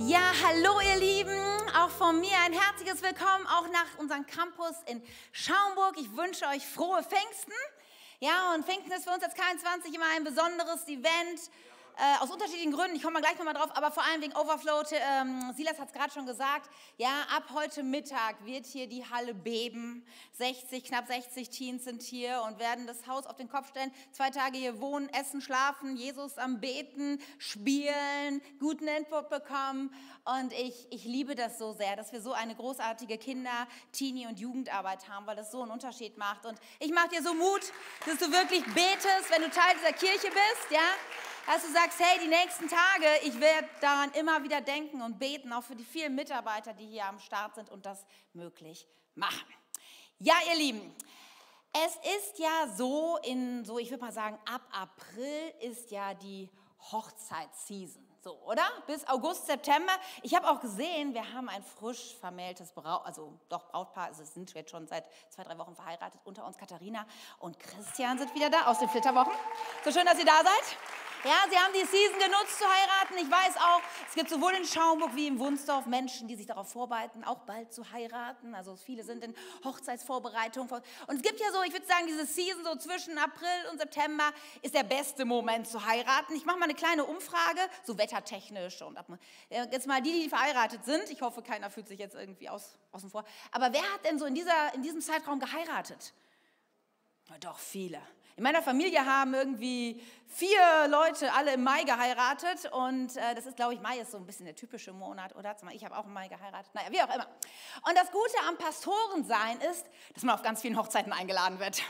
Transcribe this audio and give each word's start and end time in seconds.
Ja, 0.00 0.30
hallo 0.46 0.78
ihr 0.80 0.96
Lieben, 1.00 1.40
auch 1.76 1.90
von 1.90 2.20
mir 2.20 2.36
ein 2.46 2.52
herzliches 2.52 3.02
Willkommen, 3.02 3.44
auch 3.48 3.66
nach 3.72 3.98
unserem 3.98 4.24
Campus 4.26 4.76
in 4.86 5.02
Schaumburg. 5.32 5.96
Ich 5.98 6.16
wünsche 6.16 6.46
euch 6.46 6.64
frohe 6.64 7.02
Pfingsten. 7.02 7.52
Ja, 8.20 8.54
und 8.54 8.64
Pfingsten 8.64 8.92
ist 8.92 9.02
für 9.02 9.10
uns 9.10 9.24
als 9.24 9.34
K21 9.34 9.92
immer 9.92 10.06
ein 10.16 10.22
besonderes 10.22 10.86
Event. 10.86 11.50
Äh, 12.00 12.22
aus 12.22 12.30
unterschiedlichen 12.30 12.70
Gründen, 12.70 12.94
ich 12.94 13.02
komme 13.02 13.14
mal 13.14 13.22
gleich 13.22 13.36
nochmal 13.38 13.54
drauf, 13.54 13.76
aber 13.76 13.90
vor 13.90 14.04
allem 14.04 14.22
wegen 14.22 14.32
Overflow. 14.36 14.84
Ähm, 14.92 15.52
Silas 15.56 15.80
hat 15.80 15.88
es 15.88 15.92
gerade 15.92 16.12
schon 16.12 16.26
gesagt. 16.26 16.70
Ja, 16.96 17.26
ab 17.34 17.50
heute 17.52 17.82
Mittag 17.82 18.36
wird 18.44 18.66
hier 18.66 18.86
die 18.86 19.04
Halle 19.04 19.34
beben. 19.34 20.06
60, 20.34 20.84
knapp 20.84 21.08
60 21.08 21.50
Teens 21.50 21.82
sind 21.82 22.02
hier 22.02 22.44
und 22.46 22.60
werden 22.60 22.86
das 22.86 23.08
Haus 23.08 23.26
auf 23.26 23.34
den 23.34 23.48
Kopf 23.48 23.70
stellen. 23.70 23.90
Zwei 24.12 24.30
Tage 24.30 24.58
hier 24.58 24.80
wohnen, 24.80 25.08
essen, 25.08 25.40
schlafen, 25.40 25.96
Jesus 25.96 26.38
am 26.38 26.60
Beten, 26.60 27.20
spielen, 27.38 28.42
guten 28.60 28.86
Input 28.86 29.28
bekommen. 29.28 29.92
Und 30.24 30.52
ich, 30.52 30.86
ich 30.92 31.04
liebe 31.04 31.34
das 31.34 31.58
so 31.58 31.72
sehr, 31.72 31.96
dass 31.96 32.12
wir 32.12 32.20
so 32.20 32.32
eine 32.32 32.54
großartige 32.54 33.18
Kinder-, 33.18 33.66
Teenie- 33.90 34.28
und 34.28 34.38
Jugendarbeit 34.38 35.08
haben, 35.08 35.26
weil 35.26 35.34
das 35.34 35.50
so 35.50 35.62
einen 35.62 35.72
Unterschied 35.72 36.16
macht. 36.16 36.46
Und 36.46 36.60
ich 36.78 36.92
mache 36.92 37.08
dir 37.08 37.24
so 37.24 37.34
Mut, 37.34 37.72
dass 38.06 38.18
du 38.18 38.30
wirklich 38.30 38.64
betest, 38.66 39.32
wenn 39.32 39.42
du 39.42 39.50
Teil 39.50 39.74
dieser 39.74 39.94
Kirche 39.94 40.28
bist, 40.28 40.70
ja 40.70 40.78
dass 41.48 41.62
du 41.62 41.72
sagst, 41.72 41.98
hey, 41.98 42.18
die 42.22 42.28
nächsten 42.28 42.68
Tage, 42.68 43.06
ich 43.24 43.40
werde 43.40 43.66
daran 43.80 44.10
immer 44.12 44.42
wieder 44.42 44.60
denken 44.60 45.00
und 45.00 45.18
beten, 45.18 45.50
auch 45.54 45.62
für 45.62 45.74
die 45.74 45.84
vielen 45.84 46.14
Mitarbeiter, 46.14 46.74
die 46.74 46.84
hier 46.84 47.06
am 47.06 47.18
Start 47.18 47.54
sind 47.54 47.70
und 47.70 47.86
das 47.86 48.04
möglich 48.34 48.86
machen. 49.14 49.48
Ja, 50.18 50.34
ihr 50.50 50.58
Lieben, 50.58 50.94
es 51.72 51.96
ist 52.18 52.38
ja 52.38 52.68
so, 52.76 53.16
in 53.22 53.64
so, 53.64 53.78
ich 53.78 53.88
würde 53.88 54.04
mal 54.04 54.12
sagen, 54.12 54.38
ab 54.44 54.60
April 54.72 55.54
ist 55.62 55.90
ja 55.90 56.12
die 56.12 56.50
Hochzeitsseason. 56.92 58.06
So, 58.28 58.38
oder? 58.44 58.68
Bis 58.86 59.08
August, 59.08 59.46
September. 59.46 59.92
Ich 60.22 60.34
habe 60.34 60.50
auch 60.50 60.60
gesehen, 60.60 61.14
wir 61.14 61.32
haben 61.32 61.48
ein 61.48 61.62
frisch 61.62 62.14
vermähltes 62.20 62.72
Braut, 62.72 63.06
also 63.06 63.32
doch 63.48 63.70
Brautpaar, 63.70 64.08
also 64.08 64.22
sind 64.22 64.52
jetzt 64.52 64.70
schon 64.70 64.86
seit 64.86 65.06
zwei, 65.30 65.44
drei 65.44 65.56
Wochen 65.56 65.74
verheiratet. 65.74 66.20
Unter 66.24 66.44
uns 66.44 66.58
Katharina 66.58 67.06
und 67.38 67.58
Christian 67.58 68.18
sind 68.18 68.34
wieder 68.34 68.50
da 68.50 68.66
aus 68.66 68.80
den 68.80 68.90
Flitterwochen. 68.90 69.32
So 69.82 69.90
schön, 69.90 70.04
dass 70.04 70.18
ihr 70.18 70.26
da 70.26 70.42
seid. 70.44 70.76
Ja, 71.24 71.34
sie 71.50 71.56
haben 71.56 71.72
die 71.72 71.84
Season 71.84 72.16
genutzt 72.20 72.58
zu 72.58 72.64
heiraten. 72.64 73.14
Ich 73.16 73.28
weiß 73.28 73.56
auch, 73.56 73.80
es 74.08 74.14
gibt 74.14 74.30
sowohl 74.30 74.52
in 74.52 74.64
Schaumburg 74.64 75.16
wie 75.16 75.26
im 75.26 75.40
Wunsdorf 75.40 75.86
Menschen, 75.86 76.28
die 76.28 76.36
sich 76.36 76.46
darauf 76.46 76.70
vorbereiten, 76.70 77.24
auch 77.24 77.40
bald 77.40 77.72
zu 77.72 77.90
heiraten. 77.90 78.54
Also 78.54 78.76
viele 78.76 79.02
sind 79.02 79.24
in 79.24 79.34
Hochzeitsvorbereitung. 79.64 80.70
Und 80.70 81.16
es 81.16 81.22
gibt 81.22 81.40
ja 81.40 81.50
so, 81.52 81.60
ich 81.64 81.72
würde 81.72 81.86
sagen, 81.86 82.06
diese 82.06 82.24
Season 82.24 82.62
so 82.62 82.76
zwischen 82.76 83.18
April 83.18 83.48
und 83.72 83.80
September 83.80 84.30
ist 84.62 84.74
der 84.74 84.84
beste 84.84 85.24
Moment 85.24 85.66
zu 85.66 85.84
heiraten. 85.84 86.36
Ich 86.36 86.44
mache 86.44 86.58
mal 86.58 86.66
eine 86.66 86.74
kleine 86.74 87.04
Umfrage, 87.04 87.62
so 87.82 87.98
wettertechnisch 88.18 88.82
und 88.82 88.98
jetzt 89.50 89.86
mal 89.86 90.02
die, 90.02 90.22
die 90.22 90.28
verheiratet 90.28 90.84
sind. 90.84 91.10
Ich 91.10 91.22
hoffe, 91.22 91.42
keiner 91.42 91.70
fühlt 91.70 91.88
sich 91.88 91.98
jetzt 91.98 92.14
irgendwie 92.14 92.48
aus, 92.48 92.76
außen 92.92 93.10
vor. 93.10 93.24
Aber 93.52 93.72
wer 93.72 93.82
hat 93.82 94.04
denn 94.04 94.18
so 94.18 94.26
in, 94.26 94.34
dieser, 94.34 94.74
in 94.74 94.82
diesem 94.82 95.00
Zeitraum 95.00 95.38
geheiratet? 95.40 96.12
Doch, 97.40 97.58
viele. 97.58 98.00
In 98.38 98.44
meiner 98.44 98.62
Familie 98.62 99.04
haben 99.04 99.34
irgendwie 99.34 100.00
vier 100.28 100.86
Leute 100.88 101.32
alle 101.32 101.54
im 101.54 101.64
Mai 101.64 101.82
geheiratet 101.82 102.70
und 102.70 103.16
äh, 103.16 103.34
das 103.34 103.46
ist, 103.46 103.56
glaube 103.56 103.74
ich, 103.74 103.80
Mai 103.80 103.98
ist 103.98 104.12
so 104.12 104.16
ein 104.16 104.26
bisschen 104.26 104.46
der 104.46 104.54
typische 104.54 104.92
Monat, 104.92 105.34
oder? 105.34 105.56
Ich 105.72 105.84
habe 105.84 105.98
auch 105.98 106.04
im 106.04 106.12
Mai 106.12 106.28
geheiratet, 106.28 106.72
naja, 106.72 106.86
wie 106.92 107.02
auch 107.02 107.12
immer. 107.12 107.26
Und 107.84 107.98
das 107.98 108.12
Gute 108.12 108.34
am 108.46 108.56
Pastorensein 108.56 109.60
ist, 109.72 109.84
dass 110.14 110.22
man 110.22 110.36
auf 110.36 110.42
ganz 110.42 110.60
vielen 110.60 110.78
Hochzeiten 110.78 111.12
eingeladen 111.12 111.58
wird. 111.58 111.82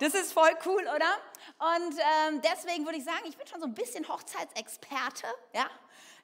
Das 0.00 0.14
ist 0.14 0.32
voll 0.32 0.56
cool, 0.64 0.80
oder? 0.80 1.12
Und 1.58 1.98
ähm, 1.98 2.40
deswegen 2.40 2.86
würde 2.86 2.96
ich 2.96 3.04
sagen, 3.04 3.24
ich 3.28 3.36
bin 3.36 3.46
schon 3.46 3.60
so 3.60 3.66
ein 3.66 3.74
bisschen 3.74 4.08
Hochzeitsexperte, 4.08 5.26
ja? 5.52 5.66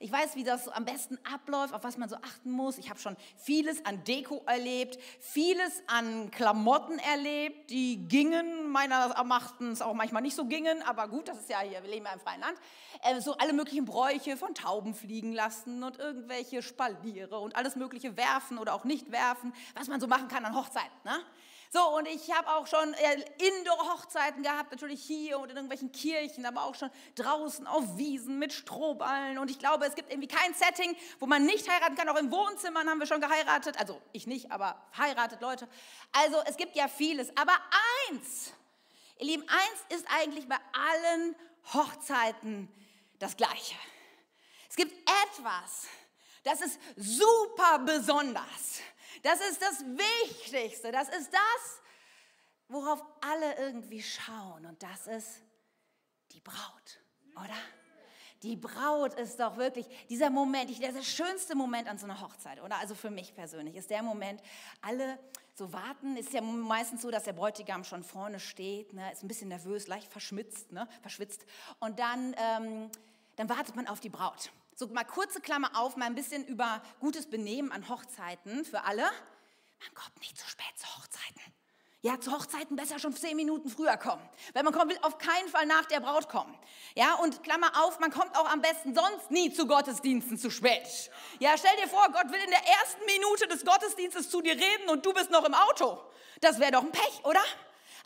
Ich 0.01 0.13
weiß, 0.13 0.37
wie 0.37 0.45
das 0.45 0.69
am 0.69 0.85
besten 0.85 1.19
abläuft, 1.25 1.75
auf 1.75 1.83
was 1.83 1.97
man 1.97 2.09
so 2.09 2.15
achten 2.17 2.53
muss. 2.53 2.79
Ich 2.79 2.89
habe 2.89 3.01
schon 3.01 3.17
vieles 3.37 3.85
an 3.85 4.05
Deko 4.05 4.45
erlebt, 4.47 4.97
vieles 5.19 5.83
an 5.89 6.31
Klamotten 6.31 7.01
erlebt, 7.01 7.69
die 7.71 8.07
gingen, 8.07 8.69
meiner 8.71 8.95
Erachtens 8.95 9.83
auch 9.83 9.95
manchmal 9.95 10.23
nicht 10.23 10.37
so 10.37 10.45
gingen, 10.45 10.83
aber 10.83 11.09
gut, 11.09 11.27
das 11.27 11.41
ist 11.41 11.51
ja 11.51 11.59
hier, 11.63 11.83
wir 11.83 11.91
leben 11.91 12.07
ja 12.07 12.13
im 12.13 12.21
freien 12.21 12.41
Land. 12.41 12.57
Äh, 13.03 13.21
so 13.21 13.37
alle 13.39 13.53
möglichen 13.53 13.87
Bräuche 13.87 14.37
von 14.37 14.55
Tauben 14.55 14.95
fliegen 14.95 15.33
lassen 15.33 15.83
und 15.83 15.99
irgendwelche 15.99 16.63
Spaliere 16.63 17.41
und 17.41 17.57
alles 17.57 17.75
mögliche 17.75 18.17
werfen 18.17 18.59
oder 18.59 18.75
auch 18.75 18.85
nicht 18.85 19.11
werfen, 19.11 19.53
was 19.75 19.89
man 19.89 20.01
so 20.01 20.07
machen 20.07 20.29
kann 20.29 20.45
an 20.45 20.55
Hochzeiten. 20.55 20.97
Ne? 21.03 21.19
So, 21.71 21.87
und 21.97 22.07
ich 22.07 22.33
habe 22.33 22.49
auch 22.49 22.67
schon 22.67 22.95
äh, 22.95 23.25
Indoor-Hochzeiten 23.39 24.43
gehabt, 24.43 24.71
natürlich 24.71 25.03
hier 25.03 25.39
und 25.39 25.51
in 25.51 25.57
irgendwelchen 25.57 25.93
Kirchen, 25.93 26.47
aber 26.47 26.65
auch 26.65 26.75
schon 26.75 26.91
draußen 27.15 27.67
auf 27.67 27.99
Wiesen 27.99 28.39
mit 28.39 28.55
Strohballen. 28.55 29.39
Und 29.39 29.51
ich 29.51 29.59
glaube, 29.59 29.85
es 29.85 29.95
gibt 29.95 30.11
irgendwie 30.11 30.29
kein 30.29 30.55
Setting, 30.55 30.97
wo 31.19 31.27
man 31.27 31.45
nicht 31.45 31.69
heiraten 31.69 31.95
kann. 31.95 32.09
Auch 32.09 32.17
im 32.17 32.31
Wohnzimmern 32.31 32.89
haben 32.89 32.99
wir 32.99 33.07
schon 33.07 33.21
geheiratet. 33.21 33.79
Also 33.79 34.01
ich 34.13 34.27
nicht, 34.27 34.51
aber 34.51 34.83
verheiratet 34.93 35.43
Leute. 35.43 35.69
Also 36.13 36.39
es 36.47 36.57
gibt 36.57 36.75
ja 36.75 36.89
vieles. 36.89 37.37
Aber 37.37 37.53
eins, 38.09 38.53
ihr 39.19 39.27
Lieben, 39.27 39.45
eins 39.47 40.01
ist 40.01 40.07
eigentlich 40.21 40.49
bei 40.49 40.57
allen 40.73 41.37
Hochzeiten 41.75 42.69
das 43.19 43.37
Gleiche. 43.37 43.75
Es 44.71 44.77
gibt 44.77 44.93
etwas, 45.27 45.87
das 46.45 46.63
ist 46.63 46.79
super 46.97 47.81
besonders. 47.81 48.81
Das 49.23 49.41
ist 49.41 49.61
das 49.61 49.85
Wichtigste. 49.85 50.93
Das 50.93 51.09
ist 51.09 51.33
das, 51.33 51.81
worauf 52.69 53.03
alle 53.21 53.57
irgendwie 53.59 54.03
schauen. 54.03 54.67
Und 54.67 54.83
das 54.83 55.07
ist 55.07 55.43
die 56.33 56.41
Braut, 56.41 57.01
oder? 57.37 57.57
Die 58.45 58.55
Braut 58.55 59.15
ist 59.15 59.41
doch 59.41 59.57
wirklich 59.57 59.87
dieser 60.09 60.31
Moment, 60.31 60.81
der 60.81 61.03
schönste 61.03 61.57
Moment 61.57 61.89
an 61.89 61.99
so 61.99 62.05
einer 62.05 62.21
Hochzeit, 62.21 62.63
oder? 62.63 62.77
Also 62.77 62.95
für 62.95 63.11
mich 63.11 63.35
persönlich 63.35 63.75
ist 63.75 63.91
der 63.91 64.03
Moment, 64.03 64.41
alle 64.81 65.19
so 65.55 65.73
warten. 65.73 66.17
Ist 66.17 66.33
ja 66.33 66.41
meistens 66.41 67.03
so, 67.03 67.11
dass 67.11 67.25
der 67.25 67.33
Bräutigam 67.33 67.83
schon 67.83 68.05
vorne 68.05 68.39
steht, 68.39 68.93
ne, 68.93 69.13
ist 69.13 69.25
ein 69.25 69.29
bisschen 69.29 69.49
nervös, 69.49 69.89
leicht 69.89 70.11
verschwitzt, 70.11 70.71
ne, 70.71 70.89
verschwitzt. 71.03 71.45
Und 71.81 71.99
dann, 71.99 72.35
ähm, 72.39 72.91
dann 73.35 73.49
wartet 73.49 73.75
man 73.75 73.89
auf 73.89 73.99
die 73.99 74.09
Braut. 74.09 74.53
So 74.79 74.87
mal 74.87 75.03
kurze 75.03 75.41
Klammer 75.41 75.73
auf, 75.75 75.97
mal 75.97 76.07
ein 76.07 76.15
bisschen 76.15 76.47
über 76.47 76.81
gutes 77.01 77.29
Benehmen 77.29 77.73
an 77.73 77.89
Hochzeiten 77.89 78.65
für 78.65 78.85
alle. 78.85 79.03
Man 79.03 79.93
kommt 79.93 80.17
nicht 80.21 80.39
zu 80.39 80.49
spät 80.49 80.73
zu 80.77 80.87
Hochzeiten. 80.87 81.43
Ja, 82.03 82.21
zu 82.21 82.31
Hochzeiten 82.31 82.77
besser 82.77 83.01
schon 83.01 83.13
zehn 83.13 83.35
Minuten 83.35 83.71
früher 83.71 83.97
kommen. 83.97 84.23
Weil 84.55 84.63
man 84.63 84.73
will 84.89 84.97
auf 85.03 85.19
keinen 85.19 85.49
Fall 85.49 85.67
nach 85.67 85.87
der 85.87 85.99
Braut 85.99 86.29
kommen. 86.29 86.57
Ja, 86.95 87.15
und 87.15 87.43
Klammer 87.43 87.73
auf, 87.83 87.99
man 87.99 88.13
kommt 88.13 88.39
auch 88.39 88.49
am 88.49 88.63
besten 88.63 88.95
sonst 88.95 89.33
nie 89.33 89.53
zu 89.53 89.67
Gottesdiensten 89.67 90.39
zu 90.39 90.49
spät. 90.49 91.11
Ja, 91.41 91.59
stell 91.59 91.77
dir 91.83 91.89
vor, 91.89 92.07
Gott 92.13 92.31
will 92.31 92.41
in 92.41 92.51
der 92.51 92.65
ersten 92.65 93.05
Minute 93.05 93.49
des 93.49 93.65
Gottesdienstes 93.65 94.31
zu 94.31 94.43
dir 94.43 94.55
reden 94.55 94.91
und 94.91 95.05
du 95.05 95.13
bist 95.13 95.33
noch 95.33 95.45
im 95.45 95.55
Auto. 95.55 96.01
Das 96.41 96.61
wäre 96.61 96.71
doch 96.71 96.85
ein 96.85 96.93
Pech, 96.93 97.25
oder? 97.25 97.43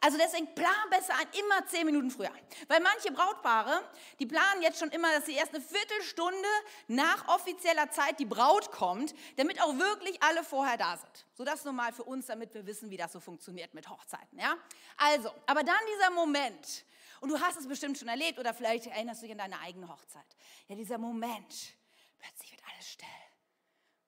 Also 0.05 0.19
deswegen 0.19 0.53
plan 0.57 0.91
besser 0.91 1.15
ein, 1.15 1.29
immer 1.39 1.65
zehn 1.69 1.87
Minuten 1.87 2.11
früher. 2.11 2.33
Weil 2.67 2.81
manche 2.81 3.13
Brautpaare, 3.13 3.89
die 4.19 4.27
planen 4.27 4.61
jetzt 4.61 4.81
schon 4.81 4.91
immer, 4.91 5.09
dass 5.13 5.27
sie 5.27 5.35
erst 5.35 5.55
eine 5.55 5.63
Viertelstunde 5.63 6.49
nach 6.89 7.29
offizieller 7.29 7.89
Zeit 7.89 8.19
die 8.19 8.25
Braut 8.25 8.73
kommt, 8.73 9.15
damit 9.37 9.63
auch 9.63 9.79
wirklich 9.79 10.21
alle 10.21 10.43
vorher 10.43 10.77
da 10.77 10.97
sind. 10.97 11.27
So 11.35 11.45
das 11.45 11.65
nur 11.65 11.73
mal 11.73 11.93
für 11.93 12.03
uns, 12.03 12.27
damit 12.27 12.53
wir 12.53 12.67
wissen, 12.67 12.91
wie 12.91 12.97
das 12.97 13.13
so 13.13 13.21
funktioniert 13.21 13.75
mit 13.75 13.89
Hochzeiten. 13.89 14.41
Ja? 14.41 14.57
Also, 14.97 15.33
aber 15.47 15.63
dann 15.63 15.81
dieser 15.95 16.11
Moment, 16.11 16.85
und 17.21 17.29
du 17.29 17.39
hast 17.39 17.57
es 17.57 17.69
bestimmt 17.69 17.97
schon 17.97 18.09
erlebt 18.09 18.41
oder 18.41 18.53
vielleicht 18.55 18.89
erinnerst 18.89 19.23
du 19.23 19.27
dich 19.27 19.33
an 19.33 19.39
deine 19.39 19.61
eigene 19.61 19.89
Hochzeit. 19.89 20.27
Ja, 20.67 20.75
dieser 20.75 20.99
Moment, 20.99 21.77
plötzlich 22.19 22.51
wird 22.51 22.63
alles 22.73 22.91
still 22.91 23.07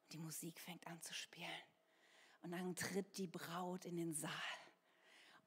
und 0.02 0.12
die 0.12 0.18
Musik 0.18 0.58
fängt 0.58 0.84
an 0.88 1.00
zu 1.00 1.14
spielen. 1.14 1.48
Und 2.42 2.50
dann 2.50 2.74
tritt 2.74 3.16
die 3.16 3.28
Braut 3.28 3.84
in 3.84 3.96
den 3.96 4.12
Saal 4.12 4.32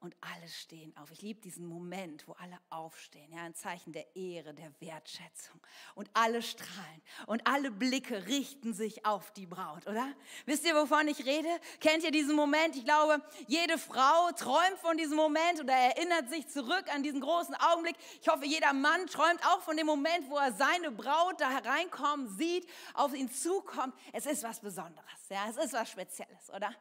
und 0.00 0.14
alle 0.20 0.48
stehen 0.48 0.96
auf. 0.96 1.10
Ich 1.10 1.22
liebe 1.22 1.40
diesen 1.40 1.66
Moment, 1.66 2.26
wo 2.28 2.32
alle 2.34 2.58
aufstehen, 2.70 3.32
ja, 3.32 3.42
ein 3.42 3.54
Zeichen 3.54 3.92
der 3.92 4.14
Ehre, 4.14 4.54
der 4.54 4.72
Wertschätzung 4.80 5.60
und 5.94 6.08
alle 6.14 6.40
strahlen 6.42 7.02
und 7.26 7.46
alle 7.46 7.70
Blicke 7.70 8.26
richten 8.26 8.74
sich 8.74 9.04
auf 9.04 9.32
die 9.32 9.46
Braut, 9.46 9.86
oder? 9.86 10.14
Wisst 10.46 10.64
ihr, 10.64 10.74
wovon 10.74 11.08
ich 11.08 11.26
rede? 11.26 11.48
Kennt 11.80 12.04
ihr 12.04 12.12
diesen 12.12 12.36
Moment? 12.36 12.76
Ich 12.76 12.84
glaube, 12.84 13.20
jede 13.48 13.76
Frau 13.76 14.30
träumt 14.32 14.78
von 14.80 14.96
diesem 14.96 15.16
Moment 15.16 15.60
oder 15.60 15.74
erinnert 15.74 16.30
sich 16.30 16.46
zurück 16.48 16.84
an 16.94 17.02
diesen 17.02 17.20
großen 17.20 17.56
Augenblick. 17.56 17.96
Ich 18.20 18.28
hoffe, 18.28 18.46
jeder 18.46 18.72
Mann 18.72 19.06
träumt 19.06 19.44
auch 19.46 19.62
von 19.62 19.76
dem 19.76 19.86
Moment, 19.86 20.30
wo 20.30 20.36
er 20.36 20.52
seine 20.52 20.92
Braut 20.92 21.40
da 21.40 21.50
hereinkommen 21.50 22.28
sieht, 22.36 22.68
auf 22.94 23.14
ihn 23.14 23.30
zukommt. 23.30 23.94
Es 24.12 24.26
ist 24.26 24.44
was 24.44 24.60
Besonderes, 24.60 25.28
ja, 25.28 25.48
es 25.48 25.56
ist 25.56 25.72
was 25.72 25.90
Spezielles, 25.90 26.50
oder? 26.50 26.72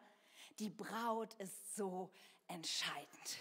Die 0.60 0.70
Braut 0.70 1.36
ist 1.36 1.76
so 1.76 2.12
entscheidend. 2.48 3.38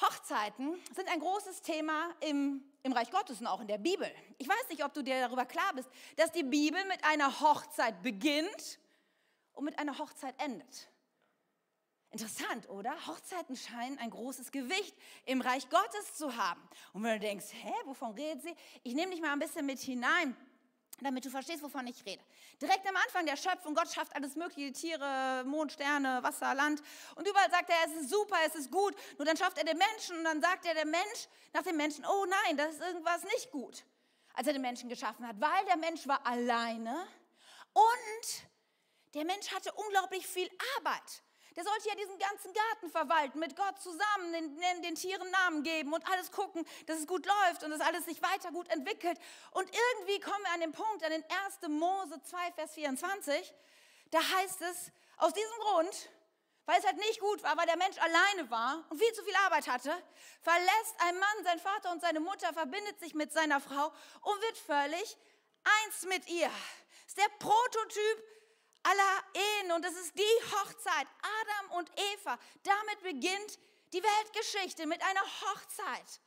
Hochzeiten 0.00 0.76
sind 0.94 1.08
ein 1.08 1.20
großes 1.20 1.62
Thema 1.62 2.10
im, 2.20 2.62
im 2.82 2.92
Reich 2.92 3.10
Gottes 3.10 3.40
und 3.40 3.46
auch 3.46 3.60
in 3.60 3.68
der 3.68 3.78
Bibel. 3.78 4.10
Ich 4.38 4.48
weiß 4.48 4.68
nicht, 4.68 4.84
ob 4.84 4.92
du 4.94 5.02
dir 5.02 5.20
darüber 5.20 5.44
klar 5.44 5.72
bist, 5.74 5.88
dass 6.16 6.32
die 6.32 6.42
Bibel 6.42 6.84
mit 6.86 7.04
einer 7.04 7.40
Hochzeit 7.40 8.02
beginnt 8.02 8.78
und 9.52 9.64
mit 9.64 9.78
einer 9.78 9.98
Hochzeit 9.98 10.34
endet. 10.42 10.88
Interessant, 12.10 12.68
oder? 12.68 12.94
Hochzeiten 13.06 13.56
scheinen 13.56 13.98
ein 13.98 14.10
großes 14.10 14.52
Gewicht 14.52 14.94
im 15.24 15.40
Reich 15.40 15.68
Gottes 15.70 16.14
zu 16.14 16.36
haben. 16.36 16.60
Und 16.92 17.04
wenn 17.04 17.14
du 17.14 17.20
denkst, 17.20 17.46
hä, 17.52 17.72
wovon 17.84 18.12
redet 18.12 18.42
sie? 18.42 18.54
Ich 18.82 18.94
nehme 18.94 19.12
dich 19.12 19.22
mal 19.22 19.32
ein 19.32 19.38
bisschen 19.38 19.64
mit 19.64 19.78
hinein 19.78 20.36
damit 21.02 21.24
du 21.24 21.30
verstehst, 21.30 21.62
wovon 21.62 21.86
ich 21.86 22.04
rede. 22.04 22.22
Direkt 22.60 22.86
am 22.88 22.96
Anfang 22.96 23.26
der 23.26 23.36
Schöpfung, 23.36 23.74
Gott 23.74 23.92
schafft 23.92 24.14
alles 24.14 24.36
mögliche, 24.36 24.72
Tiere, 24.72 25.44
Mond, 25.44 25.72
Sterne, 25.72 26.22
Wasser, 26.22 26.54
Land. 26.54 26.82
Und 27.16 27.26
überall 27.28 27.50
sagt 27.50 27.70
er, 27.70 27.76
es 27.86 28.02
ist 28.02 28.10
super, 28.10 28.36
es 28.46 28.54
ist 28.54 28.70
gut. 28.70 28.94
Nur 29.18 29.26
dann 29.26 29.36
schafft 29.36 29.58
er 29.58 29.64
den 29.64 29.78
Menschen 29.78 30.18
und 30.18 30.24
dann 30.24 30.40
sagt 30.40 30.64
er 30.66 30.74
der 30.74 30.86
Mensch 30.86 31.28
nach 31.52 31.62
dem 31.62 31.76
Menschen, 31.76 32.04
oh 32.06 32.26
nein, 32.26 32.56
das 32.56 32.74
ist 32.74 32.80
irgendwas 32.80 33.24
nicht 33.24 33.50
gut, 33.50 33.84
als 34.34 34.46
er 34.46 34.52
den 34.52 34.62
Menschen 34.62 34.88
geschaffen 34.88 35.26
hat. 35.26 35.40
Weil 35.40 35.64
der 35.66 35.76
Mensch 35.76 36.06
war 36.06 36.26
alleine 36.26 37.06
und 37.72 38.42
der 39.14 39.24
Mensch 39.24 39.52
hatte 39.52 39.72
unglaublich 39.72 40.26
viel 40.26 40.50
Arbeit. 40.78 41.22
Der 41.56 41.64
sollte 41.64 41.88
ja 41.88 41.94
diesen 41.94 42.18
ganzen 42.18 42.52
Garten 42.52 42.90
verwalten, 42.90 43.38
mit 43.38 43.56
Gott 43.56 43.78
zusammen, 43.80 44.32
den, 44.32 44.82
den, 44.82 44.94
Tieren 44.94 45.30
Namen 45.30 45.62
geben 45.62 45.92
und 45.92 46.06
alles 46.10 46.32
gucken, 46.32 46.66
dass 46.86 46.98
es 46.98 47.06
gut 47.06 47.26
läuft 47.26 47.62
und 47.62 47.70
dass 47.70 47.80
alles 47.80 48.06
sich 48.06 48.22
weiter 48.22 48.50
gut 48.52 48.68
entwickelt. 48.68 49.18
Und 49.50 49.68
irgendwie 49.68 50.20
kommen 50.20 50.42
wir 50.44 50.52
an 50.52 50.60
den 50.60 50.72
Punkt, 50.72 51.04
an 51.04 51.10
den 51.10 51.24
1. 51.24 51.68
Mose 51.68 52.22
2, 52.22 52.52
Vers 52.52 52.74
24, 52.74 53.54
da 54.10 54.18
heißt 54.18 54.62
es, 54.62 54.92
aus 55.18 55.32
diesem 55.34 55.58
Grund, 55.60 56.10
weil 56.64 56.78
es 56.78 56.86
halt 56.86 56.96
nicht 56.96 57.20
gut 57.20 57.42
war, 57.42 57.56
weil 57.56 57.66
der 57.66 57.76
Mensch 57.76 57.98
alleine 57.98 58.50
war 58.50 58.84
und 58.88 58.98
viel 58.98 59.12
zu 59.12 59.22
viel 59.22 59.34
Arbeit 59.44 59.68
hatte, 59.68 59.90
verlässt 60.40 60.94
ein 60.98 61.18
Mann 61.18 61.44
seinen 61.44 61.60
Vater 61.60 61.92
und 61.92 62.00
seine 62.00 62.20
Mutter, 62.20 62.52
verbindet 62.52 62.98
sich 63.00 63.14
mit 63.14 63.32
seiner 63.32 63.60
Frau 63.60 63.92
und 64.22 64.42
wird 64.42 64.58
völlig 64.58 65.16
eins 65.64 66.04
mit 66.06 66.28
ihr. 66.28 66.50
Ist 67.06 67.18
der 67.18 67.28
Prototyp 67.38 68.24
aller 68.82 69.22
Ehen 69.34 69.72
und 69.72 69.84
es 69.84 69.94
ist 69.94 70.18
die 70.18 70.52
Hochzeit, 70.52 71.06
Adam 71.22 71.78
und 71.78 71.90
Eva. 72.14 72.38
Damit 72.62 73.02
beginnt 73.02 73.58
die 73.92 74.02
Weltgeschichte 74.02 74.86
mit 74.86 75.02
einer 75.02 75.20
Hochzeit. 75.20 76.20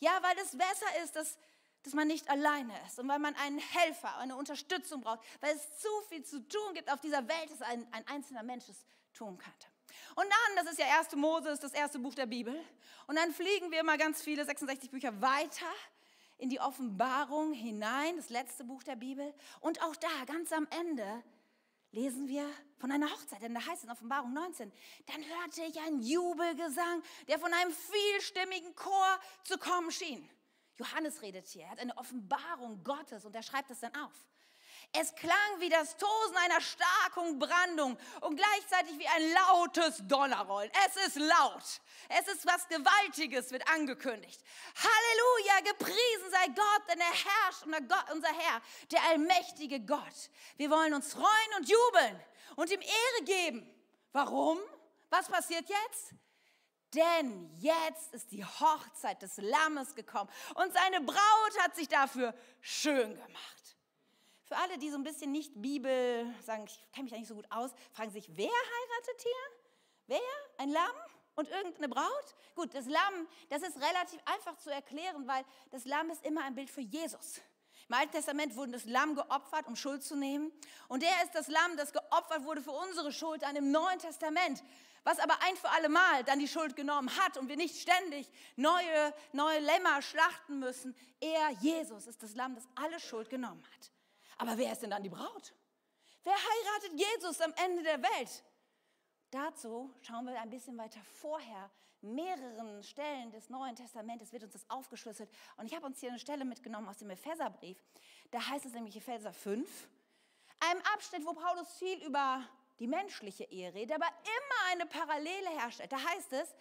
Ja, 0.00 0.20
weil 0.22 0.36
es 0.38 0.50
besser 0.56 1.02
ist, 1.04 1.14
dass, 1.16 1.38
dass 1.84 1.94
man 1.94 2.08
nicht 2.08 2.28
alleine 2.28 2.74
ist 2.86 2.98
und 2.98 3.08
weil 3.08 3.18
man 3.18 3.36
einen 3.36 3.58
Helfer, 3.58 4.16
eine 4.18 4.36
Unterstützung 4.36 5.00
braucht, 5.00 5.20
weil 5.40 5.54
es 5.54 5.80
zu 5.80 5.88
viel 6.08 6.24
zu 6.24 6.46
tun 6.48 6.74
gibt 6.74 6.90
auf 6.90 7.00
dieser 7.00 7.26
Welt, 7.28 7.50
dass 7.50 7.62
ein, 7.62 7.86
ein 7.92 8.06
einzelner 8.08 8.42
Mensch 8.42 8.68
es 8.68 8.84
tun 9.14 9.38
könnte. 9.38 9.66
Und 10.14 10.24
dann, 10.24 10.64
das 10.64 10.72
ist 10.72 10.78
ja 10.78 10.86
1. 10.98 11.14
Mose, 11.16 11.50
ist 11.50 11.62
das 11.62 11.72
erste 11.72 11.98
Buch 11.98 12.14
der 12.14 12.26
Bibel. 12.26 12.58
Und 13.06 13.16
dann 13.16 13.32
fliegen 13.32 13.70
wir 13.70 13.84
mal 13.84 13.98
ganz 13.98 14.22
viele, 14.22 14.44
66 14.44 14.90
Bücher 14.90 15.20
weiter 15.20 15.66
in 16.38 16.50
die 16.50 16.60
Offenbarung 16.60 17.52
hinein, 17.52 18.16
das 18.16 18.28
letzte 18.28 18.64
Buch 18.64 18.82
der 18.82 18.96
Bibel. 18.96 19.32
Und 19.60 19.80
auch 19.82 19.94
da, 19.96 20.08
ganz 20.26 20.52
am 20.52 20.66
Ende, 20.70 21.22
lesen 21.92 22.26
wir 22.26 22.48
von 22.78 22.90
einer 22.90 23.10
Hochzeit, 23.10 23.42
denn 23.42 23.54
da 23.54 23.60
heißt 23.60 23.78
es 23.78 23.84
in 23.84 23.90
Offenbarung 23.90 24.32
19, 24.32 24.72
dann 25.06 25.24
hörte 25.24 25.62
ich 25.62 25.78
einen 25.80 26.00
Jubelgesang, 26.00 27.02
der 27.28 27.38
von 27.38 27.52
einem 27.52 27.72
vielstimmigen 27.72 28.74
Chor 28.74 29.20
zu 29.44 29.58
kommen 29.58 29.90
schien. 29.90 30.28
Johannes 30.76 31.22
redet 31.22 31.46
hier, 31.46 31.64
er 31.64 31.70
hat 31.70 31.78
eine 31.78 31.96
Offenbarung 31.96 32.82
Gottes 32.82 33.24
und 33.24 33.34
er 33.34 33.42
schreibt 33.42 33.70
es 33.70 33.80
dann 33.80 33.94
auf. 33.94 34.26
Es 34.94 35.14
klang 35.14 35.60
wie 35.60 35.70
das 35.70 35.96
Tosen 35.96 36.36
einer 36.36 36.60
starken 36.60 37.38
Brandung 37.38 37.98
und 38.20 38.36
gleichzeitig 38.36 38.98
wie 38.98 39.08
ein 39.08 39.32
lautes 39.32 40.02
Donnerrollen. 40.06 40.70
Es 40.86 41.06
ist 41.06 41.16
laut. 41.16 41.80
Es 42.10 42.28
ist 42.28 42.46
was 42.46 42.68
Gewaltiges, 42.68 43.52
wird 43.52 43.66
angekündigt. 43.68 44.42
Halleluja, 44.76 45.72
gepriesen 45.72 46.30
sei 46.30 46.46
Gott, 46.48 46.82
denn 46.90 47.00
er 47.00 47.06
herrscht, 47.06 47.64
unser, 47.64 47.80
Gott, 47.80 48.04
unser 48.12 48.28
Herr, 48.28 48.60
der 48.90 49.02
allmächtige 49.04 49.80
Gott. 49.80 50.30
Wir 50.58 50.68
wollen 50.68 50.92
uns 50.92 51.14
freuen 51.14 51.54
und 51.56 51.68
jubeln 51.70 52.24
und 52.56 52.70
ihm 52.70 52.82
Ehre 52.82 53.24
geben. 53.24 53.74
Warum? 54.12 54.58
Was 55.08 55.26
passiert 55.26 55.70
jetzt? 55.70 56.14
Denn 56.94 57.50
jetzt 57.60 58.12
ist 58.12 58.30
die 58.30 58.44
Hochzeit 58.44 59.22
des 59.22 59.38
Lammes 59.38 59.94
gekommen 59.94 60.30
und 60.56 60.70
seine 60.74 61.00
Braut 61.00 61.58
hat 61.60 61.74
sich 61.74 61.88
dafür 61.88 62.34
schön 62.60 63.14
gemacht. 63.14 63.61
Für 64.52 64.58
alle, 64.58 64.76
die 64.76 64.90
so 64.90 64.98
ein 64.98 65.02
bisschen 65.02 65.32
nicht 65.32 65.50
Bibel 65.62 66.26
sagen, 66.44 66.64
ich 66.66 66.78
kenne 66.92 67.04
mich 67.04 67.12
da 67.12 67.18
nicht 67.18 67.28
so 67.28 67.34
gut 67.34 67.46
aus, 67.48 67.70
fragen 67.94 68.10
sich, 68.10 68.28
wer 68.36 68.50
heiratet 68.50 69.22
hier? 69.22 69.58
Wer? 70.08 70.20
Ein 70.58 70.68
Lamm? 70.68 70.94
Und 71.36 71.48
irgendeine 71.48 71.88
Braut? 71.88 72.34
Gut, 72.54 72.74
das 72.74 72.84
Lamm, 72.84 73.26
das 73.48 73.62
ist 73.62 73.78
relativ 73.78 74.20
einfach 74.26 74.58
zu 74.58 74.68
erklären, 74.68 75.26
weil 75.26 75.42
das 75.70 75.86
Lamm 75.86 76.10
ist 76.10 76.22
immer 76.26 76.44
ein 76.44 76.54
Bild 76.54 76.68
für 76.68 76.82
Jesus. 76.82 77.40
Im 77.88 77.94
Alten 77.94 78.12
Testament 78.12 78.54
wurde 78.54 78.72
das 78.72 78.84
Lamm 78.84 79.14
geopfert, 79.14 79.68
um 79.68 79.74
Schuld 79.74 80.04
zu 80.04 80.16
nehmen. 80.16 80.52
Und 80.88 81.02
er 81.02 81.24
ist 81.24 81.34
das 81.34 81.48
Lamm, 81.48 81.78
das 81.78 81.90
geopfert 81.94 82.44
wurde 82.44 82.60
für 82.60 82.72
unsere 82.72 83.10
Schuld 83.10 83.40
dann 83.44 83.56
im 83.56 83.70
Neuen 83.70 84.00
Testament, 84.00 84.62
was 85.02 85.18
aber 85.18 85.38
ein 85.44 85.56
für 85.56 85.70
alle 85.70 85.88
Mal 85.88 86.24
dann 86.24 86.40
die 86.40 86.46
Schuld 86.46 86.76
genommen 86.76 87.08
hat 87.24 87.38
und 87.38 87.48
wir 87.48 87.56
nicht 87.56 87.80
ständig 87.80 88.30
neue, 88.56 89.14
neue 89.32 89.60
Lämmer 89.60 90.02
schlachten 90.02 90.58
müssen. 90.58 90.94
Er, 91.20 91.52
Jesus, 91.62 92.06
ist 92.06 92.22
das 92.22 92.34
Lamm, 92.34 92.54
das 92.54 92.68
alle 92.74 93.00
Schuld 93.00 93.30
genommen 93.30 93.64
hat. 93.64 93.92
Aber 94.38 94.56
wer 94.58 94.72
ist 94.72 94.82
denn 94.82 94.90
dann 94.90 95.02
die 95.02 95.08
Braut? 95.08 95.54
Wer 96.24 96.34
heiratet 96.34 97.00
Jesus 97.00 97.40
am 97.40 97.52
Ende 97.64 97.82
der 97.82 98.02
Welt? 98.02 98.44
Dazu 99.30 99.92
schauen 100.02 100.26
wir 100.26 100.40
ein 100.40 100.50
bisschen 100.50 100.76
weiter 100.76 101.00
vorher. 101.20 101.70
Mehreren 102.02 102.82
Stellen 102.82 103.30
des 103.30 103.48
Neuen 103.48 103.76
Testamentes 103.76 104.32
wird 104.32 104.42
uns 104.42 104.52
das 104.52 104.68
aufgeschlüsselt. 104.68 105.30
Und 105.56 105.66
ich 105.66 105.74
habe 105.74 105.86
uns 105.86 106.00
hier 106.00 106.10
eine 106.10 106.18
Stelle 106.18 106.44
mitgenommen 106.44 106.88
aus 106.88 106.98
dem 106.98 107.10
Epheserbrief. 107.10 107.82
Da 108.30 108.46
heißt 108.48 108.66
es 108.66 108.72
nämlich 108.72 108.96
Epheser 108.96 109.32
5, 109.32 109.88
einem 110.60 110.82
Abschnitt, 110.94 111.24
wo 111.24 111.32
Paulus 111.32 111.72
viel 111.78 112.04
über 112.04 112.46
die 112.78 112.86
menschliche 112.88 113.44
Ehe 113.44 113.72
redet, 113.72 113.94
aber 113.94 114.08
immer 114.08 114.72
eine 114.72 114.86
Parallele 114.86 115.50
herstellt. 115.50 115.92
Da 115.92 115.98
heißt 115.98 116.32
es, 116.32 116.54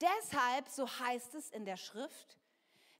deshalb, 0.00 0.68
so 0.68 0.88
heißt 0.88 1.34
es 1.34 1.50
in 1.50 1.64
der 1.64 1.76
Schrift, 1.76 2.38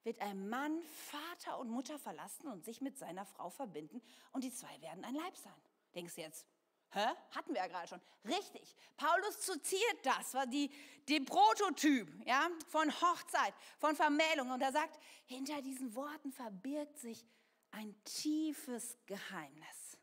wird 0.06 0.20
ein 0.20 0.48
Mann 0.48 0.80
Vater 1.10 1.58
und 1.58 1.68
Mutter 1.68 1.98
verlassen 1.98 2.46
und 2.46 2.64
sich 2.64 2.80
mit 2.80 2.96
seiner 2.96 3.26
Frau 3.26 3.50
verbinden 3.50 4.00
und 4.32 4.44
die 4.44 4.52
zwei 4.52 4.80
werden 4.80 5.04
ein 5.04 5.16
Leib 5.16 5.36
sein. 5.36 5.52
Denkst 5.96 6.14
du 6.14 6.20
jetzt, 6.20 6.46
hä? 6.92 7.06
Hatten 7.32 7.52
wir 7.52 7.60
ja 7.60 7.66
gerade 7.66 7.88
schon. 7.88 8.00
Richtig. 8.24 8.76
Paulus 8.96 9.40
zitiert 9.40 9.98
das, 10.04 10.32
war 10.34 10.46
die, 10.46 10.70
die 11.08 11.20
Prototyp 11.20 12.08
ja, 12.24 12.48
von 12.68 12.88
Hochzeit, 12.88 13.52
von 13.78 13.96
Vermählung. 13.96 14.50
Und 14.52 14.62
er 14.62 14.70
sagt, 14.70 14.96
hinter 15.24 15.60
diesen 15.60 15.94
Worten 15.96 16.30
verbirgt 16.30 16.98
sich 16.98 17.26
ein 17.72 17.94
tiefes 18.04 18.96
Geheimnis. 19.06 19.98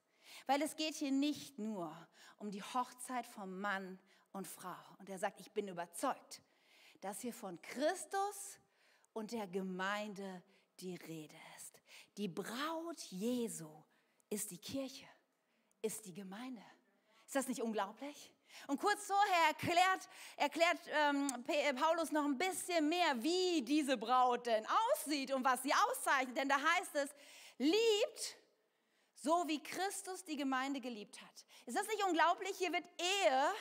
Weil 0.47 0.61
es 0.61 0.75
geht 0.75 0.95
hier 0.95 1.11
nicht 1.11 1.57
nur 1.59 1.95
um 2.39 2.51
die 2.51 2.61
Hochzeit 2.61 3.25
von 3.25 3.57
Mann 3.57 3.97
und 4.33 4.47
Frau. 4.47 4.75
Und 4.99 5.09
er 5.09 5.17
sagt, 5.17 5.39
ich 5.39 5.53
bin 5.53 5.69
überzeugt, 5.69 6.41
dass 6.99 7.21
hier 7.21 7.33
von 7.33 7.61
Christus 7.61 8.59
und 9.13 9.31
der 9.31 9.47
Gemeinde 9.47 10.43
die 10.79 10.95
Rede 10.95 11.35
ist. 11.57 11.81
Die 12.17 12.27
Braut 12.27 12.99
Jesu 13.09 13.69
ist 14.29 14.51
die 14.51 14.57
Kirche, 14.57 15.07
ist 15.81 16.05
die 16.05 16.13
Gemeinde. 16.13 16.63
Ist 17.25 17.35
das 17.35 17.47
nicht 17.47 17.61
unglaublich? 17.61 18.31
Und 18.67 18.79
kurz 18.79 19.07
vorher 19.07 19.47
erklärt, 19.47 20.09
erklärt 20.37 20.79
ähm, 20.91 21.27
äh, 21.47 21.73
Paulus 21.73 22.11
noch 22.11 22.25
ein 22.25 22.37
bisschen 22.37 22.87
mehr, 22.87 23.21
wie 23.23 23.63
diese 23.63 23.97
Braut 23.97 24.45
denn 24.45 24.65
aussieht 24.65 25.31
und 25.33 25.43
was 25.43 25.63
sie 25.63 25.73
auszeichnet. 25.73 26.37
Denn 26.37 26.49
da 26.49 26.57
heißt 26.61 26.95
es, 26.95 27.09
liebt 27.57 28.37
so 29.15 29.45
wie 29.47 29.61
Christus 29.61 30.23
die 30.23 30.37
Gemeinde 30.37 30.79
geliebt 30.81 31.19
hat. 31.21 31.45
Ist 31.65 31.77
das 31.77 31.87
nicht 31.87 32.03
unglaublich? 32.05 32.55
Hier 32.57 32.71
wird 32.71 32.85
Ehe 32.99 33.53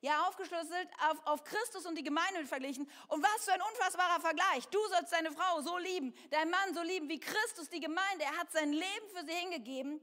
ja, 0.00 0.26
aufgeschlüsselt 0.28 0.88
auf, 1.10 1.26
auf 1.26 1.44
Christus 1.44 1.86
und 1.86 1.96
die 1.96 2.04
Gemeinde 2.04 2.46
verglichen. 2.46 2.88
Und 3.08 3.22
was 3.22 3.44
für 3.44 3.52
ein 3.52 3.62
unfassbarer 3.62 4.20
Vergleich. 4.20 4.66
Du 4.68 4.78
sollst 4.88 5.12
deine 5.12 5.32
Frau 5.32 5.60
so 5.60 5.76
lieben, 5.78 6.14
dein 6.30 6.50
Mann 6.50 6.74
so 6.74 6.82
lieben 6.82 7.08
wie 7.08 7.18
Christus 7.18 7.68
die 7.68 7.80
Gemeinde. 7.80 8.24
Er 8.24 8.36
hat 8.36 8.52
sein 8.52 8.72
Leben 8.72 9.08
für 9.14 9.24
sie 9.24 9.32
hingegeben, 9.32 10.00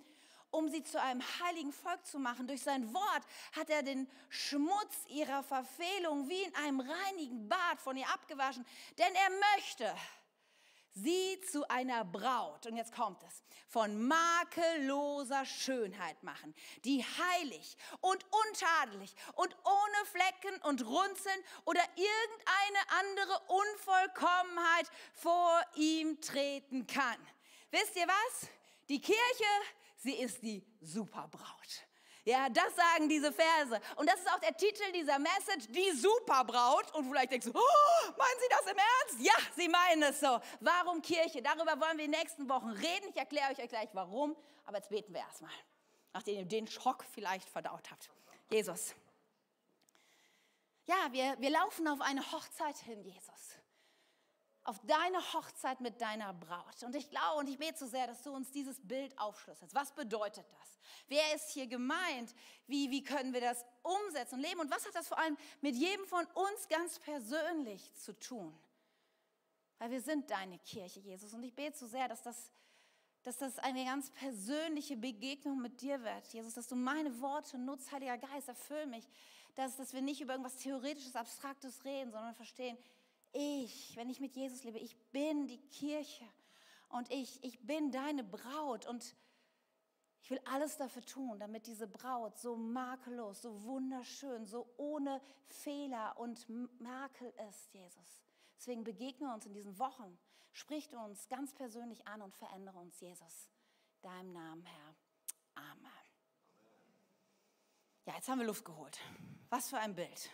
um 0.52 0.70
sie 0.70 0.84
zu 0.84 1.02
einem 1.02 1.22
heiligen 1.42 1.72
Volk 1.72 2.06
zu 2.06 2.20
machen. 2.20 2.48
Durch 2.48 2.62
sein 2.62 2.94
Wort 2.94 3.24
hat 3.56 3.70
er 3.70 3.84
den 3.84 4.10
Schmutz 4.30 4.96
ihrer 5.08 5.44
Verfehlung 5.44 6.28
wie 6.30 6.44
in 6.44 6.56
einem 6.56 6.82
reinigen 6.82 7.48
Bad 7.48 7.80
von 7.80 7.96
ihr 7.96 8.10
abgewaschen. 8.10 8.66
Denn 8.98 9.14
er 9.16 9.30
möchte, 9.56 9.96
sie 10.96 11.40
zu 11.52 11.70
einer 11.70 12.04
Braut, 12.06 12.66
und 12.66 12.78
jetzt 12.78 12.96
kommt 12.96 13.22
es, 13.24 13.44
von 13.68 14.08
makelloser 14.08 15.46
Schönheit 15.46 16.24
machen, 16.24 16.56
die 16.86 17.04
heilig 17.04 17.78
und 18.00 18.26
untadelig 18.48 19.14
und 19.36 19.56
ohne 19.66 20.06
Flecken 20.06 20.62
und 20.64 20.86
Runzeln 20.86 21.44
oder 21.66 21.82
irgendeine 21.96 23.00
andere 23.00 23.40
Unvollkommenheit 23.48 24.90
vor 25.14 25.62
ihm 25.76 26.20
treten 26.22 26.88
kann. 26.88 27.18
Wisst 27.72 27.96
ihr 27.98 28.08
was? 28.08 28.50
Die 28.88 29.02
Kirche, 29.02 29.16
sie 29.98 30.14
ist 30.14 30.42
die 30.42 30.66
Superbraut. 30.82 31.86
Ja, 32.26 32.50
das 32.50 32.76
sagen 32.76 33.08
diese 33.08 33.32
Verse. 33.32 33.80
Und 33.98 34.10
das 34.10 34.20
ist 34.20 34.32
auch 34.32 34.40
der 34.40 34.58
Titel 34.58 34.92
dieser 34.92 35.20
Message, 35.20 35.68
die 35.70 35.92
Superbraut. 35.92 36.92
Und 36.96 37.08
vielleicht 37.08 37.32
denkst 37.32 37.46
du, 37.46 37.52
oh, 37.54 38.12
meinen 38.18 38.40
Sie 38.42 38.48
das 38.50 38.72
im 38.72 38.78
Ernst? 38.78 39.20
Ja, 39.20 39.34
Sie 39.56 39.70
meinen 39.70 40.04
es 40.04 40.20
so. 40.20 40.40
Warum 40.60 41.04
Kirche? 41.04 41.44
Darüber 41.44 41.80
wollen 41.80 41.98
wir 41.98 42.06
in 42.06 42.12
den 42.12 42.20
nächsten 42.20 42.50
Wochen 42.50 42.70
reden. 42.70 43.10
Ich 43.10 43.18
erkläre 43.18 43.52
euch 43.52 43.70
gleich 43.70 43.90
warum. 43.94 44.36
Aber 44.66 44.78
jetzt 44.78 44.90
beten 44.90 45.14
wir 45.14 45.22
erstmal, 45.22 45.52
nachdem 46.14 46.40
ihr 46.40 46.46
den 46.46 46.66
Schock 46.68 47.06
vielleicht 47.14 47.48
verdaut 47.48 47.92
habt. 47.92 48.10
Jesus. 48.50 48.96
Ja, 50.88 50.96
wir, 51.12 51.36
wir 51.40 51.52
laufen 51.52 51.88
auf 51.88 52.02
eine 52.02 52.32
Hochzeit 52.32 52.78
hin, 52.78 53.04
Jesus. 53.04 53.35
Auf 54.66 54.80
deine 54.80 55.20
Hochzeit 55.34 55.80
mit 55.80 56.02
deiner 56.02 56.34
Braut. 56.34 56.84
Und 56.84 56.96
ich 56.96 57.10
glaube 57.10 57.40
und 57.40 57.48
ich 57.48 57.60
bete 57.60 57.78
so 57.78 57.86
sehr, 57.86 58.08
dass 58.08 58.24
du 58.24 58.32
uns 58.32 58.52
dieses 58.52 58.80
Bild 58.82 59.18
aufschlüsselst. 59.18 59.76
Was 59.76 59.94
bedeutet 59.94 60.46
das? 60.60 60.80
Wer 61.08 61.36
ist 61.36 61.52
hier 61.52 61.68
gemeint? 61.68 62.34
Wie, 62.66 62.90
wie 62.90 63.04
können 63.04 63.32
wir 63.32 63.42
das 63.42 63.64
umsetzen 63.84 64.36
und 64.36 64.42
leben? 64.42 64.60
Und 64.60 64.72
was 64.72 64.86
hat 64.86 64.96
das 64.96 65.08
vor 65.08 65.20
allem 65.20 65.38
mit 65.62 65.76
jedem 65.76 66.06
von 66.08 66.26
uns 66.34 66.68
ganz 66.68 66.98
persönlich 66.98 67.94
zu 67.94 68.18
tun? 68.18 68.58
Weil 69.78 69.92
wir 69.92 70.02
sind 70.02 70.32
deine 70.32 70.58
Kirche, 70.58 71.00
Jesus. 71.00 71.34
Und 71.36 71.44
ich 71.44 71.54
bete 71.54 71.78
so 71.78 71.86
sehr, 71.86 72.08
dass 72.08 72.24
das, 72.24 72.52
dass 73.22 73.38
das 73.38 73.60
eine 73.60 73.86
ganz 73.86 74.10
persönliche 74.10 74.98
Begegnung 74.98 75.62
mit 75.62 75.80
dir 75.82 76.02
wird, 76.02 76.26
Jesus, 76.34 76.56
dass 76.56 76.68
du 76.68 76.76
meine 76.76 77.22
Worte 77.22 77.60
nutzt, 77.60 77.92
Heiliger 77.92 78.18
Geist, 78.18 78.48
erfüll 78.48 78.88
mich, 78.88 79.08
dass, 79.54 79.78
dass 79.78 79.94
wir 79.94 80.02
nicht 80.02 80.22
über 80.22 80.34
irgendwas 80.34 80.58
Theoretisches, 80.58 81.16
Abstraktes 81.16 81.86
reden, 81.86 82.12
sondern 82.12 82.34
verstehen, 82.34 82.78
ich, 83.36 83.96
wenn 83.96 84.10
ich 84.10 84.20
mit 84.20 84.36
Jesus 84.36 84.64
lebe, 84.64 84.80
ich 84.80 84.98
bin 85.12 85.48
die 85.48 85.62
Kirche 85.68 86.26
und 86.90 87.12
ich, 87.12 87.44
ich 87.44 87.60
bin 87.60 87.92
deine 87.92 88.24
Braut 88.24 88.88
und 88.88 89.16
ich 90.22 90.32
will 90.32 90.42
alles 90.46 90.78
dafür 90.78 91.06
tun, 91.06 91.38
damit 91.40 91.68
diese 91.68 91.88
Braut 91.88 92.40
so 92.40 92.56
makellos, 92.56 93.44
so 93.44 93.64
wunderschön, 93.64 94.48
so 94.48 94.74
ohne 94.78 95.22
Fehler 95.48 96.18
und 96.18 96.48
Makel 96.80 97.32
ist, 97.48 97.72
Jesus. 97.74 98.24
Deswegen 98.58 98.84
begegne 98.84 99.32
uns 99.32 99.46
in 99.46 99.54
diesen 99.54 99.78
Wochen, 99.78 100.18
sprich 100.52 100.92
uns 100.96 101.28
ganz 101.28 101.54
persönlich 101.54 102.08
an 102.08 102.24
und 102.24 102.34
verändere 102.34 102.80
uns, 102.80 103.00
Jesus. 103.02 103.52
Deinem 104.02 104.34
Namen, 104.34 104.66
Herr. 104.66 104.96
Amen. 105.56 105.92
Ja, 108.06 108.16
jetzt 108.16 108.28
haben 108.28 108.40
wir 108.40 108.48
Luft 108.48 108.66
geholt. 108.66 109.00
Was 109.50 109.70
für 109.70 109.78
ein 109.78 109.94
Bild. 109.94 110.32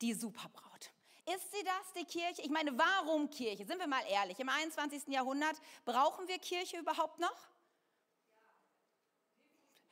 Die 0.00 0.14
Superbraut. 0.14 0.93
Ist 1.26 1.52
sie 1.52 1.64
das, 1.64 1.92
die 1.96 2.04
Kirche? 2.04 2.42
Ich 2.42 2.50
meine, 2.50 2.76
warum 2.76 3.30
Kirche? 3.30 3.64
Sind 3.64 3.78
wir 3.78 3.86
mal 3.86 4.04
ehrlich, 4.08 4.38
im 4.38 4.48
21. 4.48 5.08
Jahrhundert 5.08 5.56
brauchen 5.84 6.28
wir 6.28 6.38
Kirche 6.38 6.78
überhaupt 6.78 7.18
noch? 7.18 7.36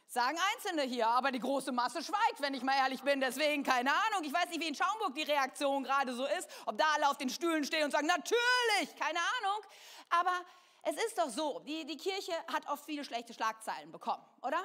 Sagen 0.06 0.38
Einzelne 0.54 0.82
hier, 0.82 1.08
aber 1.08 1.32
die 1.32 1.38
große 1.38 1.72
Masse 1.72 2.02
schweigt, 2.02 2.40
wenn 2.40 2.52
ich 2.52 2.62
mal 2.62 2.76
ehrlich 2.76 3.02
bin. 3.02 3.18
Deswegen 3.18 3.62
keine 3.62 3.90
Ahnung. 3.90 4.24
Ich 4.24 4.32
weiß 4.32 4.50
nicht, 4.50 4.60
wie 4.60 4.68
in 4.68 4.74
Schaumburg 4.74 5.14
die 5.14 5.22
Reaktion 5.22 5.84
gerade 5.84 6.14
so 6.14 6.26
ist. 6.26 6.50
Ob 6.66 6.76
da 6.76 6.84
alle 6.94 7.08
auf 7.08 7.16
den 7.16 7.30
Stühlen 7.30 7.64
stehen 7.64 7.84
und 7.84 7.92
sagen, 7.92 8.08
natürlich, 8.08 8.94
keine 8.98 9.18
Ahnung. 9.18 9.64
Aber 10.10 10.44
es 10.82 11.02
ist 11.02 11.16
doch 11.16 11.30
so, 11.30 11.60
die, 11.60 11.86
die 11.86 11.96
Kirche 11.96 12.34
hat 12.48 12.68
oft 12.68 12.84
viele 12.84 13.04
schlechte 13.04 13.32
Schlagzeilen 13.32 13.90
bekommen, 13.90 14.22
oder? 14.42 14.62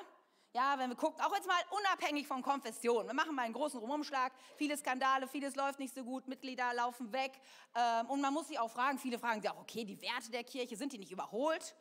Ja, 0.54 0.80
wenn 0.80 0.90
wir 0.90 0.96
gucken, 0.96 1.22
auch 1.22 1.36
jetzt 1.36 1.48
mal 1.48 1.62
unabhängig 1.72 2.28
von 2.28 2.42
Konfession. 2.42 3.06
Wir 3.06 3.14
machen 3.14 3.36
mal 3.36 3.44
einen 3.44 3.54
großen 3.54 3.80
Rumumschlag. 3.80 4.32
Viele 4.56 4.78
Skandale, 4.78 5.28
vieles 5.28 5.56
läuft 5.56 5.80
nicht 5.80 5.94
so 5.94 6.04
gut, 6.04 6.28
Mitglieder 6.28 6.74
laufen 6.74 7.12
weg. 7.12 7.40
Ähm, 7.76 8.10
und 8.10 8.22
man 8.22 8.34
muss 8.34 8.48
sich 8.48 8.58
auch 8.58 8.72
fragen, 8.72 8.98
viele 8.98 9.20
fragen 9.20 9.42
sich 9.42 9.52
auch, 9.52 9.60
okay, 9.60 9.86
die 9.86 10.02
Werte 10.02 10.32
der 10.32 10.44
Kirche, 10.44 10.76
sind 10.76 10.94
die 10.94 10.98
nicht 10.98 11.12
überholt? 11.12 11.76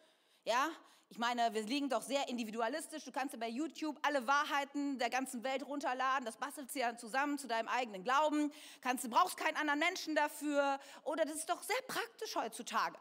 Ja, 0.45 0.69
ich 1.09 1.19
meine, 1.19 1.55
wir 1.55 1.63
liegen 1.63 1.89
doch 1.89 2.03
sehr 2.03 2.29
individualistisch. 2.29 3.05
Du 3.05 3.13
kannst 3.13 3.33
ja 3.33 3.39
bei 3.39 3.49
YouTube 3.49 3.99
alle 4.03 4.27
Wahrheiten 4.27 4.99
der 4.99 5.09
ganzen 5.09 5.45
Welt 5.45 5.65
runterladen. 5.65 6.25
Das 6.25 6.37
bastelst 6.37 6.75
du 6.75 6.81
ja 6.81 6.97
zusammen 6.97 7.39
zu 7.39 7.47
deinem 7.47 7.69
eigenen 7.69 8.03
Glauben. 8.03 8.53
Kannst, 8.81 9.05
du 9.05 9.09
brauchst 9.09 9.37
keinen 9.37 9.57
anderen 9.57 9.79
Menschen 9.79 10.17
dafür. 10.17 10.81
Oder 11.05 11.25
das 11.25 11.37
ist 11.37 11.49
doch 11.49 11.63
sehr 11.63 11.81
praktisch 11.87 12.35
heutzutage. 12.35 12.99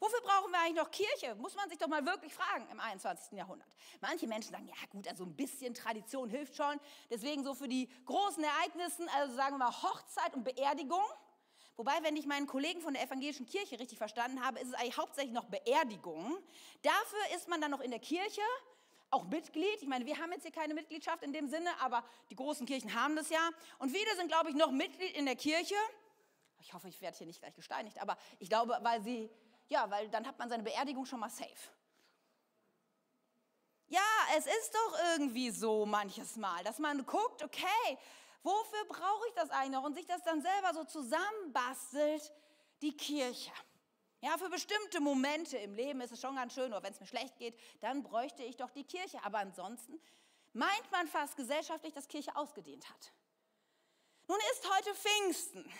Wofür 0.00 0.20
brauchen 0.22 0.50
wir 0.50 0.58
eigentlich 0.60 0.76
noch 0.76 0.90
Kirche? 0.90 1.34
Muss 1.34 1.54
man 1.54 1.68
sich 1.68 1.78
doch 1.78 1.86
mal 1.86 2.04
wirklich 2.06 2.32
fragen 2.32 2.66
im 2.72 2.80
21. 2.80 3.32
Jahrhundert. 3.32 3.68
Manche 4.00 4.26
Menschen 4.26 4.50
sagen, 4.50 4.66
ja 4.66 4.74
gut, 4.90 5.06
also 5.06 5.24
ein 5.24 5.36
bisschen 5.36 5.74
Tradition 5.74 6.30
hilft 6.30 6.56
schon. 6.56 6.80
Deswegen 7.10 7.44
so 7.44 7.54
für 7.54 7.68
die 7.68 7.86
großen 8.06 8.42
Ereignisse, 8.42 9.06
also 9.14 9.34
sagen 9.34 9.58
wir 9.58 9.66
mal 9.66 9.82
Hochzeit 9.82 10.34
und 10.34 10.42
Beerdigung. 10.42 11.04
Wobei, 11.76 12.02
wenn 12.02 12.16
ich 12.16 12.26
meinen 12.26 12.46
Kollegen 12.46 12.80
von 12.80 12.94
der 12.94 13.02
evangelischen 13.02 13.44
Kirche 13.44 13.78
richtig 13.78 13.98
verstanden 13.98 14.42
habe, 14.44 14.58
ist 14.58 14.68
es 14.68 14.74
eigentlich 14.74 14.96
hauptsächlich 14.96 15.34
noch 15.34 15.44
Beerdigung. 15.44 16.38
Dafür 16.82 17.36
ist 17.36 17.48
man 17.48 17.60
dann 17.60 17.70
noch 17.70 17.80
in 17.80 17.90
der 17.90 18.00
Kirche, 18.00 18.42
auch 19.10 19.24
Mitglied. 19.24 19.82
Ich 19.82 19.88
meine, 19.88 20.06
wir 20.06 20.18
haben 20.18 20.32
jetzt 20.32 20.42
hier 20.42 20.52
keine 20.52 20.72
Mitgliedschaft 20.72 21.22
in 21.22 21.32
dem 21.32 21.48
Sinne, 21.48 21.70
aber 21.80 22.04
die 22.30 22.36
großen 22.36 22.66
Kirchen 22.66 22.94
haben 22.94 23.16
das 23.16 23.28
ja. 23.28 23.50
Und 23.78 23.90
viele 23.90 24.14
sind, 24.16 24.28
glaube 24.28 24.48
ich, 24.48 24.56
noch 24.56 24.70
Mitglied 24.70 25.14
in 25.14 25.26
der 25.26 25.36
Kirche. 25.36 25.74
Ich 26.60 26.72
hoffe, 26.72 26.88
ich 26.88 27.00
werde 27.00 27.16
hier 27.16 27.26
nicht 27.26 27.40
gleich 27.40 27.54
gesteinigt, 27.54 28.00
aber 28.00 28.16
ich 28.38 28.48
glaube, 28.48 28.78
weil 28.82 29.02
sie 29.02 29.30
ja, 29.70 29.88
weil 29.90 30.08
dann 30.10 30.26
hat 30.26 30.38
man 30.38 30.48
seine 30.48 30.64
Beerdigung 30.64 31.06
schon 31.06 31.20
mal 31.20 31.30
safe. 31.30 31.70
Ja, 33.86 34.00
es 34.36 34.46
ist 34.46 34.74
doch 34.74 34.98
irgendwie 35.12 35.50
so 35.50 35.86
manches 35.86 36.36
Mal, 36.36 36.62
dass 36.64 36.78
man 36.78 37.06
guckt, 37.06 37.42
okay, 37.42 37.98
wofür 38.42 38.84
brauche 38.86 39.28
ich 39.28 39.34
das 39.34 39.50
eigentlich 39.50 39.70
noch? 39.70 39.84
Und 39.84 39.94
sich 39.94 40.06
das 40.06 40.22
dann 40.22 40.42
selber 40.42 40.74
so 40.74 40.84
zusammenbastelt, 40.84 42.32
die 42.82 42.96
Kirche. 42.96 43.52
Ja, 44.20 44.36
für 44.36 44.50
bestimmte 44.50 45.00
Momente 45.00 45.56
im 45.56 45.74
Leben 45.74 46.00
ist 46.00 46.12
es 46.12 46.20
schon 46.20 46.36
ganz 46.36 46.52
schön, 46.52 46.72
oder 46.72 46.82
wenn 46.82 46.92
es 46.92 47.00
mir 47.00 47.06
schlecht 47.06 47.38
geht, 47.38 47.58
dann 47.80 48.02
bräuchte 48.02 48.42
ich 48.42 48.56
doch 48.56 48.70
die 48.70 48.84
Kirche. 48.84 49.18
Aber 49.24 49.38
ansonsten 49.38 50.00
meint 50.52 50.90
man 50.92 51.06
fast 51.06 51.36
gesellschaftlich, 51.36 51.94
dass 51.94 52.08
Kirche 52.08 52.34
ausgedehnt 52.36 52.88
hat. 52.90 53.12
Nun 54.26 54.38
ist 54.52 54.76
heute 54.76 54.94
Pfingsten. 54.94 55.72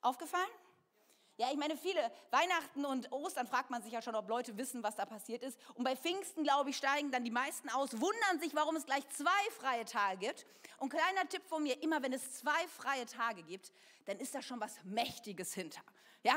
Aufgefallen? 0.00 0.50
Ja, 1.40 1.48
ich 1.50 1.56
meine, 1.56 1.74
viele 1.74 2.12
Weihnachten 2.30 2.84
und 2.84 3.10
Ostern 3.12 3.46
fragt 3.46 3.70
man 3.70 3.82
sich 3.82 3.92
ja 3.92 4.02
schon, 4.02 4.14
ob 4.14 4.28
Leute 4.28 4.58
wissen, 4.58 4.82
was 4.82 4.96
da 4.96 5.06
passiert 5.06 5.42
ist. 5.42 5.58
Und 5.72 5.84
bei 5.84 5.96
Pfingsten, 5.96 6.44
glaube 6.44 6.68
ich, 6.68 6.76
steigen 6.76 7.10
dann 7.10 7.24
die 7.24 7.30
meisten 7.30 7.70
aus, 7.70 7.98
wundern 7.98 8.38
sich, 8.40 8.54
warum 8.54 8.76
es 8.76 8.84
gleich 8.84 9.08
zwei 9.08 9.50
freie 9.58 9.86
Tage 9.86 10.18
gibt. 10.18 10.44
Und 10.76 10.90
kleiner 10.90 11.26
Tipp 11.30 11.40
von 11.48 11.62
mir, 11.62 11.82
immer 11.82 12.02
wenn 12.02 12.12
es 12.12 12.40
zwei 12.40 12.68
freie 12.76 13.06
Tage 13.06 13.42
gibt, 13.42 13.72
dann 14.04 14.18
ist 14.18 14.34
da 14.34 14.42
schon 14.42 14.60
was 14.60 14.84
Mächtiges 14.84 15.54
hinter. 15.54 15.80
Ja, 16.24 16.34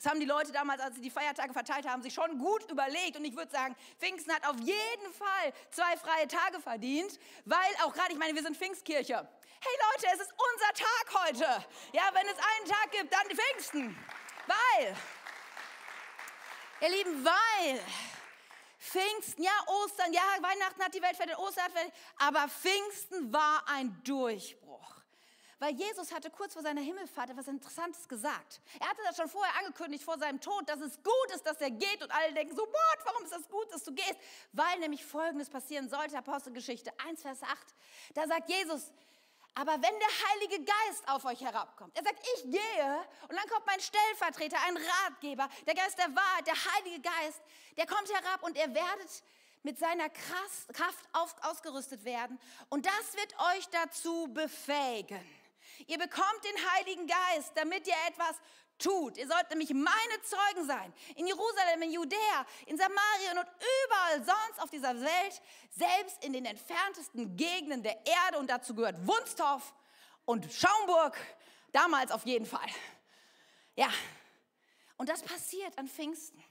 das 0.00 0.08
haben 0.08 0.20
die 0.20 0.26
Leute 0.26 0.52
damals, 0.52 0.80
als 0.80 0.94
sie 0.94 1.00
die 1.00 1.10
Feiertage 1.10 1.52
verteilt 1.52 1.88
haben, 1.88 2.02
sich 2.02 2.14
schon 2.14 2.38
gut 2.38 2.70
überlegt. 2.70 3.16
Und 3.16 3.24
ich 3.24 3.34
würde 3.34 3.50
sagen, 3.50 3.74
Pfingsten 3.98 4.32
hat 4.32 4.46
auf 4.46 4.60
jeden 4.60 5.12
Fall 5.14 5.52
zwei 5.72 5.96
freie 5.96 6.28
Tage 6.28 6.60
verdient, 6.60 7.18
weil 7.44 7.58
auch 7.84 7.92
gerade, 7.92 8.12
ich 8.12 8.18
meine, 8.18 8.36
wir 8.36 8.42
sind 8.44 8.56
Pfingstkirche. 8.56 9.14
Hey 9.16 9.76
Leute, 9.90 10.14
es 10.14 10.20
ist 10.20 10.32
unser 10.32 10.86
Tag 10.86 11.24
heute. 11.26 11.66
Ja, 11.92 12.02
wenn 12.12 12.26
es 12.28 12.36
einen 12.36 12.70
Tag 12.70 12.92
gibt, 12.92 13.12
dann 13.12 13.26
Pfingsten. 13.36 14.23
Weil, 14.46 14.96
ihr 16.80 16.88
Lieben, 16.88 17.24
weil 17.24 17.80
Pfingsten, 18.78 19.42
ja, 19.42 19.52
Ostern, 19.66 20.12
ja, 20.12 20.22
Weihnachten 20.40 20.82
hat 20.82 20.94
die 20.94 21.02
Welt 21.02 21.16
verändert, 21.16 21.38
Ostern 21.38 21.64
hat 21.64 21.72
verändert, 21.72 21.96
aber 22.18 22.48
Pfingsten 22.48 23.32
war 23.32 23.64
ein 23.66 24.00
Durchbruch. 24.04 24.64
Weil 25.58 25.74
Jesus 25.74 26.12
hatte 26.12 26.30
kurz 26.30 26.52
vor 26.52 26.62
seiner 26.62 26.82
Himmelfahrt 26.82 27.30
etwas 27.30 27.48
Interessantes 27.48 28.06
gesagt. 28.06 28.60
Er 28.80 28.88
hatte 28.88 29.00
das 29.04 29.16
schon 29.16 29.28
vorher 29.28 29.56
angekündigt, 29.60 30.04
vor 30.04 30.18
seinem 30.18 30.38
Tod, 30.40 30.68
dass 30.68 30.80
es 30.80 31.02
gut 31.02 31.34
ist, 31.34 31.46
dass 31.46 31.60
er 31.60 31.70
geht. 31.70 32.02
Und 32.02 32.10
alle 32.10 32.34
denken 32.34 32.54
so, 32.54 32.62
what, 32.62 32.98
warum 33.04 33.24
ist 33.24 33.32
das 33.32 33.48
gut, 33.48 33.72
dass 33.72 33.82
du 33.82 33.94
gehst? 33.94 34.16
Weil 34.52 34.78
nämlich 34.80 35.04
Folgendes 35.06 35.48
passieren 35.48 35.88
sollte, 35.88 36.18
Apostelgeschichte 36.18 36.92
1, 37.06 37.22
Vers 37.22 37.42
8. 37.42 37.58
Da 38.14 38.26
sagt 38.26 38.50
Jesus, 38.50 38.92
aber 39.54 39.72
wenn 39.72 39.80
der 39.80 40.30
Heilige 40.30 40.64
Geist 40.64 41.08
auf 41.08 41.24
euch 41.24 41.40
herabkommt, 41.40 41.96
er 41.96 42.02
sagt, 42.02 42.18
ich 42.36 42.42
gehe 42.42 43.04
und 43.28 43.36
dann 43.36 43.48
kommt 43.48 43.66
mein 43.66 43.80
Stellvertreter, 43.80 44.56
ein 44.66 44.76
Ratgeber, 44.76 45.48
der 45.66 45.74
Geist 45.74 45.96
der 45.98 46.14
Wahrheit, 46.14 46.46
der 46.46 46.56
Heilige 46.74 47.00
Geist, 47.00 47.40
der 47.76 47.86
kommt 47.86 48.12
herab 48.12 48.42
und 48.42 48.56
ihr 48.56 48.74
werdet 48.74 49.22
mit 49.62 49.78
seiner 49.78 50.10
Kraft 50.10 51.08
ausgerüstet 51.42 52.04
werden 52.04 52.38
und 52.68 52.84
das 52.84 53.14
wird 53.16 53.34
euch 53.56 53.68
dazu 53.70 54.28
befähigen. 54.34 55.24
Ihr 55.86 55.98
bekommt 55.98 56.44
den 56.44 56.70
Heiligen 56.72 57.06
Geist, 57.06 57.52
damit 57.54 57.86
ihr 57.86 57.94
etwas 58.08 58.36
tut. 58.78 59.16
Ihr 59.16 59.26
sollt 59.26 59.48
nämlich 59.50 59.70
meine 59.70 60.22
Zeugen 60.22 60.66
sein. 60.66 60.92
In 61.16 61.26
Jerusalem, 61.26 61.82
in 61.82 61.92
Judäa, 61.92 62.46
in 62.66 62.76
Samarien 62.76 63.38
und 63.38 63.48
überall 63.86 64.24
sonst 64.24 64.62
auf 64.62 64.70
dieser 64.70 64.94
Welt, 65.00 65.42
selbst 65.70 66.24
in 66.24 66.32
den 66.32 66.44
entferntesten 66.44 67.36
Gegenden 67.36 67.82
der 67.82 67.98
Erde. 68.06 68.38
Und 68.38 68.48
dazu 68.48 68.74
gehört 68.74 69.06
Wunstorf 69.06 69.74
und 70.24 70.52
Schaumburg, 70.52 71.16
damals 71.72 72.10
auf 72.10 72.24
jeden 72.24 72.46
Fall. 72.46 72.68
Ja, 73.76 73.88
und 74.96 75.08
das 75.08 75.22
passiert 75.22 75.76
an 75.78 75.88
Pfingsten. 75.88 76.42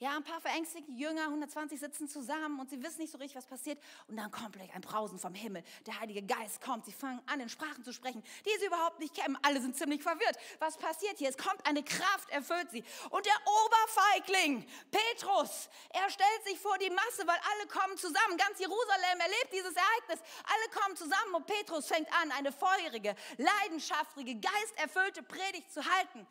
Ja, 0.00 0.14
ein 0.14 0.22
paar 0.22 0.40
verängstigte 0.40 0.92
Jünger, 0.92 1.24
120 1.24 1.80
sitzen 1.80 2.08
zusammen 2.08 2.60
und 2.60 2.70
sie 2.70 2.80
wissen 2.80 3.00
nicht 3.00 3.10
so 3.10 3.18
richtig, 3.18 3.36
was 3.36 3.46
passiert. 3.46 3.80
Und 4.06 4.16
dann 4.16 4.30
kommt 4.30 4.52
gleich 4.52 4.72
ein 4.72 4.80
Brausen 4.80 5.18
vom 5.18 5.34
Himmel. 5.34 5.64
Der 5.86 5.98
Heilige 5.98 6.22
Geist 6.22 6.60
kommt. 6.60 6.84
Sie 6.84 6.92
fangen 6.92 7.20
an, 7.26 7.40
in 7.40 7.48
Sprachen 7.48 7.82
zu 7.82 7.92
sprechen, 7.92 8.22
die 8.46 8.60
sie 8.60 8.66
überhaupt 8.66 9.00
nicht 9.00 9.12
kennen. 9.12 9.36
Alle 9.42 9.60
sind 9.60 9.76
ziemlich 9.76 10.00
verwirrt. 10.00 10.36
Was 10.60 10.76
passiert 10.76 11.18
hier? 11.18 11.28
Es 11.28 11.36
kommt 11.36 11.66
eine 11.66 11.82
Kraft, 11.82 12.30
erfüllt 12.30 12.70
sie. 12.70 12.84
Und 13.10 13.26
der 13.26 13.34
Oberfeigling, 13.44 14.64
Petrus, 14.92 15.68
er 15.90 16.08
stellt 16.10 16.44
sich 16.46 16.60
vor 16.60 16.78
die 16.78 16.90
Masse, 16.90 17.26
weil 17.26 17.40
alle 17.52 17.66
kommen 17.66 17.96
zusammen. 17.96 18.36
Ganz 18.36 18.60
Jerusalem 18.60 19.18
erlebt 19.18 19.52
dieses 19.52 19.74
Ereignis. 19.74 20.20
Alle 20.44 20.80
kommen 20.80 20.96
zusammen 20.96 21.34
und 21.34 21.46
Petrus 21.46 21.88
fängt 21.88 22.08
an, 22.22 22.30
eine 22.30 22.52
feurige, 22.52 23.16
leidenschaftliche, 23.36 24.36
geisterfüllte 24.36 25.24
Predigt 25.24 25.72
zu 25.72 25.84
halten. 25.84 26.24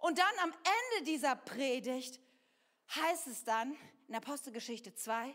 Und 0.00 0.18
dann 0.18 0.38
am 0.42 0.52
Ende 0.52 1.04
dieser 1.04 1.36
Predigt 1.36 2.18
heißt 2.96 3.26
es 3.28 3.44
dann 3.44 3.76
in 4.08 4.14
Apostelgeschichte 4.14 4.94
2, 4.94 5.34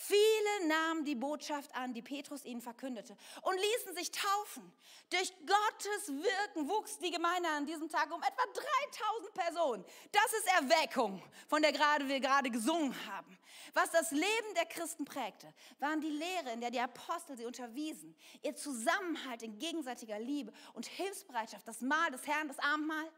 Viele 0.00 0.68
nahmen 0.68 1.04
die 1.04 1.16
Botschaft 1.16 1.74
an, 1.74 1.92
die 1.92 2.02
Petrus 2.02 2.44
ihnen 2.44 2.60
verkündete 2.60 3.16
und 3.42 3.56
ließen 3.56 3.96
sich 3.96 4.12
taufen. 4.12 4.72
Durch 5.10 5.32
Gottes 5.40 6.08
Wirken 6.08 6.68
wuchs 6.68 6.98
die 6.98 7.10
Gemeinde 7.10 7.48
an 7.48 7.66
diesem 7.66 7.88
Tag 7.88 8.12
um 8.14 8.22
etwa 8.22 8.42
3000 8.54 9.34
Personen. 9.34 9.84
Das 10.12 10.32
ist 10.34 10.46
Erweckung, 10.54 11.20
von 11.48 11.62
der 11.62 11.72
gerade 11.72 12.06
wir 12.06 12.20
gerade 12.20 12.50
gesungen 12.50 12.94
haben. 13.06 13.38
Was 13.74 13.90
das 13.90 14.12
Leben 14.12 14.54
der 14.54 14.66
Christen 14.66 15.04
prägte, 15.04 15.52
waren 15.80 16.00
die 16.00 16.10
Lehre, 16.10 16.52
in 16.52 16.60
der 16.60 16.70
die 16.70 16.80
Apostel 16.80 17.36
sie 17.36 17.46
unterwiesen, 17.46 18.14
ihr 18.42 18.54
Zusammenhalt 18.54 19.42
in 19.42 19.58
gegenseitiger 19.58 20.20
Liebe 20.20 20.52
und 20.74 20.86
Hilfsbereitschaft, 20.86 21.66
das 21.66 21.80
Mahl 21.80 22.10
des 22.12 22.24
Herrn, 22.26 22.46
das 22.46 22.58
Abendmahl 22.60 23.10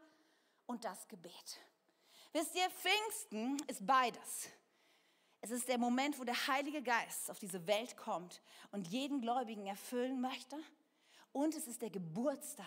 und 0.65 0.83
das 0.83 1.07
Gebet. 1.07 1.59
Wisst 2.33 2.55
ihr, 2.55 2.69
Pfingsten 2.69 3.57
ist 3.67 3.85
beides. 3.85 4.49
Es 5.41 5.51
ist 5.51 5.67
der 5.67 5.77
Moment, 5.77 6.19
wo 6.19 6.23
der 6.23 6.47
Heilige 6.47 6.81
Geist 6.81 7.29
auf 7.31 7.39
diese 7.39 7.65
Welt 7.67 7.97
kommt 7.97 8.41
und 8.71 8.87
jeden 8.87 9.21
Gläubigen 9.21 9.65
erfüllen 9.65 10.21
möchte. 10.21 10.55
Und 11.33 11.55
es 11.55 11.67
ist 11.67 11.81
der 11.81 11.89
Geburtstag 11.89 12.65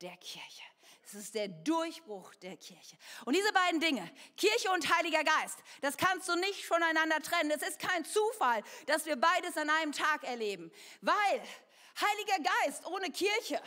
der 0.00 0.16
Kirche. 0.16 0.62
Es 1.04 1.14
ist 1.14 1.34
der 1.34 1.48
Durchbruch 1.48 2.34
der 2.36 2.56
Kirche. 2.56 2.96
Und 3.24 3.34
diese 3.36 3.52
beiden 3.52 3.80
Dinge, 3.80 4.08
Kirche 4.36 4.70
und 4.72 4.94
Heiliger 4.96 5.24
Geist, 5.24 5.58
das 5.80 5.96
kannst 5.96 6.28
du 6.28 6.36
nicht 6.36 6.66
voneinander 6.66 7.20
trennen. 7.20 7.50
Es 7.50 7.62
ist 7.62 7.78
kein 7.78 8.04
Zufall, 8.04 8.62
dass 8.86 9.06
wir 9.06 9.16
beides 9.16 9.56
an 9.56 9.70
einem 9.70 9.92
Tag 9.92 10.24
erleben. 10.24 10.70
Weil 11.00 11.42
Heiliger 12.00 12.50
Geist 12.64 12.86
ohne 12.86 13.10
Kirche, 13.10 13.60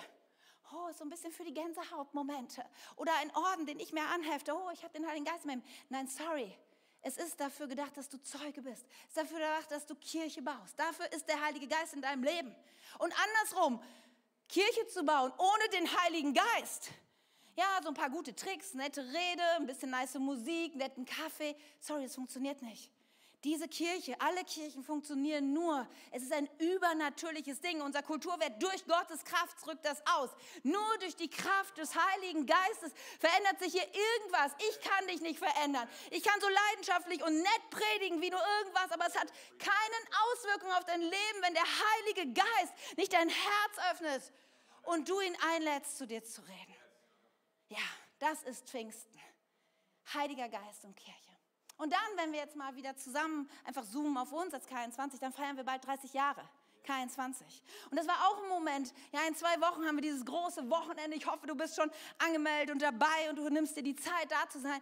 oh, 0.74 0.92
so 0.92 1.04
ein 1.04 1.10
bisschen 1.10 1.32
für 1.32 1.44
die 1.44 1.54
Gänsehautmomente. 1.54 2.64
Oder 2.96 3.14
ein 3.22 3.36
Orden, 3.36 3.66
den 3.66 3.80
ich 3.80 3.94
mir 3.94 4.06
anhefte, 4.08 4.54
oh, 4.56 4.70
ich 4.74 4.84
habe 4.84 4.94
den 4.94 5.08
Heiligen 5.08 5.26
Geist 5.26 5.46
mit 5.46 5.62
Nein, 5.90 6.08
sorry, 6.08 6.56
es 7.02 7.18
ist 7.18 7.40
dafür 7.40 7.68
gedacht, 7.68 7.96
dass 7.98 8.10
du 8.10 8.18
Zeuge 8.22 8.64
bist. 8.64 8.84
Es 9.04 9.10
ist 9.10 9.18
dafür 9.18 9.38
gedacht, 9.38 9.70
dass 9.70 9.86
du 9.86 9.94
Kirche 9.96 10.42
baust. 10.42 10.78
Dafür 10.78 11.12
ist 11.14 11.28
der 11.30 11.40
Heilige 11.40 11.68
Geist 11.68 11.94
in 11.94 12.02
deinem 12.02 12.24
Leben. 12.24 12.56
Und 12.98 13.14
andersrum, 13.24 13.80
Kirche 14.50 14.88
zu 14.88 15.04
bauen 15.04 15.32
ohne 15.38 15.70
den 15.70 16.02
Heiligen 16.02 16.34
Geist. 16.34 16.90
Ja, 17.56 17.80
so 17.84 17.90
ein 17.90 17.94
paar 17.94 18.10
gute 18.10 18.36
Tricks, 18.36 18.74
nette 18.74 19.02
Rede, 19.02 19.44
ein 19.58 19.68
bisschen 19.68 19.92
nice 19.92 20.16
Musik, 20.16 20.76
netten 20.76 21.06
Kaffee. 21.06 21.56
Sorry, 21.80 22.06
es 22.06 22.16
funktioniert 22.16 22.62
nicht. 22.62 22.92
Diese 23.46 23.68
Kirche, 23.68 24.20
alle 24.20 24.44
Kirchen 24.44 24.84
funktionieren 24.84 25.54
nur. 25.54 25.88
Es 26.10 26.24
ist 26.24 26.34
ein 26.34 26.50
übernatürliches 26.58 27.62
Ding. 27.62 27.80
Unser 27.80 28.02
Kulturwert 28.02 28.60
durch 28.62 28.84
Gottes 28.88 29.24
Kraft 29.24 29.64
drückt 29.64 29.86
das 29.86 30.02
aus. 30.08 30.32
Nur 30.64 30.98
durch 31.00 31.16
die 31.16 31.30
Kraft 31.30 31.78
des 31.78 31.94
Heiligen 31.94 32.48
Geistes 32.48 32.92
verändert 33.20 33.60
sich 33.60 33.74
hier 33.74 33.88
irgendwas. 33.88 34.52
Ich 34.68 34.82
kann 34.82 35.08
dich 35.08 35.22
nicht 35.22 35.38
verändern. 35.38 35.88
Ich 36.10 36.24
kann 36.24 36.42
so 36.42 36.48
leidenschaftlich 36.50 37.24
und 37.24 37.38
nett 37.38 37.70
predigen 37.70 38.20
wie 38.20 38.32
nur 38.32 38.42
irgendwas, 38.58 38.92
aber 38.92 39.06
es 39.06 39.16
hat 39.16 39.32
keine 39.60 40.24
Auswirkung 40.32 40.72
auf 40.72 40.86
dein 40.86 41.02
Leben, 41.02 41.42
wenn 41.42 41.54
der 41.54 41.64
Heilige 41.64 42.34
Geist 42.34 42.98
nicht 42.98 43.14
dein 43.14 43.30
Herz 43.30 43.92
öffnet 43.92 44.34
und 44.86 45.08
du 45.08 45.22
ihn 45.22 45.38
einlädst, 45.54 46.00
zu 46.00 46.08
dir 46.08 46.24
zu 46.24 46.42
reden. 46.42 46.76
Ja, 47.70 47.86
das 48.18 48.42
ist 48.42 48.68
Pfingsten. 48.68 49.20
Heiliger 50.16 50.50
Geist 50.50 50.84
und 50.84 50.96
Kirche. 50.96 51.25
Und 51.78 51.92
dann, 51.92 52.18
wenn 52.18 52.32
wir 52.32 52.40
jetzt 52.40 52.56
mal 52.56 52.76
wieder 52.76 52.96
zusammen 52.96 53.50
einfach 53.64 53.84
zoomen 53.84 54.18
auf 54.18 54.32
uns 54.32 54.54
als 54.54 54.68
K21, 54.68 55.20
dann 55.20 55.34
feiern 55.34 55.58
wir 55.58 55.64
bald 55.64 55.86
30 55.86 56.14
Jahre. 56.14 56.48
K21. 56.86 57.42
Und 57.90 57.98
das 57.98 58.08
war 58.08 58.28
auch 58.28 58.44
ein 58.44 58.50
Moment, 58.50 58.94
ja, 59.12 59.22
in 59.28 59.36
zwei 59.36 59.60
Wochen 59.60 59.86
haben 59.86 59.96
wir 59.96 60.04
dieses 60.04 60.24
große 60.24 60.70
Wochenende. 60.70 61.18
Ich 61.18 61.26
hoffe, 61.26 61.48
du 61.48 61.56
bist 61.56 61.76
schon 61.76 61.90
angemeldet 62.20 62.72
und 62.72 62.82
dabei 62.82 63.30
und 63.30 63.38
du 63.38 63.50
nimmst 63.50 63.76
dir 63.76 63.84
die 63.84 63.96
Zeit, 63.96 64.30
da 64.30 64.48
zu 64.50 64.60
sein. 64.60 64.80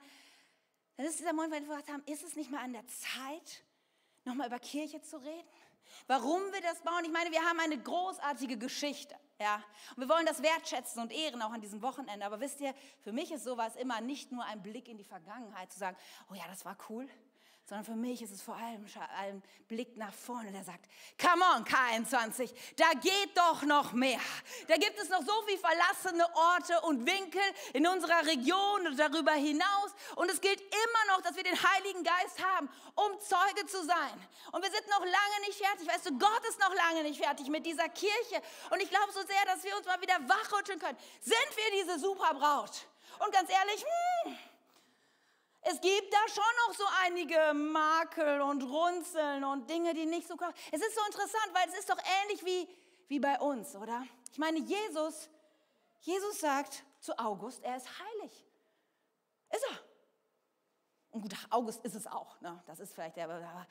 Das 0.97 1.07
ist 1.07 1.19
dieser 1.19 1.33
Moment, 1.33 1.65
wo 1.65 1.71
wir 1.71 1.77
gesagt 1.77 1.93
haben, 1.93 2.03
ist 2.05 2.23
es 2.23 2.35
nicht 2.35 2.51
mal 2.51 2.59
an 2.59 2.73
der 2.73 2.85
Zeit, 2.87 3.63
nochmal 4.25 4.47
über 4.47 4.59
Kirche 4.59 5.01
zu 5.01 5.17
reden? 5.17 5.47
Warum 6.07 6.41
wir 6.51 6.61
das 6.61 6.81
bauen? 6.81 7.03
Ich 7.05 7.11
meine, 7.11 7.31
wir 7.31 7.41
haben 7.41 7.59
eine 7.59 7.77
großartige 7.77 8.57
Geschichte. 8.57 9.15
Ja, 9.39 9.63
und 9.95 10.01
wir 10.01 10.09
wollen 10.09 10.25
das 10.25 10.41
wertschätzen 10.41 11.01
und 11.01 11.11
ehren 11.11 11.41
auch 11.41 11.51
an 11.51 11.61
diesem 11.61 11.81
Wochenende. 11.81 12.25
Aber 12.25 12.39
wisst 12.39 12.61
ihr, 12.61 12.73
für 13.01 13.11
mich 13.11 13.31
ist 13.31 13.43
sowas 13.43 13.75
immer 13.75 13.99
nicht 13.99 14.31
nur 14.31 14.45
ein 14.45 14.61
Blick 14.61 14.87
in 14.87 14.97
die 14.97 15.03
Vergangenheit, 15.03 15.71
zu 15.71 15.79
sagen, 15.79 15.97
oh 16.31 16.35
ja, 16.35 16.43
das 16.47 16.65
war 16.65 16.77
cool, 16.89 17.09
sondern 17.65 17.85
für 17.85 17.95
mich 17.95 18.21
ist 18.21 18.31
es 18.31 18.41
vor 18.41 18.55
allem 18.55 18.85
ein 19.17 19.41
Blick 19.67 19.95
nach 19.95 20.13
vorne, 20.13 20.51
der 20.51 20.63
sagt, 20.63 20.85
come 21.19 21.43
on, 21.55 21.63
K21, 21.63 22.53
da 22.75 22.91
geht 22.99 23.37
doch 23.37 23.63
noch 23.63 23.93
mehr. 23.93 24.19
Da 24.67 24.75
gibt 24.75 24.99
es 24.99 25.09
noch 25.09 25.21
so 25.21 25.31
viele 25.45 25.59
verlassene 25.59 26.25
Orte 26.35 26.81
und 26.81 27.05
Winkel 27.05 27.41
in 27.73 27.87
unserer 27.87 28.25
Region 28.25 28.87
und 28.87 28.99
darüber 28.99 29.31
hinaus. 29.31 29.91
Und 30.15 30.29
es 30.29 30.41
gilt 30.41 30.59
immer 30.59 31.15
noch, 31.15 31.21
dass 31.21 31.35
wir 31.35 31.43
den 31.43 31.57
Heiligen 31.57 32.03
Geist 32.03 32.43
haben, 32.43 32.69
um 32.95 33.19
Zeuge 33.21 33.65
zu 33.67 33.83
sein. 33.85 34.27
Und 34.51 34.61
wir 34.61 34.71
sind 34.71 34.87
noch 34.89 34.99
lange 34.99 35.47
nicht 35.47 35.57
fertig. 35.57 35.87
Weißt 35.87 36.05
du, 36.09 36.17
Gott 36.17 36.45
ist 36.49 36.59
noch 36.59 36.73
lange 36.75 37.03
nicht 37.03 37.23
fertig 37.23 37.47
mit 37.47 37.65
dieser 37.65 37.87
Kirche. 37.89 38.41
Und 38.71 38.81
ich 38.81 38.89
glaube 38.89 39.11
so 39.13 39.21
sehr, 39.21 39.45
dass 39.45 39.63
wir 39.63 39.75
uns 39.77 39.85
mal 39.85 40.01
wieder 40.01 40.19
wachrütteln 40.27 40.79
können. 40.79 40.97
Sind 41.21 41.49
wir 41.55 41.81
diese 41.81 41.97
Superbraut? 41.97 42.87
Und 43.19 43.31
ganz 43.31 43.49
ehrlich, 43.49 43.85
hm, 44.25 44.37
es 45.63 45.79
gibt 45.79 46.13
da 46.13 46.17
schon 46.27 46.43
noch 46.67 46.73
so 46.75 46.83
einige 47.05 47.53
Makel 47.53 48.41
und 48.41 48.63
Runzeln 48.63 49.43
und 49.43 49.69
Dinge, 49.69 49.93
die 49.93 50.05
nicht 50.05 50.27
so 50.27 50.35
kommen. 50.35 50.53
Es 50.71 50.81
ist 50.81 50.95
so 50.95 51.01
interessant, 51.05 51.49
weil 51.53 51.69
es 51.69 51.79
ist 51.79 51.89
doch 51.89 51.97
ähnlich 52.21 52.43
wie, 52.45 52.67
wie 53.07 53.19
bei 53.19 53.39
uns, 53.39 53.75
oder? 53.75 54.05
Ich 54.31 54.37
meine, 54.37 54.59
Jesus, 54.59 55.29
Jesus 56.01 56.39
sagt 56.39 56.83
zu 56.99 57.17
August, 57.17 57.63
er 57.63 57.77
ist 57.77 57.87
heilig. 57.99 58.45
Ist 59.51 59.65
er. 59.69 59.79
Und 61.11 61.21
gut, 61.21 61.33
August 61.49 61.85
ist 61.85 61.95
es 61.95 62.07
auch. 62.07 62.41
Ne? 62.41 62.61
Das 62.65 62.79
ist 62.79 62.93
vielleicht 62.93 63.15
der. 63.15 63.29
Aber, 63.29 63.67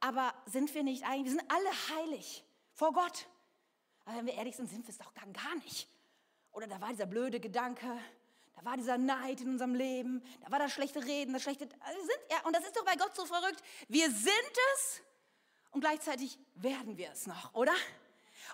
aber 0.00 0.34
sind 0.46 0.74
wir 0.74 0.82
nicht 0.82 1.04
eigentlich, 1.04 1.32
wir 1.32 1.40
sind 1.40 1.50
alle 1.50 1.96
heilig 1.96 2.44
vor 2.72 2.92
Gott. 2.92 3.28
Aber 4.04 4.18
wenn 4.18 4.26
wir 4.26 4.34
ehrlich 4.34 4.56
sind, 4.56 4.68
sind 4.68 4.84
wir 4.84 4.90
es 4.90 4.98
doch 4.98 5.14
gar 5.14 5.54
nicht. 5.56 5.88
Oder 6.50 6.66
da 6.66 6.80
war 6.80 6.88
dieser 6.88 7.06
blöde 7.06 7.40
Gedanke, 7.40 7.86
da 8.62 8.70
war 8.70 8.76
dieser 8.76 8.96
Neid 8.96 9.40
in 9.40 9.48
unserem 9.48 9.74
Leben, 9.74 10.22
da 10.40 10.50
war 10.50 10.60
das 10.60 10.72
schlechte 10.72 11.04
Reden, 11.04 11.32
das 11.32 11.42
schlechte. 11.42 11.68
Also 11.80 12.00
sind, 12.00 12.18
ja, 12.30 12.46
und 12.46 12.54
das 12.54 12.64
ist 12.64 12.76
doch 12.76 12.84
bei 12.84 12.94
Gott 12.94 13.14
so 13.14 13.26
verrückt. 13.26 13.60
Wir 13.88 14.08
sind 14.08 14.52
es 14.74 15.02
und 15.72 15.80
gleichzeitig 15.80 16.38
werden 16.54 16.96
wir 16.96 17.10
es 17.10 17.26
noch, 17.26 17.52
oder? 17.54 17.74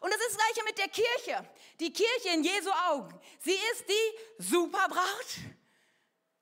Und 0.00 0.10
das 0.10 0.20
ist 0.20 0.30
das 0.30 0.36
Gleiche 0.36 0.64
mit 0.64 0.78
der 0.78 0.88
Kirche. 0.88 1.50
Die 1.80 1.92
Kirche 1.92 2.28
in 2.34 2.42
Jesu 2.42 2.70
Augen. 2.88 3.20
Sie 3.40 3.56
ist 3.72 3.84
die 3.88 4.42
Superbraut. 4.42 5.38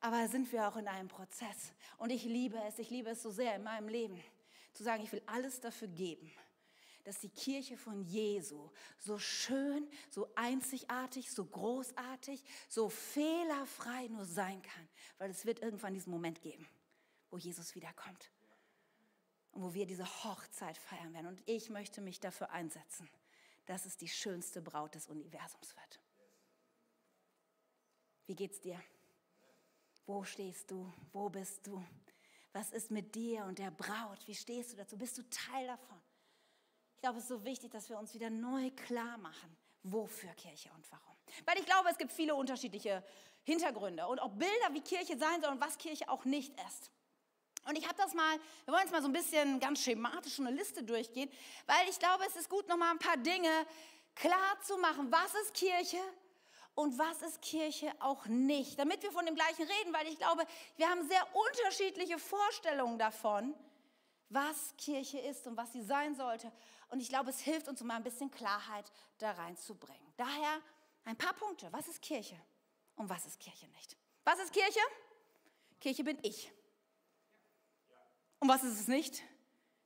Aber 0.00 0.29
sind 0.29 0.52
wir 0.52 0.68
auch 0.68 0.76
in 0.76 0.87
einem 0.87 1.09
Prozess. 1.09 1.72
Und 1.96 2.11
ich 2.11 2.24
liebe 2.24 2.59
es, 2.68 2.79
ich 2.79 2.90
liebe 2.90 3.11
es 3.11 3.22
so 3.22 3.31
sehr 3.31 3.57
in 3.57 3.64
meinem 3.64 3.88
Leben, 3.88 4.22
zu 4.74 4.85
sagen, 4.85 5.02
ich 5.02 5.11
will 5.11 5.22
alles 5.26 5.61
dafür 5.61 5.88
geben, 5.88 6.31
dass 7.06 7.20
die 7.20 7.30
Kirche 7.30 7.76
von 7.76 8.02
Jesu 8.02 8.68
so 8.98 9.16
schön, 9.16 9.88
so 10.10 10.28
einzigartig, 10.34 11.30
so 11.30 11.44
großartig, 11.44 12.44
so 12.68 12.88
fehlerfrei 12.88 14.08
nur 14.08 14.24
sein 14.24 14.60
kann. 14.60 14.88
Weil 15.18 15.30
es 15.30 15.46
wird 15.46 15.60
irgendwann 15.60 15.94
diesen 15.94 16.10
Moment 16.10 16.42
geben, 16.42 16.68
wo 17.30 17.38
Jesus 17.38 17.76
wiederkommt. 17.76 18.32
Und 19.52 19.62
wo 19.62 19.72
wir 19.72 19.86
diese 19.86 20.04
Hochzeit 20.24 20.76
feiern 20.78 21.14
werden. 21.14 21.28
Und 21.28 21.40
ich 21.46 21.70
möchte 21.70 22.00
mich 22.00 22.18
dafür 22.18 22.50
einsetzen, 22.50 23.08
dass 23.66 23.86
es 23.86 23.96
die 23.96 24.08
schönste 24.08 24.60
Braut 24.60 24.96
des 24.96 25.06
Universums 25.06 25.76
wird. 25.76 26.00
Wie 28.26 28.34
geht's 28.34 28.60
dir? 28.60 28.82
Wo 30.06 30.24
stehst 30.24 30.72
du? 30.72 30.92
Wo 31.12 31.30
bist 31.30 31.68
du? 31.68 31.84
Was 32.52 32.72
ist 32.72 32.90
mit 32.90 33.14
dir 33.14 33.44
und 33.44 33.60
der 33.60 33.70
Braut? 33.70 34.26
Wie 34.26 34.34
stehst 34.34 34.72
du 34.72 34.76
dazu? 34.76 34.98
Bist 34.98 35.16
du 35.18 35.22
Teil 35.30 35.68
davon? 35.68 36.02
Ich 36.96 37.02
glaube, 37.02 37.18
es 37.18 37.24
ist 37.24 37.28
so 37.28 37.44
wichtig, 37.44 37.70
dass 37.70 37.88
wir 37.88 37.98
uns 37.98 38.14
wieder 38.14 38.30
neu 38.30 38.70
klar 38.70 39.18
machen, 39.18 39.56
wofür 39.82 40.30
Kirche 40.30 40.70
und 40.74 40.90
warum. 40.90 41.16
Weil 41.44 41.59
ich 41.59 41.66
glaube, 41.66 41.88
es 41.90 41.98
gibt 41.98 42.12
viele 42.12 42.35
unterschiedliche 42.35 43.04
Hintergründe 43.44 44.06
und 44.09 44.18
auch 44.20 44.30
Bilder, 44.30 44.72
wie 44.72 44.80
Kirche 44.80 45.16
sein 45.16 45.40
soll 45.40 45.52
und 45.52 45.61
was 45.61 45.78
Kirche 45.78 46.09
auch 46.09 46.24
nicht 46.24 46.52
ist. 46.66 46.90
Und 47.68 47.76
ich 47.76 47.87
habe 47.87 47.96
das 47.96 48.14
mal, 48.14 48.38
wir 48.64 48.72
wollen 48.72 48.82
jetzt 48.82 48.92
mal 48.92 49.02
so 49.02 49.09
ein 49.09 49.12
bisschen 49.12 49.61
ganz 49.61 49.82
schematisch 49.82 50.40
eine 50.40 50.50
Liste 50.50 50.82
durchgehen, 50.82 51.30
weil 51.66 51.88
ich 51.88 51.98
glaube, 51.98 52.24
es 52.26 52.37
ist 52.37 52.48
gut, 52.48 52.68
noch 52.68 52.76
mal 52.76 52.90
ein 52.90 52.98
paar 52.98 53.16
Dinge 53.16 53.50
klar 54.14 54.61
zu 54.62 54.78
machen. 54.78 55.11
Was 55.11 55.35
ist 55.42 55.54
Kirche 55.54 56.00
und 56.74 56.98
was 56.98 57.22
ist 57.22 57.42
Kirche 57.42 57.92
auch 57.98 58.26
nicht? 58.26 58.78
Damit 58.78 59.02
wir 59.02 59.12
von 59.12 59.26
dem 59.26 59.35
Gleichen 59.35 59.62
reden, 59.62 59.92
weil 59.92 60.06
ich 60.09 60.16
glaube, 60.16 60.44
wir 60.76 60.88
haben 60.88 61.06
sehr 61.09 61.26
unterschiedliche 61.35 62.18
Vorstellungen 62.18 62.98
davon, 62.98 63.54
was 64.28 64.74
Kirche 64.76 65.18
ist 65.18 65.46
und 65.46 65.56
was 65.56 65.72
sie 65.72 65.82
sein 65.82 66.14
sollte. 66.14 66.50
Und 66.88 67.01
ich 67.01 67.09
glaube, 67.09 67.31
es 67.31 67.40
hilft 67.40 67.68
uns, 67.68 67.81
um 67.81 67.88
mal 67.88 67.96
ein 67.96 68.03
bisschen 68.03 68.31
Klarheit 68.31 68.90
da 69.18 69.33
reinzubringen. 69.33 70.12
Daher 70.16 70.61
ein 71.05 71.16
paar 71.16 71.35
Punkte. 71.35 71.72
Was 71.72 71.88
ist 71.88 72.01
Kirche 72.01 72.40
und 72.96 73.09
was 73.09 73.27
ist 73.27 73.40
Kirche 73.40 73.66
nicht? 73.68 73.96
Was 74.25 74.38
ist 74.38 74.53
Kirche? 74.53 74.81
Kirche 75.81 76.05
bin 76.05 76.18
ich. 76.22 76.53
Und 78.38 78.49
was 78.49 78.62
ist 78.62 78.81
es 78.81 78.88
nicht? 78.88 79.22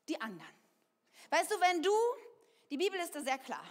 Die 0.09 0.21
anderen. 0.21 0.55
Weißt 1.31 1.51
du, 1.51 1.61
wenn 1.61 1.83
du, 1.83 1.93
die 2.71 2.77
Bibel 2.77 2.99
ist 3.01 3.15
da 3.15 3.23
sehr 3.23 3.39
klar, 3.39 3.65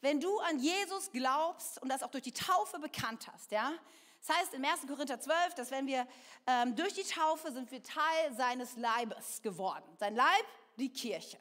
wenn 0.00 0.20
du 0.20 0.38
an 0.40 0.58
Jesus 0.58 1.10
glaubst 1.10 1.80
und 1.82 1.88
das 1.88 2.02
auch 2.02 2.10
durch 2.10 2.24
die 2.24 2.32
Taufe 2.32 2.78
bekannt 2.78 3.28
hast, 3.32 3.50
ja, 3.50 3.72
das 4.20 4.36
heißt 4.36 4.54
in 4.54 4.64
1. 4.64 4.86
Korinther 4.86 5.20
12, 5.20 5.54
dass 5.54 5.70
wenn 5.70 5.86
wir 5.86 6.06
ähm, 6.46 6.74
durch 6.74 6.94
die 6.94 7.04
Taufe 7.04 7.52
sind 7.52 7.70
wir 7.70 7.82
Teil 7.82 8.34
seines 8.36 8.76
Leibes 8.76 9.40
geworden. 9.42 9.84
Sein 9.96 10.14
Leib 10.14 10.46
die 10.76 10.92
Kirche. 10.92 11.38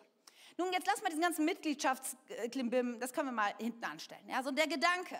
Nun, 0.57 0.71
jetzt 0.73 0.87
lass 0.87 1.01
mal 1.01 1.09
diesen 1.09 1.21
ganzen 1.21 1.45
Mitgliedschaftsklimbim, 1.45 2.99
das 2.99 3.13
können 3.13 3.27
wir 3.27 3.33
mal 3.33 3.53
hinten 3.59 3.83
anstellen. 3.83 4.27
Ja, 4.27 4.41
so 4.41 4.51
der 4.51 4.67
Gedanke, 4.67 5.19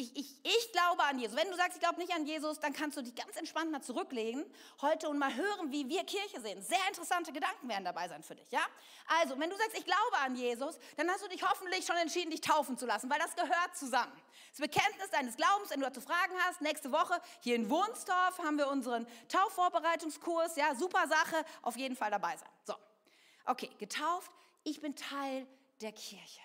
ich, 0.00 0.16
ich, 0.16 0.36
ich 0.44 0.72
glaube 0.72 1.02
an 1.02 1.18
Jesus. 1.18 1.36
Wenn 1.36 1.50
du 1.50 1.56
sagst, 1.56 1.74
ich 1.74 1.80
glaube 1.80 1.98
nicht 1.98 2.14
an 2.14 2.24
Jesus, 2.24 2.60
dann 2.60 2.72
kannst 2.72 2.96
du 2.96 3.02
dich 3.02 3.16
ganz 3.16 3.34
entspannt 3.36 3.72
mal 3.72 3.82
zurücklegen 3.82 4.44
heute 4.80 5.08
und 5.08 5.18
mal 5.18 5.34
hören, 5.34 5.72
wie 5.72 5.88
wir 5.88 6.04
Kirche 6.04 6.40
sehen. 6.40 6.62
Sehr 6.62 6.78
interessante 6.86 7.32
Gedanken 7.32 7.68
werden 7.68 7.84
dabei 7.84 8.06
sein 8.06 8.22
für 8.22 8.36
dich. 8.36 8.48
Ja? 8.52 8.60
Also, 9.20 9.36
wenn 9.40 9.50
du 9.50 9.56
sagst, 9.56 9.76
ich 9.76 9.84
glaube 9.84 10.16
an 10.24 10.36
Jesus, 10.36 10.78
dann 10.96 11.10
hast 11.10 11.24
du 11.24 11.28
dich 11.28 11.42
hoffentlich 11.42 11.84
schon 11.84 11.96
entschieden, 11.96 12.30
dich 12.30 12.40
taufen 12.40 12.78
zu 12.78 12.86
lassen, 12.86 13.10
weil 13.10 13.18
das 13.18 13.34
gehört 13.34 13.76
zusammen. 13.76 14.12
Das 14.50 14.60
Bekenntnis 14.60 15.10
deines 15.10 15.36
Glaubens, 15.36 15.70
wenn 15.70 15.80
du 15.80 15.86
dazu 15.86 16.00
Fragen 16.00 16.34
hast, 16.44 16.60
nächste 16.60 16.92
Woche 16.92 17.20
hier 17.40 17.56
in 17.56 17.68
Wunsdorf 17.68 18.38
haben 18.38 18.56
wir 18.56 18.68
unseren 18.68 19.04
Taufvorbereitungskurs. 19.28 20.54
Ja, 20.54 20.76
super 20.76 21.08
Sache, 21.08 21.44
auf 21.62 21.76
jeden 21.76 21.96
Fall 21.96 22.12
dabei 22.12 22.36
sein. 22.36 22.48
So, 22.62 22.74
okay, 23.46 23.70
getauft, 23.80 24.30
ich 24.70 24.80
bin 24.80 24.94
Teil 24.94 25.46
der 25.80 25.92
Kirche. 25.92 26.40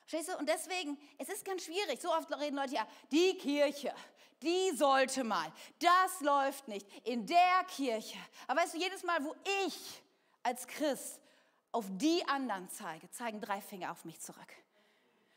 Verstehst 0.00 0.28
du? 0.28 0.38
Und 0.38 0.48
deswegen, 0.48 0.98
es 1.18 1.28
ist 1.28 1.44
ganz 1.44 1.64
schwierig. 1.64 2.00
So 2.00 2.12
oft 2.12 2.30
reden 2.38 2.56
Leute 2.56 2.74
ja, 2.74 2.86
die 3.10 3.36
Kirche, 3.36 3.94
die 4.42 4.70
sollte 4.74 5.24
mal. 5.24 5.52
Das 5.78 6.20
läuft 6.20 6.68
nicht. 6.68 6.86
In 7.06 7.26
der 7.26 7.64
Kirche. 7.68 8.18
Aber 8.46 8.62
weißt 8.62 8.74
du, 8.74 8.78
jedes 8.78 9.02
Mal, 9.02 9.22
wo 9.24 9.34
ich 9.66 10.02
als 10.42 10.66
Christ 10.66 11.20
auf 11.72 11.84
die 11.90 12.24
anderen 12.26 12.68
zeige, 12.70 13.10
zeigen 13.10 13.40
drei 13.40 13.60
Finger 13.60 13.92
auf 13.92 14.04
mich 14.04 14.20
zurück. 14.20 14.54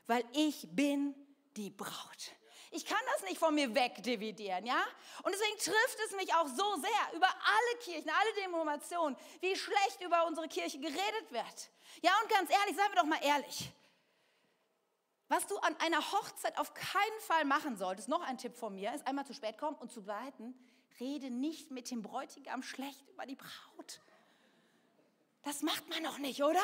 Weil 0.08 0.24
ich 0.34 0.68
bin 0.72 1.16
die 1.58 1.70
Braut. 1.70 2.32
Ich 2.74 2.86
kann 2.86 3.02
das 3.14 3.24
nicht 3.24 3.38
von 3.38 3.54
mir 3.54 3.76
wegdividieren, 3.76 4.66
ja? 4.66 4.82
Und 5.24 5.34
deswegen 5.34 5.58
trifft 5.58 6.00
es 6.06 6.16
mich 6.16 6.34
auch 6.34 6.48
so 6.48 6.76
sehr 6.76 7.16
über 7.16 7.28
alle 7.28 7.80
Kirchen, 7.82 8.10
alle 8.10 8.34
Denominationen, 8.42 9.18
wie 9.42 9.56
schlecht 9.58 10.02
über 10.02 10.26
unsere 10.26 10.48
Kirche 10.48 10.80
geredet 10.80 11.32
wird. 11.32 11.70
Ja, 12.02 12.12
und 12.22 12.30
ganz 12.30 12.50
ehrlich, 12.50 12.76
seien 12.76 12.90
wir 12.90 13.02
doch 13.02 13.06
mal 13.06 13.22
ehrlich. 13.24 13.72
Was 15.28 15.48
du 15.48 15.58
an 15.58 15.76
einer 15.80 16.00
Hochzeit 16.12 16.58
auf 16.58 16.74
keinen 16.74 17.20
Fall 17.28 17.44
machen 17.44 17.76
solltest, 17.76 18.08
noch 18.08 18.22
ein 18.22 18.38
Tipp 18.38 18.56
von 18.56 18.74
mir, 18.74 18.94
ist 18.94 19.06
einmal 19.06 19.26
zu 19.26 19.34
spät 19.34 19.58
kommen 19.58 19.78
und 19.78 19.92
zu 19.92 20.04
behalten, 20.04 20.54
rede 21.00 21.30
nicht 21.30 21.72
mit 21.72 21.92
dem 21.92 22.02
Bräutigam 22.02 22.64
schlecht 22.64 23.08
über 23.10 23.26
die 23.26 23.36
Braut. 23.36 24.02
Das 25.44 25.62
macht 25.62 25.90
man 25.90 26.04
noch 26.04 26.20
nicht, 26.20 26.42
oder? 26.42 26.62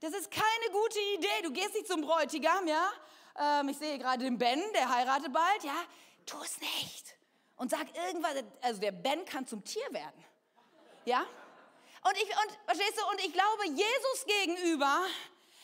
Das 0.00 0.12
ist 0.12 0.30
keine 0.30 0.72
gute 0.72 0.98
Idee. 1.14 1.42
Du 1.42 1.52
gehst 1.52 1.74
nicht 1.74 1.86
zum 1.86 2.02
Bräutigam, 2.02 2.66
ja? 2.66 2.92
Ähm, 3.38 3.68
ich 3.68 3.78
sehe 3.78 3.98
gerade 3.98 4.24
den 4.24 4.38
Ben, 4.38 4.62
der 4.74 4.88
heiratet 4.88 5.32
bald, 5.32 5.64
ja? 5.64 5.76
Tu 6.26 6.36
es 6.42 6.58
nicht. 6.60 7.16
Und 7.56 7.70
sag 7.70 7.94
irgendwas, 7.96 8.32
also 8.62 8.80
der 8.80 8.92
Ben 8.92 9.24
kann 9.24 9.46
zum 9.46 9.64
Tier 9.64 9.86
werden. 9.90 10.24
Ja? 11.04 11.20
Und 12.02 12.16
ich, 12.16 12.28
und, 12.28 12.58
verstehst 12.66 12.98
du, 12.98 13.10
und 13.10 13.20
ich 13.24 13.32
glaube, 13.32 13.66
Jesus 13.66 14.26
gegenüber 14.26 15.04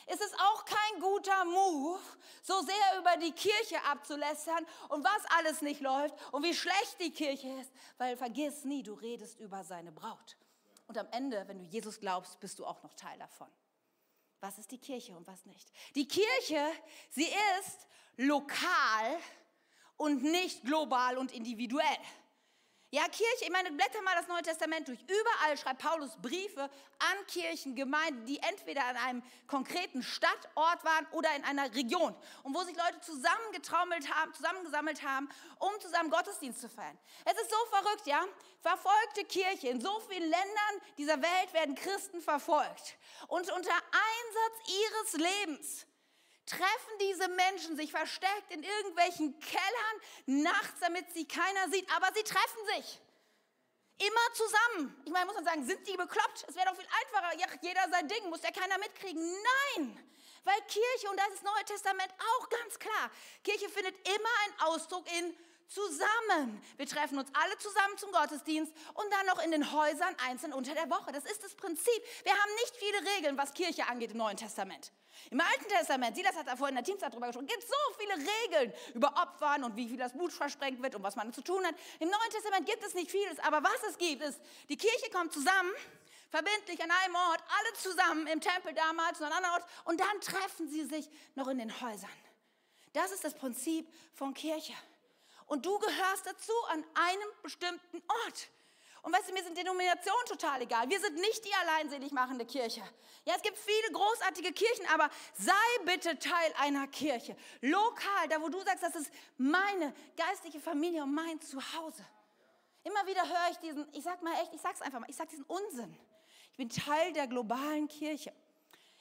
ist 0.06 0.20
es 0.20 0.32
auch 0.34 0.64
kein 0.64 1.00
guter 1.00 1.44
Move, 1.44 2.00
so 2.42 2.60
sehr 2.62 2.98
über 2.98 3.16
die 3.18 3.32
Kirche 3.32 3.82
abzulästern 3.84 4.66
und 4.88 5.04
was 5.04 5.38
alles 5.38 5.62
nicht 5.62 5.80
läuft 5.80 6.14
und 6.32 6.42
wie 6.42 6.54
schlecht 6.54 6.96
die 7.00 7.12
Kirche 7.12 7.48
ist, 7.60 7.70
weil 7.98 8.16
vergiss 8.16 8.64
nie, 8.64 8.82
du 8.82 8.94
redest 8.94 9.38
über 9.38 9.62
seine 9.62 9.92
Braut. 9.92 10.36
Und 10.86 10.98
am 10.98 11.06
Ende, 11.12 11.46
wenn 11.46 11.58
du 11.58 11.64
Jesus 11.64 12.00
glaubst, 12.00 12.40
bist 12.40 12.58
du 12.58 12.66
auch 12.66 12.82
noch 12.82 12.94
Teil 12.94 13.18
davon. 13.18 13.48
Was 14.40 14.58
ist 14.58 14.70
die 14.70 14.78
Kirche 14.78 15.14
und 15.16 15.26
was 15.26 15.44
nicht? 15.44 15.70
Die 15.94 16.08
Kirche, 16.08 16.66
sie 17.10 17.28
ist 17.58 17.86
lokal 18.16 19.18
und 19.96 20.22
nicht 20.22 20.64
global 20.64 21.18
und 21.18 21.32
individuell. 21.32 21.98
Ja, 22.92 23.04
Kirche, 23.04 23.44
ich 23.44 23.50
meine, 23.50 23.70
blätter 23.70 24.02
mal 24.02 24.16
das 24.16 24.26
Neue 24.26 24.42
Testament 24.42 24.88
durch. 24.88 24.98
Überall 25.02 25.56
schreibt 25.56 25.80
Paulus 25.80 26.10
Briefe 26.20 26.62
an 26.62 27.26
Kirchen, 27.28 27.76
Gemeinden, 27.76 28.26
die 28.26 28.40
entweder 28.40 28.84
an 28.84 28.96
einem 28.96 29.22
konkreten 29.46 30.02
Stadtort 30.02 30.84
waren 30.84 31.06
oder 31.12 31.28
in 31.36 31.44
einer 31.44 31.72
Region. 31.72 32.16
Und 32.42 32.52
wo 32.52 32.64
sich 32.64 32.76
Leute 32.76 33.00
zusammengetrommelt 33.00 34.12
haben, 34.12 34.34
zusammengesammelt 34.34 35.04
haben, 35.04 35.28
um 35.60 35.70
zusammen 35.80 36.10
Gottesdienst 36.10 36.60
zu 36.60 36.68
feiern. 36.68 36.98
Es 37.24 37.40
ist 37.40 37.50
so 37.50 37.56
verrückt, 37.70 38.06
ja? 38.06 38.24
Verfolgte 38.60 39.24
Kirche. 39.24 39.68
In 39.68 39.80
so 39.80 40.00
vielen 40.08 40.28
Ländern 40.28 40.80
dieser 40.98 41.22
Welt 41.22 41.52
werden 41.52 41.76
Christen 41.76 42.20
verfolgt. 42.20 42.96
Und 43.28 43.52
unter 43.52 43.70
Einsatz 43.72 44.68
ihres 44.68 45.12
Lebens 45.12 45.86
treffen 46.50 46.98
diese 47.00 47.28
Menschen 47.28 47.76
sich 47.76 47.90
versteckt 47.90 48.50
in 48.50 48.62
irgendwelchen 48.62 49.38
Kellern 49.40 49.96
nachts, 50.26 50.80
damit 50.80 51.10
sie 51.12 51.26
keiner 51.26 51.68
sieht, 51.70 51.88
aber 51.94 52.08
sie 52.14 52.24
treffen 52.24 52.66
sich. 52.74 53.00
Immer 53.98 54.34
zusammen. 54.34 55.02
Ich 55.04 55.12
meine, 55.12 55.26
muss 55.26 55.34
man 55.34 55.44
sagen, 55.44 55.66
sind 55.66 55.86
die 55.86 55.96
bekloppt? 55.96 56.46
Es 56.48 56.54
wäre 56.54 56.66
doch 56.66 56.76
viel 56.76 56.88
einfacher, 57.02 57.38
ja, 57.38 57.46
jeder 57.60 57.88
sein 57.90 58.08
Ding, 58.08 58.30
muss 58.30 58.42
ja 58.42 58.50
keiner 58.50 58.78
mitkriegen. 58.78 59.22
Nein, 59.22 60.10
weil 60.44 60.60
Kirche, 60.62 61.10
und 61.10 61.18
das 61.18 61.28
ist 61.28 61.44
das 61.44 61.52
Neue 61.54 61.64
Testament 61.64 62.12
auch 62.18 62.48
ganz 62.48 62.78
klar, 62.78 63.10
Kirche 63.44 63.68
findet 63.68 63.94
immer 64.08 64.30
einen 64.44 64.60
Ausdruck 64.60 65.06
in 65.18 65.36
zusammen. 65.70 66.60
Wir 66.76 66.86
treffen 66.86 67.18
uns 67.18 67.30
alle 67.32 67.56
zusammen 67.58 67.96
zum 67.96 68.10
Gottesdienst 68.10 68.72
und 68.94 69.06
dann 69.12 69.26
noch 69.26 69.42
in 69.42 69.52
den 69.52 69.72
Häusern 69.72 70.14
einzeln 70.28 70.52
unter 70.52 70.74
der 70.74 70.90
Woche. 70.90 71.12
Das 71.12 71.24
ist 71.24 71.42
das 71.42 71.54
Prinzip. 71.54 72.02
Wir 72.24 72.32
haben 72.32 72.54
nicht 72.56 72.76
viele 72.76 73.16
Regeln, 73.16 73.38
was 73.38 73.54
Kirche 73.54 73.86
angeht 73.86 74.10
im 74.10 74.18
Neuen 74.18 74.36
Testament. 74.36 74.92
Im 75.30 75.40
Alten 75.40 75.68
Testament, 75.68 76.16
Silas 76.16 76.34
hat 76.34 76.46
da 76.46 76.56
vorhin 76.56 76.76
in 76.76 76.82
der 76.82 76.92
Teamzeit 76.92 77.12
drüber 77.12 77.26
gesprochen, 77.26 77.46
gibt 77.46 77.62
es 77.62 77.68
so 77.68 77.76
viele 77.98 78.14
Regeln 78.14 78.72
über 78.94 79.14
Opfern 79.16 79.64
und 79.64 79.76
wie 79.76 79.88
viel 79.88 79.96
das 79.96 80.12
Blut 80.12 80.32
versprengt 80.32 80.82
wird 80.82 80.94
und 80.94 81.02
was 81.02 81.14
man 81.14 81.32
zu 81.32 81.42
tun 81.42 81.64
hat. 81.64 81.74
Im 81.98 82.08
Neuen 82.08 82.30
Testament 82.30 82.66
gibt 82.66 82.82
es 82.84 82.94
nicht 82.94 83.10
vieles, 83.10 83.38
aber 83.40 83.62
was 83.62 83.82
es 83.88 83.98
gibt, 83.98 84.22
ist, 84.22 84.40
die 84.68 84.76
Kirche 84.76 85.10
kommt 85.10 85.32
zusammen, 85.32 85.72
verbindlich 86.30 86.82
an 86.82 86.90
einem 86.90 87.14
Ort, 87.14 87.42
alle 87.58 87.74
zusammen 87.76 88.26
im 88.28 88.40
Tempel 88.40 88.72
damals 88.72 89.20
und 89.20 89.26
an 89.26 89.32
anderen 89.32 89.54
Ort 89.54 89.64
und 89.84 90.00
dann 90.00 90.20
treffen 90.20 90.68
sie 90.68 90.84
sich 90.84 91.08
noch 91.34 91.48
in 91.48 91.58
den 91.58 91.80
Häusern. 91.80 92.10
Das 92.92 93.12
ist 93.12 93.22
das 93.22 93.34
Prinzip 93.34 93.86
von 94.14 94.34
Kirche. 94.34 94.74
Und 95.50 95.66
du 95.66 95.76
gehörst 95.80 96.26
dazu 96.26 96.52
an 96.68 96.84
einem 96.94 97.28
bestimmten 97.42 98.00
Ort. 98.06 98.48
Und 99.02 99.12
weißt 99.12 99.30
du, 99.30 99.32
mir 99.32 99.42
sind 99.42 99.58
Denominationen 99.58 100.24
total 100.26 100.62
egal. 100.62 100.88
Wir 100.88 101.00
sind 101.00 101.16
nicht 101.16 101.44
die 101.44 101.52
alleinselig 101.54 102.12
machende 102.12 102.46
Kirche. 102.46 102.82
Ja, 103.24 103.34
es 103.34 103.42
gibt 103.42 103.58
viele 103.58 103.92
großartige 103.92 104.52
Kirchen, 104.52 104.86
aber 104.94 105.10
sei 105.34 105.52
bitte 105.84 106.16
Teil 106.20 106.54
einer 106.56 106.86
Kirche. 106.86 107.36
Lokal, 107.62 108.28
da 108.28 108.40
wo 108.40 108.48
du 108.48 108.60
sagst, 108.60 108.84
das 108.84 108.94
ist 108.94 109.10
meine 109.38 109.92
geistliche 110.16 110.60
Familie 110.60 111.02
und 111.02 111.14
mein 111.14 111.40
Zuhause. 111.40 112.06
Immer 112.84 113.04
wieder 113.08 113.26
höre 113.28 113.50
ich 113.50 113.56
diesen, 113.56 113.88
ich 113.92 114.04
sag 114.04 114.22
mal 114.22 114.34
echt, 114.42 114.54
ich 114.54 114.60
sag's 114.60 114.80
einfach 114.80 115.00
mal, 115.00 115.10
ich 115.10 115.16
sag 115.16 115.28
diesen 115.30 115.46
Unsinn. 115.46 115.98
Ich 116.52 116.58
bin 116.58 116.68
Teil 116.68 117.12
der 117.12 117.26
globalen 117.26 117.88
Kirche. 117.88 118.32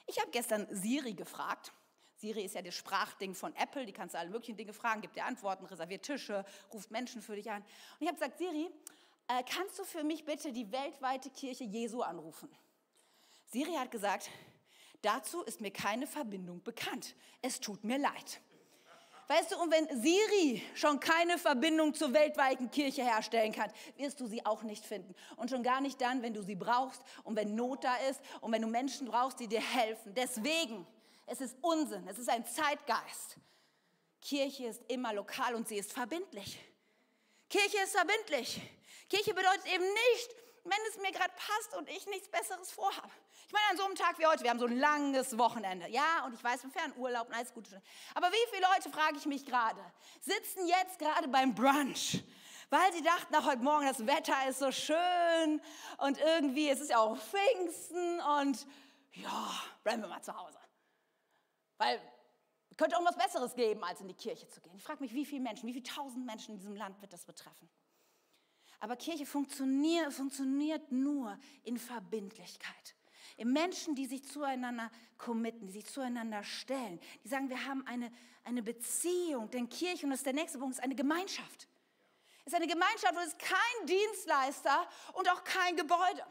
Ich 0.08 0.18
habe 0.18 0.32
gestern 0.32 0.66
Siri 0.72 1.12
gefragt. 1.12 1.72
Siri 2.20 2.42
ist 2.42 2.54
ja 2.54 2.60
das 2.60 2.74
Sprachding 2.74 3.34
von 3.34 3.56
Apple, 3.56 3.86
die 3.86 3.92
kannst 3.92 4.14
du 4.14 4.18
alle 4.18 4.28
möglichen 4.28 4.56
Dinge 4.56 4.74
fragen, 4.74 5.00
gibt 5.00 5.16
dir 5.16 5.24
Antworten, 5.24 5.64
reserviert 5.64 6.02
Tische, 6.02 6.44
ruft 6.72 6.90
Menschen 6.90 7.22
für 7.22 7.34
dich 7.34 7.50
an. 7.50 7.62
Und 7.62 8.00
ich 8.00 8.08
habe 8.08 8.18
gesagt, 8.18 8.36
Siri, 8.36 8.68
äh, 9.28 9.42
kannst 9.48 9.78
du 9.78 9.84
für 9.84 10.04
mich 10.04 10.26
bitte 10.26 10.52
die 10.52 10.70
weltweite 10.70 11.30
Kirche 11.30 11.64
Jesu 11.64 12.02
anrufen? 12.02 12.50
Siri 13.46 13.72
hat 13.72 13.90
gesagt, 13.90 14.28
dazu 15.00 15.42
ist 15.44 15.62
mir 15.62 15.70
keine 15.70 16.06
Verbindung 16.06 16.62
bekannt. 16.62 17.14
Es 17.40 17.58
tut 17.58 17.84
mir 17.84 17.98
leid. 17.98 18.42
Weißt 19.28 19.52
du, 19.52 19.58
und 19.58 19.70
wenn 19.70 19.86
Siri 20.02 20.62
schon 20.74 21.00
keine 21.00 21.38
Verbindung 21.38 21.94
zur 21.94 22.12
weltweiten 22.12 22.70
Kirche 22.70 23.02
herstellen 23.02 23.52
kann, 23.52 23.72
wirst 23.96 24.20
du 24.20 24.26
sie 24.26 24.44
auch 24.44 24.62
nicht 24.62 24.84
finden. 24.84 25.14
Und 25.36 25.48
schon 25.48 25.62
gar 25.62 25.80
nicht 25.80 26.00
dann, 26.02 26.20
wenn 26.20 26.34
du 26.34 26.42
sie 26.42 26.56
brauchst 26.56 27.00
und 27.24 27.34
wenn 27.36 27.54
Not 27.54 27.84
da 27.84 27.94
ist 28.10 28.20
und 28.42 28.52
wenn 28.52 28.60
du 28.60 28.68
Menschen 28.68 29.06
brauchst, 29.06 29.40
die 29.40 29.46
dir 29.46 29.62
helfen. 29.62 30.12
Deswegen, 30.14 30.86
es 31.30 31.40
ist 31.40 31.56
Unsinn, 31.62 32.06
es 32.08 32.18
ist 32.18 32.28
ein 32.28 32.44
Zeitgeist. 32.44 33.36
Kirche 34.20 34.66
ist 34.66 34.82
immer 34.88 35.14
lokal 35.14 35.54
und 35.54 35.68
sie 35.68 35.76
ist 35.76 35.92
verbindlich. 35.92 36.58
Kirche 37.48 37.78
ist 37.84 37.92
verbindlich. 37.92 38.60
Kirche 39.08 39.32
bedeutet 39.32 39.64
eben 39.72 39.84
nicht, 39.84 40.34
wenn 40.64 40.78
es 40.88 41.00
mir 41.00 41.12
gerade 41.12 41.32
passt 41.36 41.76
und 41.76 41.88
ich 41.88 42.04
nichts 42.06 42.28
Besseres 42.28 42.72
vorhabe. 42.72 43.10
Ich 43.46 43.52
meine, 43.52 43.70
an 43.70 43.76
so 43.76 43.84
einem 43.84 43.94
Tag 43.94 44.18
wie 44.18 44.26
heute, 44.26 44.42
wir 44.42 44.50
haben 44.50 44.58
so 44.58 44.66
ein 44.66 44.76
langes 44.76 45.38
Wochenende. 45.38 45.88
Ja, 45.88 46.24
und 46.26 46.34
ich 46.34 46.42
weiß, 46.42 46.64
wir 46.64 46.70
fern 46.70 46.92
Urlaub 46.96 47.28
und 47.28 47.34
alles 47.34 47.54
Gute. 47.54 47.80
Aber 48.14 48.30
wie 48.30 48.50
viele 48.50 48.66
Leute, 48.74 48.90
frage 48.90 49.16
ich 49.16 49.26
mich 49.26 49.46
gerade, 49.46 49.80
sitzen 50.20 50.66
jetzt 50.66 50.98
gerade 50.98 51.28
beim 51.28 51.54
Brunch, 51.54 52.22
weil 52.70 52.92
sie 52.92 53.02
dachten, 53.02 53.34
ach, 53.36 53.46
heute 53.46 53.62
Morgen, 53.62 53.86
das 53.86 54.04
Wetter 54.04 54.48
ist 54.48 54.58
so 54.58 54.70
schön 54.70 55.62
und 55.98 56.18
irgendwie, 56.18 56.68
es 56.68 56.80
ist 56.80 56.90
ja 56.90 56.98
auch 56.98 57.16
Pfingsten 57.16 58.20
und 58.20 58.66
ja, 59.12 59.62
bleiben 59.82 60.02
wir 60.02 60.08
mal 60.08 60.22
zu 60.22 60.36
Hause. 60.36 60.59
Weil 61.80 61.98
es 62.68 62.76
könnte 62.76 62.96
irgendwas 62.96 63.16
Besseres 63.16 63.54
geben, 63.54 63.82
als 63.82 64.02
in 64.02 64.08
die 64.08 64.14
Kirche 64.14 64.46
zu 64.48 64.60
gehen. 64.60 64.76
Ich 64.76 64.82
frage 64.82 65.02
mich, 65.02 65.14
wie 65.14 65.24
viele 65.24 65.40
Menschen, 65.40 65.66
wie 65.66 65.72
viele 65.72 65.84
tausend 65.84 66.26
Menschen 66.26 66.52
in 66.52 66.58
diesem 66.58 66.76
Land 66.76 67.00
wird 67.00 67.10
das 67.14 67.24
betreffen? 67.24 67.70
Aber 68.80 68.96
Kirche 68.96 69.24
funktioniert, 69.24 70.12
funktioniert 70.12 70.92
nur 70.92 71.38
in 71.64 71.78
Verbindlichkeit. 71.78 72.94
In 73.38 73.54
Menschen, 73.54 73.94
die 73.94 74.04
sich 74.04 74.22
zueinander 74.24 74.90
committen, 75.16 75.66
die 75.66 75.72
sich 75.72 75.86
zueinander 75.86 76.44
stellen, 76.44 77.00
die 77.24 77.28
sagen, 77.28 77.48
wir 77.48 77.64
haben 77.64 77.86
eine, 77.86 78.12
eine 78.44 78.62
Beziehung. 78.62 79.50
Denn 79.50 79.70
Kirche, 79.70 80.04
und 80.04 80.10
das 80.10 80.20
ist 80.20 80.26
der 80.26 80.34
nächste 80.34 80.58
Punkt, 80.58 80.76
ist 80.76 80.84
eine 80.84 80.94
Gemeinschaft. 80.94 81.66
Es 82.44 82.52
ist 82.52 82.56
eine 82.56 82.66
Gemeinschaft 82.66 83.14
und 83.14 83.22
es 83.22 83.28
ist 83.28 83.38
kein 83.38 83.86
Dienstleister 83.86 84.86
und 85.14 85.30
auch 85.30 85.44
kein 85.44 85.76
Gebäude. 85.76 86.26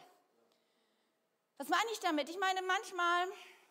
Was 1.58 1.70
meine 1.70 1.90
ich 1.92 2.00
damit? 2.02 2.30
Ich 2.30 2.38
meine 2.38 2.62
manchmal, 2.62 3.28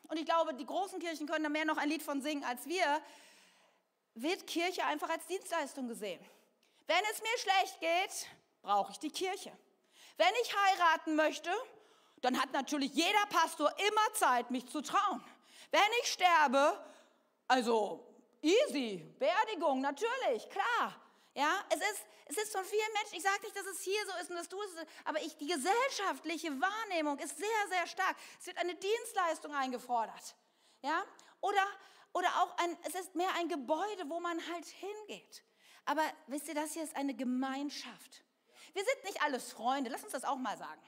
und 0.09 0.19
ich 0.19 0.25
glaube, 0.25 0.55
die 0.55 0.67
großen 0.67 0.99
Kirchen 0.99 1.27
können 1.27 1.45
da 1.45 1.51
mehr 1.51 1.65
noch 1.65 1.77
ein 1.77 1.89
Lied 1.89 2.03
von 2.03 2.21
singen 2.21 2.45
als 2.45 2.67
wir, 2.67 3.01
wird 4.15 4.47
Kirche 4.47 4.85
einfach 4.85 5.09
als 5.11 5.27
Dienstleistung 5.27 5.89
gesehen. 5.89 6.21
Wenn 6.87 7.03
es 7.13 7.21
mir 7.21 7.39
schlecht 7.39 7.81
geht, 7.81 8.29
brauche 8.63 8.93
ich 8.93 8.99
die 8.99 9.11
Kirche. 9.11 9.53
Wenn 10.17 10.33
ich 10.43 10.57
heiraten 10.57 11.15
möchte, 11.15 11.51
dann 12.23 12.41
hat 12.41 12.53
natürlich 12.53 12.93
jeder 12.95 13.27
Pastor 13.29 13.73
immer 13.79 14.15
Zeit, 14.15 14.51
mich 14.51 14.67
zu 14.69 14.81
trauen. 14.81 15.23
Wenn 15.71 15.81
ich 16.03 16.13
sterbe, 16.13 16.85
also 17.47 18.05
easy, 18.43 19.05
Beerdigung, 19.19 19.81
natürlich, 19.81 20.49
klar. 20.51 20.97
Ja, 21.39 21.65
es 21.71 21.77
ist, 21.77 22.05
es 22.25 22.37
ist 22.37 22.53
von 22.53 22.65
vielen 22.65 22.93
Menschen, 22.95 23.15
ich 23.15 23.23
sage 23.23 23.41
nicht, 23.45 23.57
dass 23.57 23.67
es 23.67 23.81
hier 23.83 24.05
so 24.07 24.13
ist 24.21 24.29
und 24.29 24.35
dass 24.35 24.49
du 24.49 24.61
es, 24.61 24.71
aber 25.05 25.23
ich, 25.23 25.37
die 25.37 25.47
gesellschaftliche 25.47 26.51
Wahrnehmung 26.61 27.17
ist 27.21 27.39
sehr, 27.39 27.69
sehr 27.69 27.87
stark. 27.87 28.17
Es 28.41 28.49
wird 28.49 28.59
eine 28.59 28.75
Dienstleistung 28.75 29.55
eingefordert. 29.55 30.35
Ja, 30.83 31.05
oder, 31.41 31.65
oder 32.13 32.27
auch 32.43 32.59
ein, 32.59 32.77
es 32.89 32.97
ist 32.97 33.15
mehr 33.15 33.33
ein 33.37 33.49
Gebäude, 33.49 34.09
wo 34.09 34.19
man 34.19 34.37
halt 34.49 34.67
hingeht. 34.67 35.45
Aber 35.85 36.03
wisst 36.27 36.49
ihr, 36.49 36.57
das 36.57 36.73
hier 36.73 36.83
ist 36.83 36.97
eine 36.97 37.15
Gemeinschaft. 37.15 38.25
Wir 38.73 38.85
sind 38.85 39.05
nicht 39.05 39.23
alles 39.23 39.53
Freunde, 39.53 39.91
lass 39.91 40.03
uns 40.03 40.15
das 40.15 40.25
auch 40.25 40.39
mal 40.39 40.59
sagen. 40.59 40.83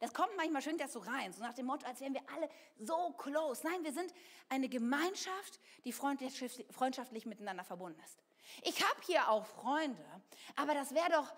Das 0.00 0.12
kommt 0.12 0.36
manchmal 0.36 0.60
schön 0.60 0.76
das 0.76 0.92
so 0.92 0.98
rein, 0.98 1.32
so 1.32 1.42
nach 1.42 1.54
dem 1.54 1.64
Motto, 1.64 1.86
als 1.86 2.02
wären 2.02 2.12
wir 2.12 2.22
alle 2.34 2.50
so 2.78 3.14
close. 3.14 3.66
Nein, 3.66 3.82
wir 3.82 3.94
sind 3.94 4.12
eine 4.50 4.68
Gemeinschaft, 4.68 5.58
die 5.86 5.92
freundschaftlich 5.92 7.24
miteinander 7.24 7.64
verbunden 7.64 7.98
ist. 8.04 8.25
Ich 8.62 8.82
habe 8.82 9.00
hier 9.06 9.28
auch 9.28 9.46
Freunde, 9.46 10.04
aber 10.56 10.74
das 10.74 10.94
wäre 10.94 11.10
doch, 11.10 11.32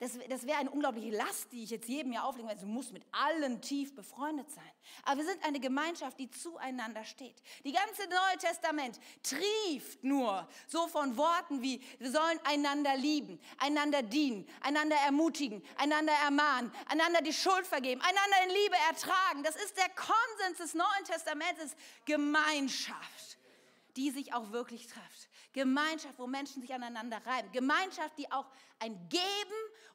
das, 0.00 0.12
das 0.30 0.46
wäre 0.46 0.56
eine 0.56 0.70
unglaubliche 0.70 1.10
Last, 1.10 1.52
die 1.52 1.62
ich 1.62 1.68
jetzt 1.68 1.86
jedem 1.86 2.12
hier 2.12 2.24
auflegen 2.24 2.48
werde. 2.48 2.62
Du 2.62 2.66
musst 2.66 2.90
mit 2.94 3.04
allen 3.12 3.60
tief 3.60 3.94
befreundet 3.94 4.50
sein. 4.50 4.72
Aber 5.04 5.18
wir 5.18 5.26
sind 5.26 5.44
eine 5.44 5.60
Gemeinschaft, 5.60 6.18
die 6.18 6.30
zueinander 6.30 7.04
steht. 7.04 7.36
Die 7.64 7.72
ganze 7.72 8.08
Neue 8.08 8.38
Testament 8.38 8.98
trieft 9.22 10.02
nur 10.02 10.48
so 10.68 10.88
von 10.88 11.18
Worten 11.18 11.60
wie, 11.60 11.82
wir 11.98 12.10
sollen 12.10 12.40
einander 12.44 12.96
lieben, 12.96 13.38
einander 13.58 14.02
dienen, 14.02 14.48
einander 14.62 14.96
ermutigen, 15.04 15.62
einander 15.76 16.14
ermahnen, 16.24 16.72
einander 16.86 17.20
die 17.20 17.34
Schuld 17.34 17.66
vergeben, 17.66 18.00
einander 18.00 18.36
in 18.44 18.54
Liebe 18.54 18.76
ertragen. 18.88 19.42
Das 19.42 19.56
ist 19.56 19.76
der 19.76 19.90
Konsens 19.90 20.58
des 20.58 20.72
Neuen 20.72 21.04
Testaments, 21.04 21.76
Gemeinschaft, 22.06 23.36
die 23.96 24.10
sich 24.10 24.32
auch 24.32 24.50
wirklich 24.50 24.86
trifft. 24.86 25.28
Gemeinschaft, 25.52 26.18
wo 26.18 26.26
Menschen 26.26 26.62
sich 26.62 26.72
aneinander 26.72 27.24
reiben. 27.26 27.50
Gemeinschaft, 27.52 28.16
die 28.18 28.30
auch 28.30 28.46
ein 28.78 29.08
Geben 29.08 29.22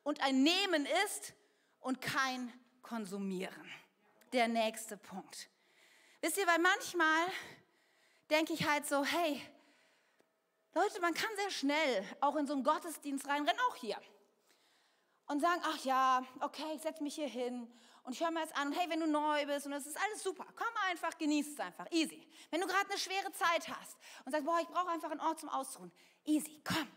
und 0.04 0.22
ein 0.22 0.44
Nehmen 0.44 0.86
ist 1.06 1.34
und 1.80 2.02
kein 2.02 2.52
Konsumieren. 2.82 3.72
Der 4.34 4.48
nächste 4.48 4.98
Punkt. 4.98 5.50
Wisst 6.22 6.38
ihr, 6.38 6.48
weil 6.48 6.60
manchmal 6.60 7.28
denke 8.30 8.54
ich 8.54 8.68
halt 8.68 8.86
so, 8.86 9.04
hey, 9.04 9.41
Leute, 10.74 11.00
man 11.00 11.13
kann 11.13 11.30
sehr 11.38 11.52
schnell 11.52 12.04
auch 12.20 12.36
in 12.36 12.48
so 12.48 12.54
einen 12.54 12.63
Gottesdienst 12.63 13.28
reinrennen, 13.28 13.62
auch 13.70 13.76
hier. 13.78 13.98
Und 15.28 15.39
sagen, 15.39 15.62
ach 15.63 15.86
ja, 15.86 16.24
okay, 16.41 16.74
ich 16.76 16.82
setze 16.82 17.02
mich 17.02 17.15
hier 17.15 17.30
hin 17.30 17.72
und 18.06 18.13
ich 18.13 18.22
höre 18.22 18.32
mir 18.32 18.41
das 18.41 18.52
an. 18.54 18.68
Und 18.68 18.74
hey, 18.74 18.89
wenn 18.89 19.00
du 19.00 19.08
neu 19.08 19.46
bist 19.46 19.65
und 19.65 19.74
es 19.74 19.86
ist 19.86 19.98
alles 19.98 20.24
super, 20.24 20.46
komm 20.56 20.68
einfach, 20.89 21.18
genieß 21.18 21.54
es 21.54 21.60
einfach, 21.60 21.91
easy. 21.91 22.26
Wenn 22.52 22.62
du 22.62 22.68
gerade 22.68 22.89
eine 22.89 22.98
schwere 22.98 23.32
Zeit 23.34 23.68
hast 23.68 23.98
und 24.24 24.32
sagst, 24.32 24.46
boah, 24.46 24.60
ich 24.62 24.68
brauche 24.68 24.89
einfach 24.89 25.12
einen 25.12 25.20
Ort 25.20 25.39
zum 25.39 25.50
Ausruhen, 25.50 25.91
easy, 26.24 26.62
komm, 26.63 26.88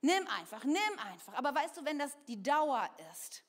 nimm 0.00 0.26
einfach, 0.28 0.64
nimm 0.64 0.98
einfach. 1.12 1.34
Aber 1.34 1.54
weißt 1.54 1.76
du, 1.76 1.84
wenn 1.84 1.98
das 1.98 2.16
die 2.26 2.42
Dauer 2.42 2.88
ist, 3.12 3.42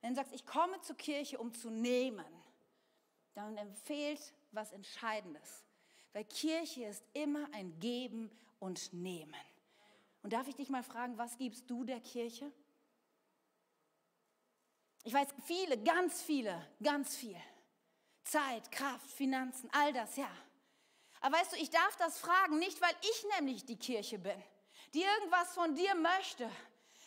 wenn 0.00 0.10
du 0.10 0.16
sagst, 0.16 0.32
ich 0.32 0.46
komme 0.46 0.80
zur 0.82 0.96
Kirche, 0.96 1.38
um 1.38 1.52
zu 1.52 1.68
nehmen, 1.68 2.24
dann 3.34 3.56
empfiehlt 3.56 4.32
was 4.52 4.72
Entscheidendes. 4.72 5.64
Weil 6.12 6.24
Kirche 6.24 6.84
ist 6.84 7.04
immer 7.12 7.48
ein 7.52 7.78
Geben 7.80 8.30
und 8.58 8.92
Nehmen. 8.92 9.34
Und 10.22 10.32
darf 10.32 10.48
ich 10.48 10.54
dich 10.54 10.70
mal 10.70 10.82
fragen, 10.82 11.18
was 11.18 11.36
gibst 11.36 11.68
du 11.68 11.84
der 11.84 12.00
Kirche? 12.00 12.50
Ich 15.06 15.14
weiß 15.14 15.28
viele, 15.44 15.78
ganz 15.78 16.20
viele, 16.20 16.66
ganz 16.82 17.14
viel. 17.14 17.40
Zeit, 18.24 18.72
Kraft, 18.72 19.08
Finanzen, 19.08 19.70
all 19.72 19.92
das, 19.92 20.16
ja. 20.16 20.28
Aber 21.20 21.38
weißt 21.38 21.52
du, 21.52 21.56
ich 21.58 21.70
darf 21.70 21.94
das 21.96 22.18
fragen, 22.18 22.58
nicht 22.58 22.80
weil 22.80 22.94
ich 23.02 23.26
nämlich 23.38 23.64
die 23.64 23.78
Kirche 23.78 24.18
bin, 24.18 24.42
die 24.94 25.04
irgendwas 25.04 25.54
von 25.54 25.76
dir 25.76 25.94
möchte, 25.94 26.50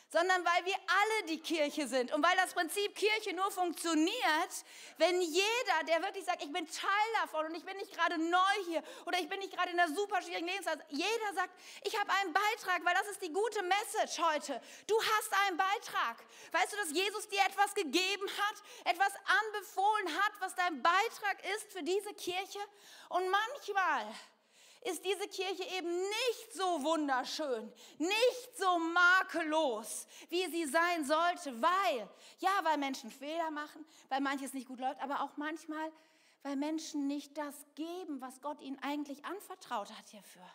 sondern 0.09 0.43
weil 0.43 0.65
wir 0.65 0.75
alle 0.75 1.27
die 1.27 1.39
Kirche 1.39 1.87
sind 1.87 2.11
und 2.11 2.23
weil 2.23 2.35
das 2.35 2.53
Prinzip 2.53 2.95
Kirche 2.95 3.33
nur 3.33 3.49
funktioniert, 3.51 4.51
wenn 4.97 5.21
jeder, 5.21 5.83
der 5.87 6.01
wirklich 6.01 6.25
sagt, 6.25 6.43
ich 6.43 6.51
bin 6.51 6.65
Teil 6.67 7.09
davon 7.21 7.45
und 7.45 7.55
ich 7.55 7.63
bin 7.63 7.77
nicht 7.77 7.93
gerade 7.93 8.17
neu 8.17 8.55
hier 8.65 8.83
oder 9.05 9.19
ich 9.19 9.29
bin 9.29 9.39
nicht 9.39 9.53
gerade 9.53 9.71
in 9.71 9.79
einer 9.79 9.93
super 9.93 10.21
schwierigen 10.21 10.47
Lebenszeit, 10.47 10.79
jeder 10.89 11.33
sagt, 11.35 11.53
ich 11.83 11.97
habe 11.99 12.11
einen 12.21 12.33
Beitrag, 12.33 12.83
weil 12.83 12.95
das 12.95 13.07
ist 13.07 13.21
die 13.21 13.31
gute 13.31 13.61
Message 13.63 14.19
heute. 14.19 14.61
Du 14.87 14.95
hast 14.99 15.33
einen 15.47 15.57
Beitrag. 15.57 16.17
Weißt 16.51 16.73
du, 16.73 16.77
dass 16.77 16.91
Jesus 16.91 17.29
dir 17.29 17.41
etwas 17.47 17.73
gegeben 17.75 18.27
hat, 18.27 18.91
etwas 18.91 19.13
anbefohlen 19.45 20.07
hat, 20.21 20.31
was 20.39 20.55
dein 20.55 20.81
Beitrag 20.81 21.37
ist 21.55 21.71
für 21.71 21.83
diese 21.83 22.13
Kirche? 22.15 22.59
Und 23.09 23.29
manchmal 23.29 24.07
ist 24.81 25.03
diese 25.03 25.27
Kirche 25.27 25.63
eben 25.77 25.89
nicht 25.89 26.53
so 26.53 26.83
wunderschön, 26.83 27.71
nicht 27.97 28.57
so 28.57 28.79
makellos, 28.79 30.07
wie 30.29 30.45
sie 30.47 30.65
sein 30.65 31.05
sollte, 31.05 31.61
weil, 31.61 32.09
ja, 32.39 32.51
weil 32.63 32.77
Menschen 32.77 33.11
Fehler 33.11 33.51
machen, 33.51 33.85
weil 34.07 34.21
manches 34.21 34.53
nicht 34.53 34.67
gut 34.67 34.79
läuft, 34.79 35.01
aber 35.01 35.21
auch 35.21 35.35
manchmal, 35.35 35.91
weil 36.43 36.55
Menschen 36.55 37.07
nicht 37.07 37.37
das 37.37 37.55
geben, 37.75 38.21
was 38.21 38.41
Gott 38.41 38.61
ihnen 38.61 38.79
eigentlich 38.81 39.25
anvertraut 39.25 39.91
hat 39.91 40.07
hierfür. 40.07 40.49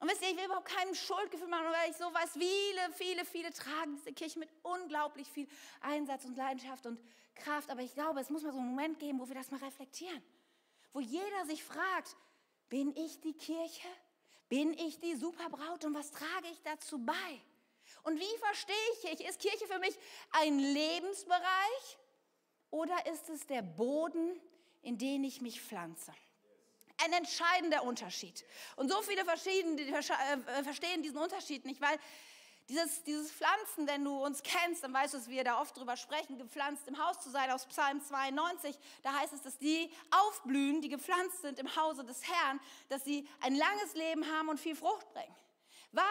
Und 0.00 0.08
wisst 0.10 0.22
ihr, 0.22 0.28
ich 0.30 0.36
will 0.36 0.44
überhaupt 0.44 0.68
keinem 0.68 0.94
Schuldgefühl 0.94 1.48
machen, 1.48 1.66
weil 1.72 1.90
ich 1.90 1.96
so 1.96 2.04
weiß, 2.04 2.32
viele, 2.34 2.92
viele, 2.94 3.24
viele 3.24 3.52
tragen 3.52 3.96
diese 3.96 4.12
Kirche 4.12 4.38
mit 4.38 4.48
unglaublich 4.62 5.28
viel 5.28 5.48
Einsatz 5.80 6.24
und 6.24 6.36
Leidenschaft 6.36 6.86
und 6.86 7.00
Kraft. 7.34 7.68
Aber 7.70 7.80
ich 7.80 7.94
glaube, 7.94 8.20
es 8.20 8.30
muss 8.30 8.42
mal 8.42 8.52
so 8.52 8.58
einen 8.58 8.68
Moment 8.68 9.00
geben, 9.00 9.18
wo 9.18 9.26
wir 9.26 9.34
das 9.34 9.50
mal 9.50 9.58
reflektieren. 9.58 10.22
Wo 10.92 11.00
jeder 11.00 11.46
sich 11.46 11.64
fragt, 11.64 12.16
bin 12.68 12.94
ich 12.96 13.20
die 13.20 13.34
Kirche? 13.34 13.88
Bin 14.48 14.72
ich 14.72 14.98
die 14.98 15.14
Superbraut 15.14 15.84
und 15.84 15.94
was 15.94 16.10
trage 16.10 16.48
ich 16.52 16.62
dazu 16.62 16.98
bei? 16.98 17.40
Und 18.02 18.18
wie 18.18 18.38
verstehe 18.38 18.74
ich 18.94 19.00
Kirche? 19.00 19.28
Ist 19.28 19.40
Kirche 19.40 19.66
für 19.66 19.78
mich 19.78 19.94
ein 20.30 20.58
Lebensbereich 20.58 21.98
oder 22.70 23.06
ist 23.06 23.28
es 23.28 23.46
der 23.46 23.62
Boden, 23.62 24.40
in 24.82 24.98
den 24.98 25.24
ich 25.24 25.40
mich 25.40 25.60
pflanze? 25.60 26.12
Ein 27.04 27.12
entscheidender 27.12 27.84
Unterschied. 27.84 28.44
Und 28.76 28.90
so 28.90 29.00
viele 29.02 29.24
verschiedene, 29.24 29.80
äh, 29.82 30.64
verstehen 30.64 31.02
diesen 31.02 31.18
Unterschied 31.18 31.64
nicht, 31.64 31.80
weil 31.80 31.98
dieses, 32.68 33.02
dieses 33.04 33.32
Pflanzen, 33.32 33.86
wenn 33.86 34.04
du 34.04 34.22
uns 34.22 34.42
kennst, 34.42 34.84
dann 34.84 34.92
weißt 34.92 35.14
du, 35.14 35.18
dass 35.18 35.28
wir 35.28 35.42
da 35.42 35.60
oft 35.60 35.76
drüber 35.76 35.96
sprechen, 35.96 36.36
gepflanzt 36.36 36.86
im 36.86 36.98
Haus 37.02 37.18
zu 37.20 37.30
sein, 37.30 37.50
aus 37.50 37.66
Psalm 37.66 38.02
92. 38.02 38.78
Da 39.02 39.14
heißt 39.14 39.32
es, 39.32 39.42
dass 39.42 39.58
die 39.58 39.90
aufblühen, 40.10 40.82
die 40.82 40.90
gepflanzt 40.90 41.40
sind 41.40 41.58
im 41.58 41.74
Hause 41.76 42.04
des 42.04 42.22
Herrn, 42.28 42.60
dass 42.90 43.04
sie 43.04 43.26
ein 43.40 43.54
langes 43.54 43.94
Leben 43.94 44.24
haben 44.32 44.50
und 44.50 44.60
viel 44.60 44.76
Frucht 44.76 45.10
bringen. 45.14 45.34
Weil 45.92 46.04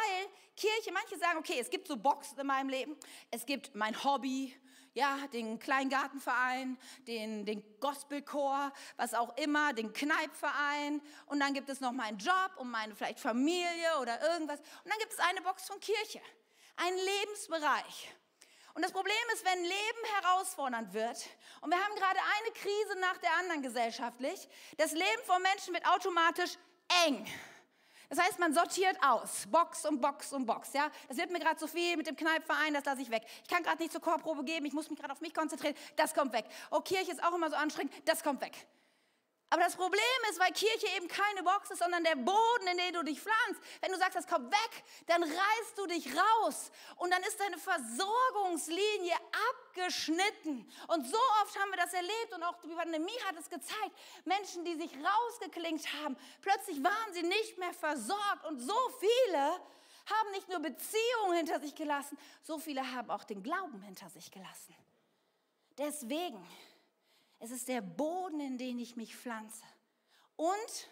Kirche, 0.55 0.91
manche 0.91 1.17
sagen, 1.19 1.37
okay, 1.37 1.59
es 1.59 1.69
gibt 1.69 1.87
so 1.87 1.95
Boxen 1.95 2.39
in 2.39 2.47
meinem 2.47 2.69
Leben. 2.69 2.97
Es 3.29 3.45
gibt 3.45 3.75
mein 3.75 4.03
Hobby, 4.03 4.55
ja, 4.95 5.15
den 5.31 5.59
Kleingartenverein, 5.59 6.75
den, 7.01 7.45
den 7.45 7.63
Gospelchor, 7.79 8.73
was 8.95 9.13
auch 9.13 9.37
immer, 9.37 9.73
den 9.73 9.93
Kneipverein. 9.93 11.03
Und 11.27 11.39
dann 11.39 11.53
gibt 11.53 11.69
es 11.69 11.81
noch 11.81 11.91
meinen 11.91 12.17
Job 12.17 12.53
und 12.57 12.71
meine 12.71 12.95
vielleicht 12.95 13.19
Familie 13.19 13.99
oder 14.01 14.19
irgendwas. 14.33 14.59
Und 14.59 14.89
dann 14.89 14.97
gibt 14.97 15.13
es 15.13 15.19
eine 15.19 15.41
Box 15.41 15.67
von 15.67 15.79
Kirche 15.79 16.19
ein 16.77 16.95
Lebensbereich. 16.95 18.13
Und 18.73 18.83
das 18.83 18.91
Problem 18.91 19.15
ist, 19.33 19.43
wenn 19.43 19.63
Leben 19.63 20.21
herausfordernd 20.21 20.93
wird, 20.93 21.17
und 21.61 21.71
wir 21.71 21.83
haben 21.83 21.95
gerade 21.95 22.19
eine 22.19 22.53
Krise 22.53 22.99
nach 22.99 23.17
der 23.17 23.33
anderen 23.37 23.63
gesellschaftlich, 23.63 24.47
das 24.77 24.91
Leben 24.91 25.23
von 25.25 25.41
Menschen 25.41 25.73
wird 25.73 25.87
automatisch 25.87 26.57
eng. 27.05 27.27
Das 28.09 28.19
heißt, 28.19 28.39
man 28.39 28.53
sortiert 28.53 28.95
aus, 29.03 29.47
Box 29.47 29.85
und 29.85 29.99
Box 29.99 30.31
und 30.31 30.45
Box. 30.45 30.73
Ja, 30.73 30.89
das 31.07 31.17
wird 31.17 31.29
mir 31.31 31.39
gerade 31.39 31.57
zu 31.57 31.67
viel 31.67 31.97
mit 31.97 32.07
dem 32.07 32.15
Kneipverein, 32.15 32.73
das 32.73 32.85
lasse 32.85 33.01
ich 33.01 33.09
weg. 33.09 33.23
Ich 33.43 33.49
kann 33.49 33.63
gerade 33.63 33.81
nicht 33.81 33.91
zur 33.91 34.01
Chorprobe 34.01 34.43
geben, 34.43 34.65
ich 34.65 34.73
muss 34.73 34.89
mich 34.89 34.99
gerade 34.99 35.11
auf 35.11 35.21
mich 35.21 35.33
konzentrieren, 35.33 35.75
das 35.95 36.13
kommt 36.13 36.31
weg. 36.31 36.45
Oh, 36.71 36.79
Kirche 36.79 37.11
ist 37.11 37.23
auch 37.23 37.33
immer 37.33 37.49
so 37.49 37.55
anstrengend, 37.55 37.91
das 38.05 38.23
kommt 38.23 38.41
weg. 38.41 38.53
Aber 39.49 39.61
das 39.61 39.77
Problem 39.77 40.01
ist, 40.29 40.39
weil 40.39 40.51
Kirche 40.51 40.87
eben 40.97 41.07
keine 41.07 41.41
Box 41.41 41.71
ist, 41.71 41.79
sondern 41.79 42.03
der 42.03 42.15
Boden, 42.15 42.67
in 42.69 42.77
den 42.77 42.93
du 42.93 43.03
dich 43.03 43.21
pflanzt. 43.21 43.61
Wenn 43.79 43.91
du 43.93 43.97
sagst, 43.97 44.17
das 44.17 44.27
kommt 44.27 44.51
weg, 44.51 44.83
dann 45.05 45.23
reißt 45.23 45.77
du 45.77 45.85
dich 45.85 46.09
raus 46.13 46.69
und 46.97 47.11
dann 47.11 47.23
ist 47.23 47.39
deine 47.39 47.57
Versorgungslinie 47.57 49.15
abgeschnitten. 49.49 50.69
Und 50.87 51.07
so 51.07 51.17
oft 51.41 51.57
haben 51.59 51.69
wir 51.69 51.77
das 51.77 51.93
erlebt 51.93 52.33
und 52.35 52.43
auch 52.43 52.61
die 52.61 52.75
Pandemie 52.75 53.17
hat 53.25 53.37
es 53.37 53.49
gezeigt. 53.49 53.97
Menschen, 54.25 54.65
die 54.65 54.75
sich 54.75 54.91
rausgeklingt 54.97 55.93
haben, 56.03 56.17
plötzlich 56.41 56.83
waren 56.83 57.13
sie 57.13 57.23
nicht 57.23 57.57
mehr 57.57 57.73
versorgt 57.73 58.45
und 58.47 58.59
so 58.59 58.77
viele 58.99 59.61
haben 60.09 60.31
nicht 60.31 60.49
nur 60.49 60.59
Beziehungen 60.59 61.37
hinter 61.37 61.59
sich 61.59 61.75
gelassen, 61.75 62.17
so 62.43 62.59
viele 62.59 62.93
haben 62.93 63.09
auch 63.09 63.23
den 63.23 63.43
Glauben 63.43 63.81
hinter 63.81 64.09
sich 64.09 64.29
gelassen. 64.31 64.75
Deswegen 65.77 66.45
Es 67.39 67.51
ist 67.51 67.67
der 67.67 67.81
Boden, 67.81 68.39
in 68.39 68.57
den 68.57 68.79
ich 68.79 68.95
mich 68.95 69.15
pflanze. 69.15 69.63
Und 70.35 70.89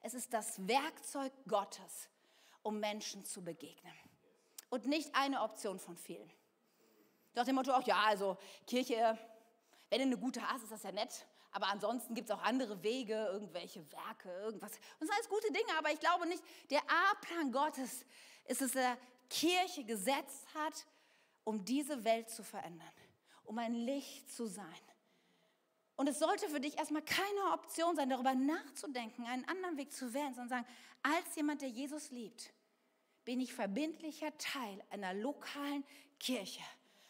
es 0.00 0.14
ist 0.14 0.32
das 0.32 0.66
Werkzeug 0.66 1.32
Gottes, 1.46 2.08
um 2.62 2.78
Menschen 2.78 3.24
zu 3.24 3.42
begegnen. 3.42 3.92
Und 4.70 4.86
nicht 4.86 5.14
eine 5.14 5.42
Option 5.42 5.78
von 5.78 5.96
vielen. 5.96 6.30
Nach 7.34 7.44
dem 7.44 7.54
Motto 7.54 7.72
auch, 7.72 7.86
ja, 7.86 8.02
also 8.04 8.36
Kirche, 8.66 9.18
wenn 9.88 9.98
du 10.00 10.06
eine 10.06 10.18
gute 10.18 10.42
hast, 10.42 10.62
ist 10.62 10.72
das 10.72 10.82
ja 10.82 10.92
nett. 10.92 11.26
Aber 11.52 11.68
ansonsten 11.68 12.14
gibt 12.14 12.28
es 12.28 12.36
auch 12.36 12.42
andere 12.42 12.82
Wege, 12.82 13.14
irgendwelche 13.32 13.90
Werke, 13.90 14.30
irgendwas. 14.30 14.72
Und 14.72 15.00
das 15.00 15.08
sind 15.08 15.12
alles 15.12 15.28
gute 15.28 15.52
Dinge, 15.52 15.78
aber 15.78 15.90
ich 15.90 16.00
glaube 16.00 16.26
nicht, 16.26 16.42
der 16.70 16.82
A-Plan 16.82 17.50
Gottes 17.52 18.04
ist 18.44 18.60
es, 18.60 18.72
der 18.72 18.98
Kirche 19.30 19.84
gesetzt 19.84 20.46
hat, 20.54 20.86
um 21.44 21.64
diese 21.64 22.04
Welt 22.04 22.28
zu 22.28 22.42
verändern, 22.42 22.92
um 23.44 23.58
ein 23.58 23.74
Licht 23.74 24.30
zu 24.30 24.46
sein. 24.46 24.66
Und 25.98 26.08
es 26.08 26.20
sollte 26.20 26.48
für 26.48 26.60
dich 26.60 26.78
erstmal 26.78 27.02
keine 27.02 27.52
Option 27.52 27.96
sein, 27.96 28.08
darüber 28.08 28.32
nachzudenken, 28.32 29.26
einen 29.26 29.44
anderen 29.48 29.76
Weg 29.76 29.92
zu 29.92 30.14
wählen, 30.14 30.32
sondern 30.32 30.48
sagen, 30.48 30.66
als 31.02 31.34
jemand, 31.34 31.60
der 31.60 31.70
Jesus 31.70 32.12
liebt, 32.12 32.52
bin 33.24 33.40
ich 33.40 33.52
verbindlicher 33.52 34.30
Teil 34.38 34.80
einer 34.90 35.12
lokalen 35.12 35.84
Kirche. 36.20 36.62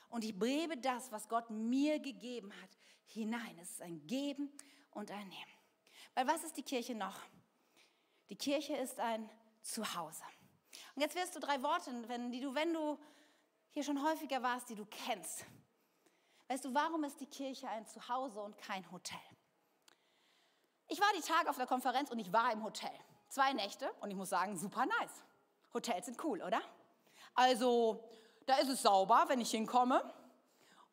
Und 0.08 0.24
ich 0.24 0.38
brebe 0.38 0.78
das, 0.78 1.12
was 1.12 1.28
Gott 1.28 1.50
mir 1.50 1.98
gegeben 1.98 2.50
hat, 2.62 2.70
hinein. 3.04 3.58
Es 3.60 3.72
ist 3.72 3.82
ein 3.82 4.06
Geben 4.06 4.50
und 4.92 5.10
ein 5.10 5.28
Nehmen. 5.28 5.52
Weil 6.14 6.26
was 6.26 6.42
ist 6.42 6.56
die 6.56 6.62
Kirche 6.62 6.94
noch? 6.94 7.20
Die 8.30 8.36
Kirche 8.36 8.74
ist 8.74 8.98
ein 9.00 9.28
Zuhause. 9.60 10.24
Und 10.94 11.02
jetzt 11.02 11.14
wirst 11.14 11.36
du 11.36 11.40
drei 11.40 11.62
Worte, 11.62 11.92
wenn, 12.08 12.32
die 12.32 12.40
du, 12.40 12.54
wenn 12.54 12.72
du 12.72 12.98
hier 13.68 13.84
schon 13.84 14.02
häufiger 14.02 14.42
warst, 14.42 14.70
die 14.70 14.76
du 14.76 14.86
kennst. 14.86 15.44
Weißt 16.48 16.64
du, 16.64 16.72
warum 16.72 17.04
ist 17.04 17.20
die 17.20 17.26
Kirche 17.26 17.68
ein 17.68 17.86
Zuhause 17.86 18.40
und 18.40 18.56
kein 18.56 18.90
Hotel? 18.90 19.20
Ich 20.88 20.98
war 20.98 21.08
die 21.14 21.20
Tage 21.20 21.50
auf 21.50 21.56
der 21.56 21.66
Konferenz 21.66 22.10
und 22.10 22.18
ich 22.18 22.32
war 22.32 22.50
im 22.52 22.64
Hotel. 22.64 22.90
Zwei 23.28 23.52
Nächte 23.52 23.90
und 24.00 24.10
ich 24.10 24.16
muss 24.16 24.30
sagen, 24.30 24.56
super 24.56 24.86
nice. 24.86 25.22
Hotels 25.74 26.06
sind 26.06 26.24
cool, 26.24 26.42
oder? 26.42 26.62
Also, 27.34 28.02
da 28.46 28.56
ist 28.56 28.70
es 28.70 28.80
sauber, 28.80 29.26
wenn 29.28 29.42
ich 29.42 29.50
hinkomme. 29.50 30.02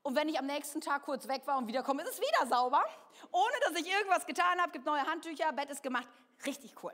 Und 0.04 0.16
wenn 0.16 0.28
ich 0.28 0.38
am 0.38 0.46
nächsten 0.46 0.82
Tag 0.82 1.04
kurz 1.04 1.30
weg 1.30 1.48
war 1.48 1.58
und 1.58 1.68
wiederkomme, 1.68 2.04
ist 2.04 2.10
es 2.10 2.20
wieder 2.20 2.48
sauber. 2.48 2.84
Ohne 3.32 3.54
dass 3.62 3.80
ich 3.80 3.90
irgendwas 3.90 4.26
getan 4.26 4.60
habe, 4.60 4.74
gibt 4.74 4.86
neue 4.86 5.04
Handtücher, 5.04 5.54
Bett 5.54 5.70
ist 5.70 5.82
gemacht. 5.82 6.08
Richtig 6.46 6.76
cool. 6.84 6.94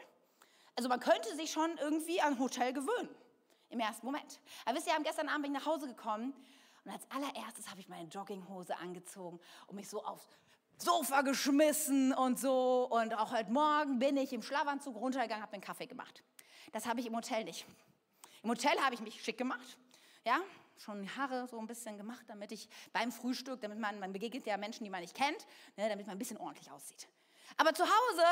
Also 0.75 0.87
man 0.87 0.99
könnte 0.99 1.35
sich 1.35 1.51
schon 1.51 1.75
irgendwie 1.79 2.21
an 2.21 2.37
Hotel 2.37 2.73
gewöhnen. 2.73 3.09
Im 3.69 3.79
ersten 3.79 4.05
Moment. 4.05 4.39
Aber 4.65 4.77
wisst 4.77 4.87
ihr, 4.87 4.93
gestern 5.01 5.29
Abend 5.29 5.43
bin 5.43 5.55
ich 5.55 5.59
nach 5.59 5.65
Hause 5.65 5.87
gekommen 5.87 6.33
und 6.83 6.91
als 6.91 7.03
allererstes 7.11 7.69
habe 7.69 7.79
ich 7.79 7.87
meine 7.87 8.07
Jogginghose 8.07 8.75
angezogen 8.77 9.39
und 9.67 9.75
mich 9.75 9.87
so 9.87 10.03
aufs 10.03 10.27
Sofa 10.77 11.21
geschmissen 11.21 12.11
und 12.13 12.39
so. 12.39 12.87
Und 12.89 13.13
auch 13.13 13.31
heute 13.31 13.51
Morgen 13.51 13.99
bin 13.99 14.17
ich 14.17 14.33
im 14.33 14.41
Schlafanzug 14.41 14.95
runtergegangen, 14.95 15.43
habe 15.43 15.53
einen 15.53 15.61
Kaffee 15.61 15.85
gemacht. 15.85 16.23
Das 16.71 16.87
habe 16.87 16.99
ich 16.99 17.05
im 17.05 17.15
Hotel 17.15 17.43
nicht. 17.43 17.65
Im 18.41 18.49
Hotel 18.49 18.75
habe 18.81 18.95
ich 18.95 19.01
mich 19.01 19.21
schick 19.23 19.37
gemacht. 19.37 19.77
Ja, 20.25 20.39
schon 20.77 21.03
die 21.03 21.09
Haare 21.09 21.47
so 21.47 21.59
ein 21.59 21.67
bisschen 21.67 21.97
gemacht, 21.97 22.23
damit 22.27 22.51
ich 22.51 22.67
beim 22.93 23.11
Frühstück, 23.11 23.61
damit 23.61 23.79
man, 23.79 23.99
man 23.99 24.11
begegnet 24.11 24.45
ja 24.47 24.57
Menschen, 24.57 24.83
die 24.83 24.89
man 24.89 25.01
nicht 25.01 25.15
kennt, 25.15 25.45
ne, 25.77 25.87
damit 25.87 26.07
man 26.07 26.15
ein 26.15 26.19
bisschen 26.19 26.37
ordentlich 26.37 26.71
aussieht. 26.71 27.07
Aber 27.57 27.73
zu 27.73 27.83
Hause 27.83 28.23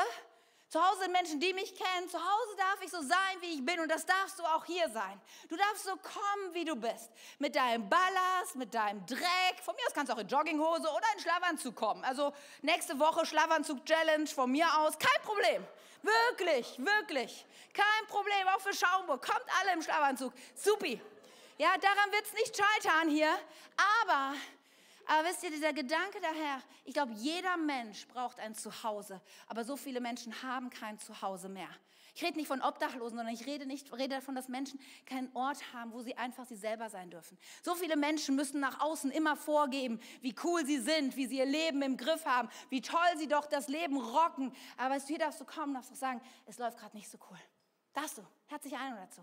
zu 0.70 0.80
Hause 0.80 1.00
sind 1.00 1.12
Menschen, 1.12 1.40
die 1.40 1.52
mich 1.52 1.74
kennen. 1.74 2.08
Zu 2.08 2.16
Hause 2.16 2.56
darf 2.56 2.78
ich 2.80 2.90
so 2.90 3.02
sein, 3.02 3.40
wie 3.40 3.54
ich 3.54 3.66
bin. 3.66 3.80
Und 3.80 3.88
das 3.88 4.06
darfst 4.06 4.38
du 4.38 4.44
auch 4.44 4.64
hier 4.64 4.88
sein. 4.90 5.20
Du 5.48 5.56
darfst 5.56 5.82
so 5.82 5.96
kommen, 5.96 6.54
wie 6.54 6.64
du 6.64 6.76
bist. 6.76 7.10
Mit 7.40 7.56
deinem 7.56 7.88
Ballast, 7.88 8.54
mit 8.54 8.72
deinem 8.72 9.04
Dreck. 9.04 9.58
Von 9.64 9.74
mir 9.74 9.84
aus 9.88 9.92
kannst 9.92 10.12
du 10.12 10.14
auch 10.14 10.20
in 10.20 10.28
Jogginghose 10.28 10.88
oder 10.88 11.06
in 11.16 11.20
Schlafanzug 11.20 11.74
kommen. 11.74 12.04
Also 12.04 12.32
nächste 12.62 12.96
Woche 13.00 13.26
Schlafanzug-Challenge 13.26 14.28
von 14.28 14.52
mir 14.52 14.66
aus. 14.78 14.96
Kein 14.96 15.22
Problem. 15.24 15.66
Wirklich, 16.02 16.78
wirklich. 16.78 17.44
Kein 17.74 18.06
Problem. 18.06 18.46
Auch 18.54 18.60
für 18.60 18.72
Schaumburg. 18.72 19.26
Kommt 19.26 19.46
alle 19.60 19.72
im 19.72 19.82
Schlafanzug. 19.82 20.32
Supi. 20.54 21.00
Ja, 21.58 21.76
daran 21.78 22.12
wird 22.12 22.26
es 22.26 22.32
nicht 22.32 22.56
scheitern 22.56 23.08
hier. 23.08 23.36
Aber 24.04 24.34
aber 25.06 25.28
wisst 25.28 25.42
ihr, 25.42 25.50
dieser 25.50 25.72
Gedanke 25.72 26.20
daher, 26.20 26.62
ich 26.84 26.94
glaube, 26.94 27.12
jeder 27.14 27.56
Mensch 27.56 28.06
braucht 28.08 28.38
ein 28.38 28.54
Zuhause, 28.54 29.20
aber 29.46 29.64
so 29.64 29.76
viele 29.76 30.00
Menschen 30.00 30.42
haben 30.42 30.70
kein 30.70 30.98
Zuhause 30.98 31.48
mehr. 31.48 31.68
Ich 32.14 32.22
rede 32.22 32.38
nicht 32.38 32.48
von 32.48 32.60
Obdachlosen, 32.60 33.16
sondern 33.16 33.34
ich 33.34 33.46
rede, 33.46 33.66
nicht, 33.66 33.92
rede 33.92 34.16
davon, 34.16 34.34
dass 34.34 34.48
Menschen 34.48 34.80
keinen 35.06 35.34
Ort 35.34 35.72
haben, 35.72 35.92
wo 35.92 36.02
sie 36.02 36.16
einfach 36.16 36.44
sie 36.44 36.56
selber 36.56 36.90
sein 36.90 37.10
dürfen. 37.10 37.38
So 37.62 37.74
viele 37.74 37.96
Menschen 37.96 38.36
müssen 38.36 38.60
nach 38.60 38.80
außen 38.80 39.10
immer 39.10 39.36
vorgeben, 39.36 40.00
wie 40.20 40.34
cool 40.44 40.64
sie 40.66 40.78
sind, 40.78 41.16
wie 41.16 41.26
sie 41.26 41.38
ihr 41.38 41.46
Leben 41.46 41.82
im 41.82 41.96
Griff 41.96 42.24
haben, 42.26 42.48
wie 42.68 42.80
toll 42.80 42.98
sie 43.16 43.28
doch 43.28 43.46
das 43.46 43.68
Leben 43.68 43.96
rocken. 43.96 44.52
Aber 44.76 44.94
weißt 44.94 45.08
du, 45.08 45.14
hier 45.14 45.18
darfst 45.18 45.40
du 45.40 45.44
kommen, 45.44 45.74
darfst 45.74 45.90
du 45.90 45.94
sagen, 45.94 46.20
es 46.46 46.58
läuft 46.58 46.78
gerade 46.78 46.96
nicht 46.96 47.08
so 47.08 47.18
cool. 47.30 47.38
Darfst 47.92 48.18
du, 48.18 48.22
herzlich 48.46 48.76
ein 48.76 48.96
dazu. 48.96 49.22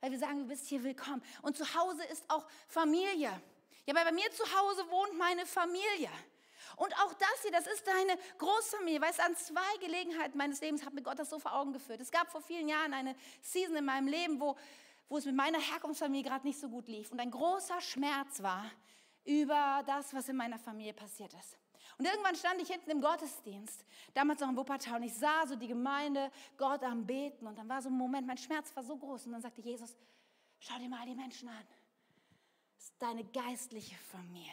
Weil 0.00 0.10
wir 0.10 0.18
sagen, 0.18 0.40
du 0.40 0.46
bist 0.46 0.66
hier 0.66 0.82
willkommen. 0.82 1.22
Und 1.42 1.56
zu 1.56 1.74
Hause 1.74 2.02
ist 2.04 2.28
auch 2.28 2.46
Familie. 2.66 3.30
Ja, 3.86 3.94
aber 3.94 4.04
bei 4.04 4.12
mir 4.12 4.30
zu 4.30 4.44
Hause 4.44 4.88
wohnt 4.90 5.18
meine 5.18 5.44
Familie. 5.46 6.10
Und 6.76 6.94
auch 7.00 7.12
das 7.14 7.42
hier, 7.42 7.50
das 7.50 7.66
ist 7.66 7.86
deine 7.86 8.18
Großfamilie. 8.38 9.00
Weißt 9.00 9.18
du, 9.18 9.24
an 9.24 9.36
zwei 9.36 9.76
Gelegenheiten 9.80 10.38
meines 10.38 10.60
Lebens 10.60 10.84
hat 10.84 10.94
mir 10.94 11.02
Gott 11.02 11.18
das 11.18 11.30
so 11.30 11.38
vor 11.38 11.54
Augen 11.54 11.72
geführt. 11.72 12.00
Es 12.00 12.10
gab 12.10 12.30
vor 12.30 12.40
vielen 12.40 12.68
Jahren 12.68 12.94
eine 12.94 13.14
Season 13.40 13.76
in 13.76 13.84
meinem 13.84 14.06
Leben, 14.06 14.40
wo, 14.40 14.56
wo 15.08 15.18
es 15.18 15.24
mit 15.24 15.34
meiner 15.34 15.58
Herkunftsfamilie 15.58 16.22
gerade 16.22 16.46
nicht 16.46 16.58
so 16.58 16.68
gut 16.68 16.88
lief. 16.88 17.10
Und 17.10 17.20
ein 17.20 17.30
großer 17.30 17.80
Schmerz 17.80 18.42
war 18.42 18.64
über 19.24 19.82
das, 19.86 20.14
was 20.14 20.28
in 20.28 20.36
meiner 20.36 20.58
Familie 20.58 20.94
passiert 20.94 21.34
ist. 21.34 21.58
Und 21.98 22.06
irgendwann 22.06 22.34
stand 22.36 22.60
ich 22.60 22.68
hinten 22.68 22.90
im 22.90 23.00
Gottesdienst, 23.00 23.84
damals 24.14 24.40
noch 24.40 24.48
in 24.48 24.56
Wuppertal, 24.56 24.96
und 24.96 25.02
ich 25.02 25.14
sah 25.14 25.46
so 25.46 25.56
die 25.56 25.68
Gemeinde, 25.68 26.30
Gott 26.56 26.82
am 26.82 27.06
Beten. 27.06 27.46
Und 27.46 27.58
dann 27.58 27.68
war 27.68 27.82
so 27.82 27.90
ein 27.90 27.96
Moment, 27.96 28.26
mein 28.26 28.38
Schmerz 28.38 28.74
war 28.74 28.82
so 28.82 28.96
groß. 28.96 29.26
Und 29.26 29.32
dann 29.32 29.42
sagte 29.42 29.60
Jesus, 29.60 29.96
schau 30.58 30.78
dir 30.78 30.88
mal 30.88 31.04
die 31.04 31.14
Menschen 31.14 31.48
an 31.48 31.66
deine 32.98 33.24
geistliche 33.24 33.96
Familie. 33.96 34.50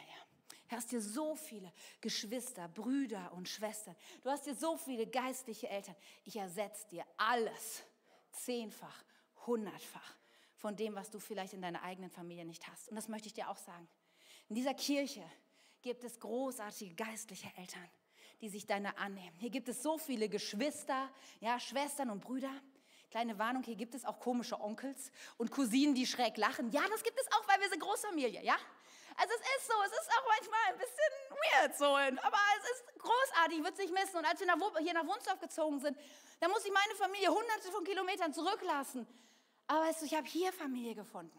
Du 0.68 0.76
hast 0.76 0.92
dir 0.92 1.02
so 1.02 1.36
viele 1.36 1.72
Geschwister, 2.00 2.68
Brüder 2.68 3.34
und 3.34 3.50
Schwestern. 3.50 3.96
Du 4.22 4.30
hast 4.30 4.46
dir 4.46 4.54
so 4.54 4.78
viele 4.78 5.08
geistliche 5.08 5.68
Eltern. 5.68 5.96
Ich 6.26 6.36
ersetze 6.36 6.88
dir 6.90 7.04
alles 7.18 7.84
zehnfach, 8.32 9.04
hundertfach 9.48 10.16
von 10.56 10.76
dem, 10.76 10.94
was 10.94 11.10
du 11.10 11.20
vielleicht 11.20 11.54
in 11.54 11.62
deiner 11.62 11.82
eigenen 11.82 12.12
Familie 12.12 12.46
nicht 12.46 12.68
hast. 12.68 12.90
Und 12.90 12.96
das 12.96 13.08
möchte 13.08 13.28
ich 13.28 13.34
dir 13.34 13.50
auch 13.50 13.58
sagen. 13.58 13.88
In 14.48 14.56
dieser 14.56 14.74
Kirche 14.74 15.24
gibt 15.82 16.04
es 16.04 16.20
großartige 16.20 16.94
geistliche 16.96 17.50
Eltern, 17.58 17.90
die 18.42 18.50
sich 18.50 18.68
deiner 18.68 18.98
annehmen. 18.98 19.36
Hier 19.40 19.50
gibt 19.50 19.70
es 19.70 19.82
so 19.82 19.98
viele 19.98 20.30
Geschwister, 20.30 21.10
ja, 21.40 21.60
Schwestern 21.60 22.10
und 22.10 22.20
Brüder, 22.22 22.54
Kleine 23.10 23.40
Warnung, 23.40 23.64
hier 23.64 23.76
gibt 23.76 23.96
es 23.96 24.06
auch 24.06 24.20
komische 24.20 24.60
Onkels 24.60 25.12
und 25.38 25.50
Cousinen, 25.50 25.96
die 25.96 26.06
schräg 26.06 26.38
lachen. 26.38 26.70
Ja, 26.72 26.82
das 26.90 27.02
gibt 27.04 27.20
es 27.20 27.28
auch, 27.32 27.48
weil 27.48 27.60
wir 27.60 27.70
sind 27.70 27.80
Großfamilie, 27.80 28.44
ja? 28.44 28.56
Also 29.18 29.34
es 29.34 29.42
ist 29.58 29.68
so, 29.68 29.74
es 29.84 29.92
ist 29.92 30.12
auch 30.12 30.28
manchmal 30.28 30.60
ein 30.68 30.78
bisschen 30.78 31.30
weird 31.30 31.78
so, 31.78 31.86
aber 31.86 32.38
es 32.58 32.70
ist 32.72 33.00
großartig, 33.00 33.58
ich 33.58 33.64
würde 33.64 33.74
es 33.74 33.80
nicht 33.80 33.94
missen. 33.94 34.18
Und 34.18 34.26
als 34.26 34.40
wir 34.40 34.48
nach, 34.48 34.58
hier 34.80 34.94
nach 34.94 35.06
Wunsdorf 35.06 35.40
gezogen 35.40 35.80
sind, 35.80 35.98
da 36.40 36.48
musste 36.48 36.68
ich 36.68 36.74
meine 36.74 36.96
Familie 36.96 37.30
hunderte 37.30 37.72
von 37.72 37.84
Kilometern 37.84 38.34
zurücklassen. 38.34 39.08
Aber 39.68 39.82
weißt 39.82 40.02
du, 40.02 40.06
ich 40.06 40.14
habe 40.14 40.28
hier 40.28 40.54
Familie 40.54 40.96
gefunden. 40.96 41.38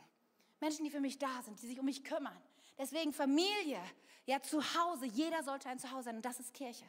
Menschen, 0.60 0.84
die 0.84 0.90
für 0.90 1.00
mich 1.00 1.18
da 1.18 1.40
sind, 1.42 1.60
die 1.62 1.68
sich 1.68 1.78
um 1.78 1.86
mich 1.86 2.04
kümmern. 2.04 2.36
Deswegen 2.78 3.12
Familie, 3.12 3.80
ja 4.26 4.42
zu 4.42 4.62
Hause, 4.74 5.06
jeder 5.06 5.42
sollte 5.42 5.68
ein 5.68 5.78
Zuhause 5.78 6.04
sein 6.04 6.16
und 6.16 6.24
das 6.24 6.38
ist 6.40 6.52
Kirche. 6.52 6.84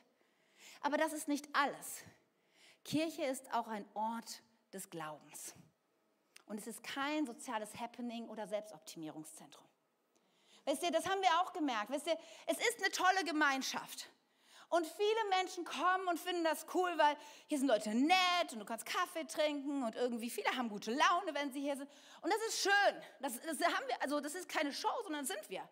Aber 0.82 0.98
das 0.98 1.14
ist 1.14 1.28
nicht 1.28 1.48
alles. 1.54 2.04
Kirche 2.84 3.24
ist 3.24 3.54
auch 3.54 3.68
ein 3.68 3.86
Ort 3.94 4.42
des 4.74 4.90
Glaubens. 4.90 5.54
Und 6.46 6.58
es 6.60 6.68
ist 6.68 6.84
kein 6.84 7.26
soziales 7.26 7.80
Happening 7.80 8.28
oder 8.28 8.48
Selbstoptimierungszentrum. 8.48 9.66
Wisst 10.66 10.84
ihr, 10.84 10.92
das 10.92 11.08
haben 11.08 11.22
wir 11.22 11.42
auch 11.42 11.54
gemerkt. 11.54 11.90
Wisst 11.90 12.08
ihr, 12.08 12.18
es 12.46 12.58
ist 12.58 12.78
eine 12.80 12.92
tolle 12.92 13.24
Gemeinschaft. 13.24 14.10
Und 14.70 14.88
viele 14.88 15.30
Menschen 15.30 15.66
kommen 15.66 16.08
und 16.08 16.18
finden 16.18 16.46
das 16.46 16.66
cool, 16.74 16.92
weil 16.98 17.18
hier 17.48 17.58
sind 17.58 17.68
Leute 17.68 17.90
nett 17.90 18.54
und 18.54 18.60
du 18.60 18.66
kannst 18.66 18.86
Kaffee 18.86 19.26
trinken 19.26 19.84
und 19.84 19.96
irgendwie 19.96 20.30
viele 20.30 20.50
haben 20.56 20.70
gute 20.70 20.92
Laune, 20.92 21.34
wenn 21.34 21.52
sie 21.52 21.60
hier 21.60 21.76
sind. 21.76 21.90
Und 22.22 22.32
das 22.32 22.42
ist 22.48 22.62
schön. 22.62 23.02
Das, 23.20 23.34
das 23.42 23.60
haben 23.68 23.88
wir, 23.88 24.02
also 24.02 24.22
das 24.22 24.34
ist 24.34 24.48
keine 24.48 24.72
Show, 24.72 24.88
sondern 25.04 25.26
sind 25.26 25.50
wir. 25.50 25.68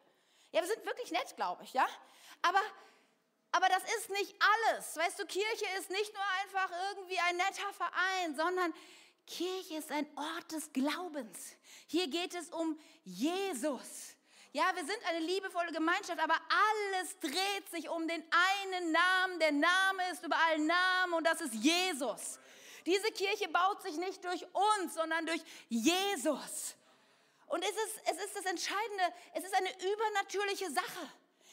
Ja, 0.51 0.62
wir 0.62 0.67
sind 0.67 0.85
wirklich 0.85 1.12
nett, 1.12 1.33
glaube 1.38 1.63
ich, 1.63 1.73
ja. 1.73 1.87
Aber 2.41 2.60
aber 3.52 3.67
das 3.69 3.83
ist 3.97 4.10
nicht 4.10 4.35
alles. 4.39 4.95
Weißt 4.95 5.19
du, 5.19 5.25
Kirche 5.25 5.65
ist 5.79 5.89
nicht 5.89 6.13
nur 6.13 6.23
einfach 6.43 6.69
irgendwie 6.89 7.19
ein 7.19 7.37
netter 7.37 7.73
Verein, 7.73 8.35
sondern 8.35 8.73
Kirche 9.25 9.75
ist 9.75 9.91
ein 9.91 10.08
Ort 10.15 10.52
des 10.52 10.71
Glaubens. 10.73 11.56
Hier 11.87 12.08
geht 12.08 12.33
es 12.33 12.50
um 12.50 12.79
Jesus. 13.04 14.15
Ja, 14.52 14.71
wir 14.75 14.83
sind 14.83 14.97
eine 15.08 15.19
liebevolle 15.19 15.71
Gemeinschaft, 15.71 16.19
aber 16.19 16.33
alles 16.33 17.19
dreht 17.19 17.69
sich 17.69 17.87
um 17.89 18.08
den 18.08 18.23
einen 18.31 18.91
Namen. 18.91 19.39
Der 19.39 19.52
Name 19.52 20.10
ist 20.12 20.23
über 20.23 20.35
allen 20.35 20.65
Namen 20.65 21.13
und 21.13 21.23
das 21.23 21.41
ist 21.41 21.54
Jesus. 21.54 22.39
Diese 22.85 23.12
Kirche 23.12 23.47
baut 23.50 23.81
sich 23.83 23.97
nicht 23.97 24.23
durch 24.25 24.43
uns, 24.54 24.95
sondern 24.95 25.25
durch 25.27 25.41
Jesus. 25.67 26.75
Und 27.45 27.63
es 27.63 27.69
ist, 27.69 28.02
es 28.06 28.25
ist 28.25 28.35
das 28.35 28.45
Entscheidende, 28.45 29.13
es 29.33 29.43
ist 29.43 29.54
eine 29.54 29.69
übernatürliche 29.69 30.71
Sache. 30.71 31.12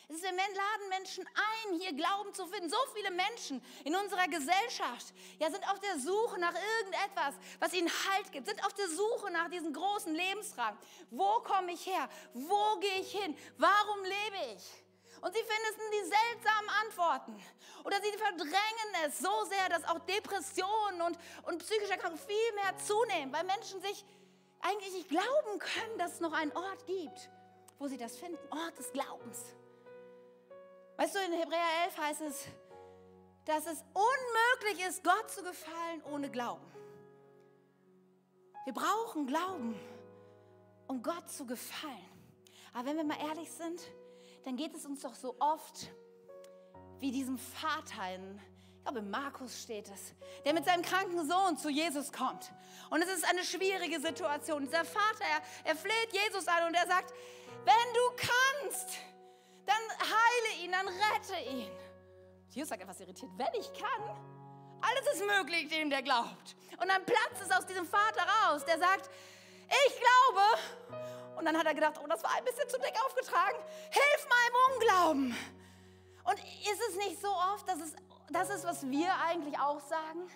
Es 0.09 0.17
ist, 0.17 0.23
wir 0.23 0.31
laden 0.31 0.89
Menschen 0.89 1.27
ein, 1.27 1.81
hier 1.81 1.93
Glauben 1.93 2.33
zu 2.33 2.47
finden. 2.47 2.71
So 2.71 2.77
viele 2.95 3.11
Menschen 3.11 3.61
in 3.85 3.95
unserer 3.97 4.29
Gesellschaft 4.29 5.13
ja, 5.41 5.51
sind 5.51 5.69
auf 5.69 5.81
der 5.81 5.99
Suche 5.99 6.39
nach 6.39 6.55
irgendetwas, 6.55 7.35
was 7.59 7.73
ihnen 7.73 7.91
Halt 7.91 8.31
gibt, 8.31 8.47
sind 8.47 8.65
auf 8.65 8.73
der 8.75 8.89
Suche 8.89 9.33
nach 9.33 9.49
diesen 9.51 9.73
großen 9.73 10.15
Lebensfragen. 10.15 10.79
Wo 11.11 11.41
komme 11.41 11.73
ich 11.73 11.87
her? 11.87 12.09
Wo 12.35 12.79
gehe 12.79 13.01
ich 13.01 13.11
hin? 13.11 13.37
Warum 13.59 14.03
lebe 14.05 14.55
ich? 14.55 14.85
Und 15.23 15.35
sie 15.35 15.43
finden 15.43 15.91
die 15.93 16.09
seltsamen 16.09 16.71
Antworten. 16.85 17.45
Oder 17.83 18.01
sie 18.01 18.17
verdrängen 18.17 19.07
es 19.07 19.19
so 19.19 19.45
sehr, 19.47 19.69
dass 19.71 19.83
auch 19.85 19.99
Depressionen 20.01 21.03
und, 21.03 21.19
und 21.45 21.59
psychische 21.59 21.93
Erkrankungen 21.93 22.25
viel 22.25 22.53
mehr 22.55 22.79
zunehmen, 22.79 23.33
weil 23.33 23.45
Menschen 23.45 23.81
sich 23.81 24.05
eigentlich 24.61 24.93
nicht 24.93 25.09
glauben 25.09 25.59
können, 25.59 25.99
dass 25.99 26.15
es 26.15 26.21
noch 26.21 26.33
einen 26.33 26.53
Ort 26.53 26.87
gibt, 26.87 27.29
wo 27.81 27.89
sie 27.89 27.97
das 27.97 28.17
finden. 28.17 28.39
Ort 28.51 28.79
des 28.79 28.93
Glaubens. 28.93 29.57
Weißt 30.97 31.15
du, 31.15 31.19
in 31.19 31.33
Hebräer 31.33 31.85
11 31.85 31.99
heißt 31.99 32.21
es, 32.23 32.47
dass 33.45 33.67
es 33.67 33.85
unmöglich 33.93 34.87
ist, 34.87 35.05
Gott 35.05 35.31
zu 35.31 35.43
gefallen 35.43 36.03
ohne 36.11 36.31
Glauben. 36.31 36.65
Wir 38.65 38.73
brauchen 38.73 39.27
Glauben, 39.27 39.79
um 40.89 41.03
Gott 41.03 41.31
zu 41.31 41.47
gefallen. 41.47 41.93
Aber 42.73 42.89
wenn 42.89 42.97
wir 42.97 43.05
mal 43.05 43.19
ehrlich 43.29 43.51
sind, 43.53 43.81
dann 44.45 44.57
geht 44.57 44.75
es 44.75 44.87
uns 44.87 45.03
doch 45.03 45.15
so 45.15 45.37
oft 45.39 45.91
wie 46.99 47.11
diesem 47.11 47.39
Vater 47.39 48.15
in, 48.15 48.41
ich 48.79 48.83
glaube, 48.83 49.01
in 49.01 49.11
Markus 49.11 49.63
steht 49.63 49.89
es, 49.89 50.15
der 50.45 50.55
mit 50.55 50.65
seinem 50.65 50.83
kranken 50.83 51.29
Sohn 51.29 51.59
zu 51.59 51.69
Jesus 51.69 52.11
kommt. 52.11 52.53
Und 52.91 53.03
es 53.03 53.09
ist 53.09 53.29
eine 53.29 53.45
schwierige 53.45 54.01
Situation. 54.01 54.65
Dieser 54.65 54.85
Vater, 54.85 55.25
er, 55.31 55.71
er 55.73 55.77
fleht 55.77 56.13
Jesus 56.13 56.49
an 56.49 56.69
und 56.69 56.75
er 56.75 56.87
sagt, 56.87 57.13
wenn 57.65 57.95
du 57.95 58.71
kannst, 58.71 58.99
dann 59.67 59.77
heile 60.01 60.65
ihn, 60.65 60.73
dann 60.73 60.89
rette 60.89 61.51
ihn. 61.51 61.71
Jesus 62.51 62.69
sagt 62.71 62.83
etwas 62.83 63.01
irritiert, 63.01 63.31
wenn 63.37 63.53
ich 63.61 63.71
kann, 63.75 64.17
alles 64.81 65.15
ist 65.15 65.27
möglich 65.27 65.69
dem, 65.69 65.91
der 65.91 66.03
glaubt. 66.03 66.57
Und 66.81 66.89
dann 66.89 67.05
platzt 67.05 67.43
es 67.43 67.51
aus 67.51 67.67
diesem 67.67 67.87
Vater 67.87 68.23
raus, 68.23 68.65
der 68.65 68.79
sagt, 68.79 69.11
ich 69.69 70.01
glaube. 70.01 71.03
Und 71.37 71.45
dann 71.45 71.57
hat 71.57 71.67
er 71.67 71.75
gedacht, 71.75 72.01
oh, 72.03 72.07
das 72.07 72.23
war 72.23 72.33
ein 72.35 72.45
bisschen 72.45 72.69
zu 72.69 72.79
dick 72.79 72.95
aufgetragen. 73.05 73.59
Hilf 73.91 74.29
meinem 74.29 74.75
Unglauben. 74.75 75.37
Und 76.25 76.39
ist 76.39 76.81
es 76.89 76.97
nicht 76.97 77.21
so 77.21 77.29
oft, 77.29 77.69
dass 77.69 77.81
es 77.81 77.95
das 78.31 78.51
ist, 78.51 78.65
was 78.65 78.89
wir 78.89 79.09
eigentlich 79.21 79.59
auch 79.59 79.81
sagen? 79.81 80.29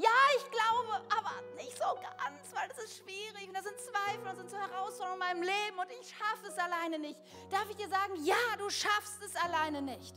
Ja, 0.00 0.14
ich 0.36 0.48
glaube, 0.52 1.02
aber 1.10 1.34
nicht 1.56 1.76
so 1.76 1.98
ganz, 2.00 2.54
weil 2.54 2.68
das 2.68 2.78
ist 2.84 2.98
schwierig 2.98 3.48
und 3.48 3.54
das 3.54 3.64
sind 3.64 3.80
Zweifel 3.80 4.20
und 4.20 4.26
das 4.26 4.36
sind 4.36 4.50
so 4.50 4.56
Herausforderungen 4.56 5.20
in 5.20 5.26
meinem 5.26 5.42
Leben 5.42 5.76
und 5.76 5.90
ich 6.00 6.08
schaffe 6.08 6.46
es 6.46 6.56
alleine 6.56 7.00
nicht. 7.00 7.18
Darf 7.50 7.68
ich 7.68 7.74
dir 7.74 7.88
sagen, 7.88 8.14
ja, 8.22 8.56
du 8.58 8.70
schaffst 8.70 9.20
es 9.24 9.34
alleine 9.34 9.82
nicht. 9.82 10.14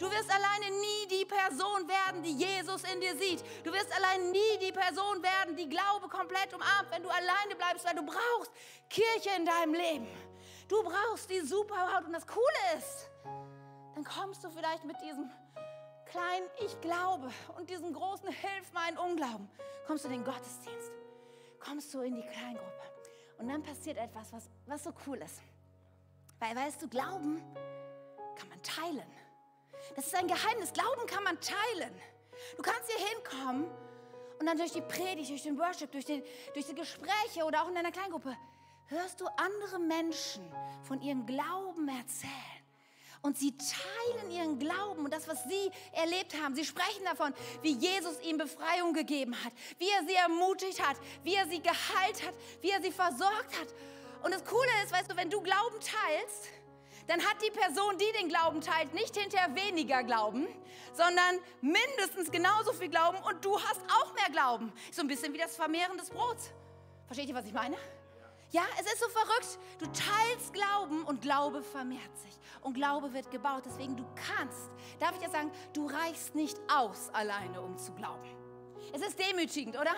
Du 0.00 0.10
wirst 0.10 0.28
alleine 0.34 0.74
nie 0.80 1.06
die 1.08 1.24
Person 1.24 1.86
werden, 1.86 2.24
die 2.24 2.32
Jesus 2.32 2.82
in 2.92 3.00
dir 3.00 3.16
sieht. 3.16 3.44
Du 3.64 3.72
wirst 3.72 3.94
alleine 3.94 4.32
nie 4.32 4.58
die 4.60 4.72
Person 4.72 5.22
werden, 5.22 5.54
die 5.56 5.68
Glaube 5.68 6.08
komplett 6.08 6.52
umarmt, 6.52 6.90
wenn 6.90 7.04
du 7.04 7.08
alleine 7.08 7.54
bleibst, 7.54 7.84
weil 7.84 7.94
du 7.94 8.02
brauchst 8.02 8.50
Kirche 8.88 9.30
in 9.36 9.46
deinem 9.46 9.74
Leben. 9.74 10.08
Du 10.66 10.82
brauchst 10.82 11.30
die 11.30 11.40
Superhaut 11.42 12.04
und 12.04 12.14
das 12.14 12.26
Coole 12.26 12.78
ist, 12.78 13.08
dann 13.94 14.04
kommst 14.04 14.42
du 14.42 14.50
vielleicht 14.50 14.84
mit 14.84 15.00
diesem 15.02 15.30
kleinen 16.10 16.46
Ich 16.64 16.80
glaube 16.80 17.30
und 17.56 17.70
diesen 17.70 17.92
großen 17.92 18.28
Hilf 18.28 18.72
meinen 18.72 18.98
Unglauben, 18.98 19.48
kommst 19.86 20.04
du 20.04 20.08
in 20.08 20.14
den 20.14 20.24
Gottesdienst, 20.24 20.90
kommst 21.58 21.94
du 21.94 22.00
in 22.00 22.16
die 22.16 22.26
Kleingruppe. 22.26 22.82
Und 23.38 23.48
dann 23.48 23.62
passiert 23.62 23.96
etwas, 23.96 24.32
was, 24.32 24.50
was 24.66 24.84
so 24.84 24.92
cool 25.06 25.18
ist. 25.18 25.40
Weil, 26.38 26.54
weißt 26.54 26.82
du, 26.82 26.88
Glauben 26.88 27.42
kann 28.36 28.48
man 28.48 28.62
teilen. 28.62 29.10
Das 29.96 30.06
ist 30.06 30.14
ein 30.14 30.26
Geheimnis. 30.26 30.72
Glauben 30.72 31.06
kann 31.06 31.24
man 31.24 31.38
teilen. 31.40 31.94
Du 32.56 32.62
kannst 32.62 32.90
hier 32.90 33.06
hinkommen 33.08 33.70
und 34.38 34.46
dann 34.46 34.58
durch 34.58 34.72
die 34.72 34.82
Predigt, 34.82 35.30
durch 35.30 35.42
den 35.42 35.58
Worship, 35.58 35.90
durch, 35.92 36.04
den, 36.04 36.22
durch 36.54 36.66
die 36.66 36.74
Gespräche 36.74 37.44
oder 37.44 37.62
auch 37.62 37.68
in 37.68 37.74
deiner 37.74 37.92
Kleingruppe 37.92 38.36
hörst 38.86 39.20
du 39.20 39.26
andere 39.36 39.78
Menschen 39.78 40.50
von 40.82 41.00
ihrem 41.00 41.24
Glauben 41.24 41.88
erzählen. 41.88 42.59
Und 43.22 43.36
sie 43.36 43.54
teilen 43.56 44.30
ihren 44.30 44.58
Glauben 44.58 45.04
und 45.04 45.12
das, 45.12 45.28
was 45.28 45.44
sie 45.44 45.70
erlebt 45.92 46.34
haben. 46.42 46.54
Sie 46.54 46.64
sprechen 46.64 47.04
davon, 47.04 47.34
wie 47.60 47.72
Jesus 47.72 48.18
ihnen 48.22 48.38
Befreiung 48.38 48.94
gegeben 48.94 49.36
hat, 49.44 49.52
wie 49.78 49.88
er 49.90 50.06
sie 50.06 50.14
ermutigt 50.14 50.86
hat, 50.86 50.96
wie 51.22 51.34
er 51.34 51.46
sie 51.46 51.60
geheilt 51.60 52.26
hat, 52.26 52.34
wie 52.62 52.70
er 52.70 52.80
sie 52.80 52.92
versorgt 52.92 53.60
hat. 53.60 53.68
Und 54.22 54.32
das 54.32 54.44
Coole 54.44 54.70
ist, 54.84 54.92
weißt 54.92 55.10
du, 55.10 55.16
wenn 55.16 55.28
du 55.28 55.40
Glauben 55.42 55.76
teilst, 55.80 56.48
dann 57.06 57.20
hat 57.26 57.42
die 57.42 57.50
Person, 57.50 57.98
die 57.98 58.18
den 58.18 58.28
Glauben 58.28 58.60
teilt, 58.60 58.94
nicht 58.94 59.16
hinterher 59.16 59.54
weniger 59.54 60.02
Glauben, 60.02 60.46
sondern 60.92 61.40
mindestens 61.60 62.30
genauso 62.30 62.72
viel 62.72 62.88
Glauben 62.88 63.18
und 63.24 63.44
du 63.44 63.58
hast 63.60 63.80
auch 64.00 64.14
mehr 64.14 64.30
Glauben. 64.30 64.72
So 64.92 65.02
ein 65.02 65.08
bisschen 65.08 65.32
wie 65.32 65.38
das 65.38 65.56
Vermehren 65.56 65.98
des 65.98 66.10
Brots. 66.10 66.50
Versteht 67.06 67.28
ihr, 67.28 67.34
was 67.34 67.46
ich 67.46 67.52
meine? 67.52 67.76
Ja, 68.52 68.62
es 68.80 68.86
ist 68.86 69.00
so 69.00 69.08
verrückt. 69.08 69.58
Du 69.78 69.86
teilst 69.86 70.52
Glauben 70.52 71.04
und 71.04 71.22
Glaube 71.22 71.62
vermehrt 71.62 72.16
sich. 72.18 72.38
Und 72.62 72.74
Glaube 72.74 73.12
wird 73.12 73.30
gebaut. 73.30 73.62
Deswegen, 73.64 73.96
du 73.96 74.04
kannst, 74.14 74.70
darf 74.98 75.12
ich 75.12 75.18
dir 75.18 75.30
sagen, 75.30 75.50
du 75.72 75.86
reichst 75.86 76.34
nicht 76.34 76.58
aus 76.68 77.10
alleine, 77.12 77.60
um 77.60 77.78
zu 77.78 77.92
glauben. 77.92 78.28
Es 78.92 79.02
ist 79.02 79.18
demütigend, 79.18 79.76
oder? 79.76 79.92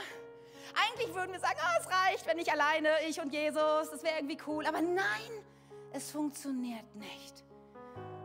Eigentlich 0.74 1.14
würden 1.14 1.32
wir 1.32 1.40
sagen, 1.40 1.58
oh, 1.58 1.80
es 1.80 1.86
reicht, 1.88 2.26
wenn 2.26 2.38
ich 2.38 2.50
alleine, 2.50 2.88
ich 3.08 3.20
und 3.20 3.32
Jesus, 3.32 3.90
das 3.90 4.02
wäre 4.02 4.16
irgendwie 4.16 4.38
cool. 4.46 4.66
Aber 4.66 4.80
nein, 4.80 5.44
es 5.92 6.10
funktioniert 6.10 6.94
nicht. 6.94 7.44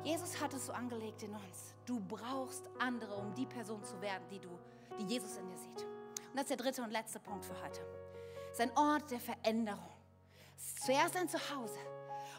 Jesus 0.03 0.39
hat 0.39 0.53
es 0.53 0.67
so 0.67 0.71
angelegt 0.71 1.23
in 1.23 1.33
uns. 1.33 1.75
Du 1.85 1.99
brauchst 1.99 2.69
andere, 2.79 3.15
um 3.15 3.33
die 3.33 3.45
Person 3.45 3.83
zu 3.83 3.99
werden, 4.01 4.23
die, 4.29 4.39
du, 4.39 4.49
die 4.99 5.05
Jesus 5.05 5.37
in 5.37 5.47
dir 5.47 5.57
sieht. 5.57 5.83
Und 5.83 6.35
das 6.35 6.43
ist 6.43 6.49
der 6.51 6.57
dritte 6.57 6.81
und 6.83 6.91
letzte 6.91 7.19
Punkt 7.19 7.45
für 7.45 7.59
heute. 7.61 7.81
Es 8.51 8.59
ist 8.59 8.61
ein 8.61 8.77
Ort 8.77 9.09
der 9.11 9.19
Veränderung. 9.19 9.97
Zuerst 10.85 11.15
ein 11.15 11.27
Zuhause. 11.27 11.79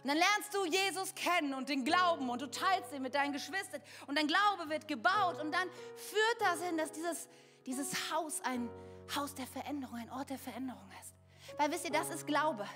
Und 0.03 0.09
dann 0.09 0.17
lernst 0.17 0.55
du 0.55 0.65
Jesus 0.65 1.15
kennen 1.15 1.55
und 1.55 1.69
den 1.69 1.85
Glauben 1.85 2.29
und 2.31 2.41
du 2.41 2.51
teilst 2.51 2.93
ihn 2.93 3.03
mit 3.03 3.15
deinen 3.15 3.33
Geschwistern 3.33 3.83
und 4.07 4.17
dein 4.17 4.27
Glaube 4.27 4.69
wird 4.69 4.87
gebaut 4.89 5.41
und 5.41 5.53
dann 5.53 5.69
führt 5.97 6.41
das 6.41 6.63
hin, 6.63 6.77
dass 6.77 6.93
dieses, 6.93 7.29
dieses 7.67 8.13
Haus 8.13 8.41
ein 8.45 8.71
Haus 9.15 9.35
der 9.35 9.47
Veränderung, 9.47 9.97
ein 9.97 10.11
Ort 10.11 10.31
der 10.31 10.39
Veränderung 10.39 10.89
ist. 11.01 11.15
Weil 11.59 11.73
wisst 11.73 11.85
ihr, 11.85 11.93
das 11.93 12.11
ist 12.11 12.27
Glaube. 12.27 12.67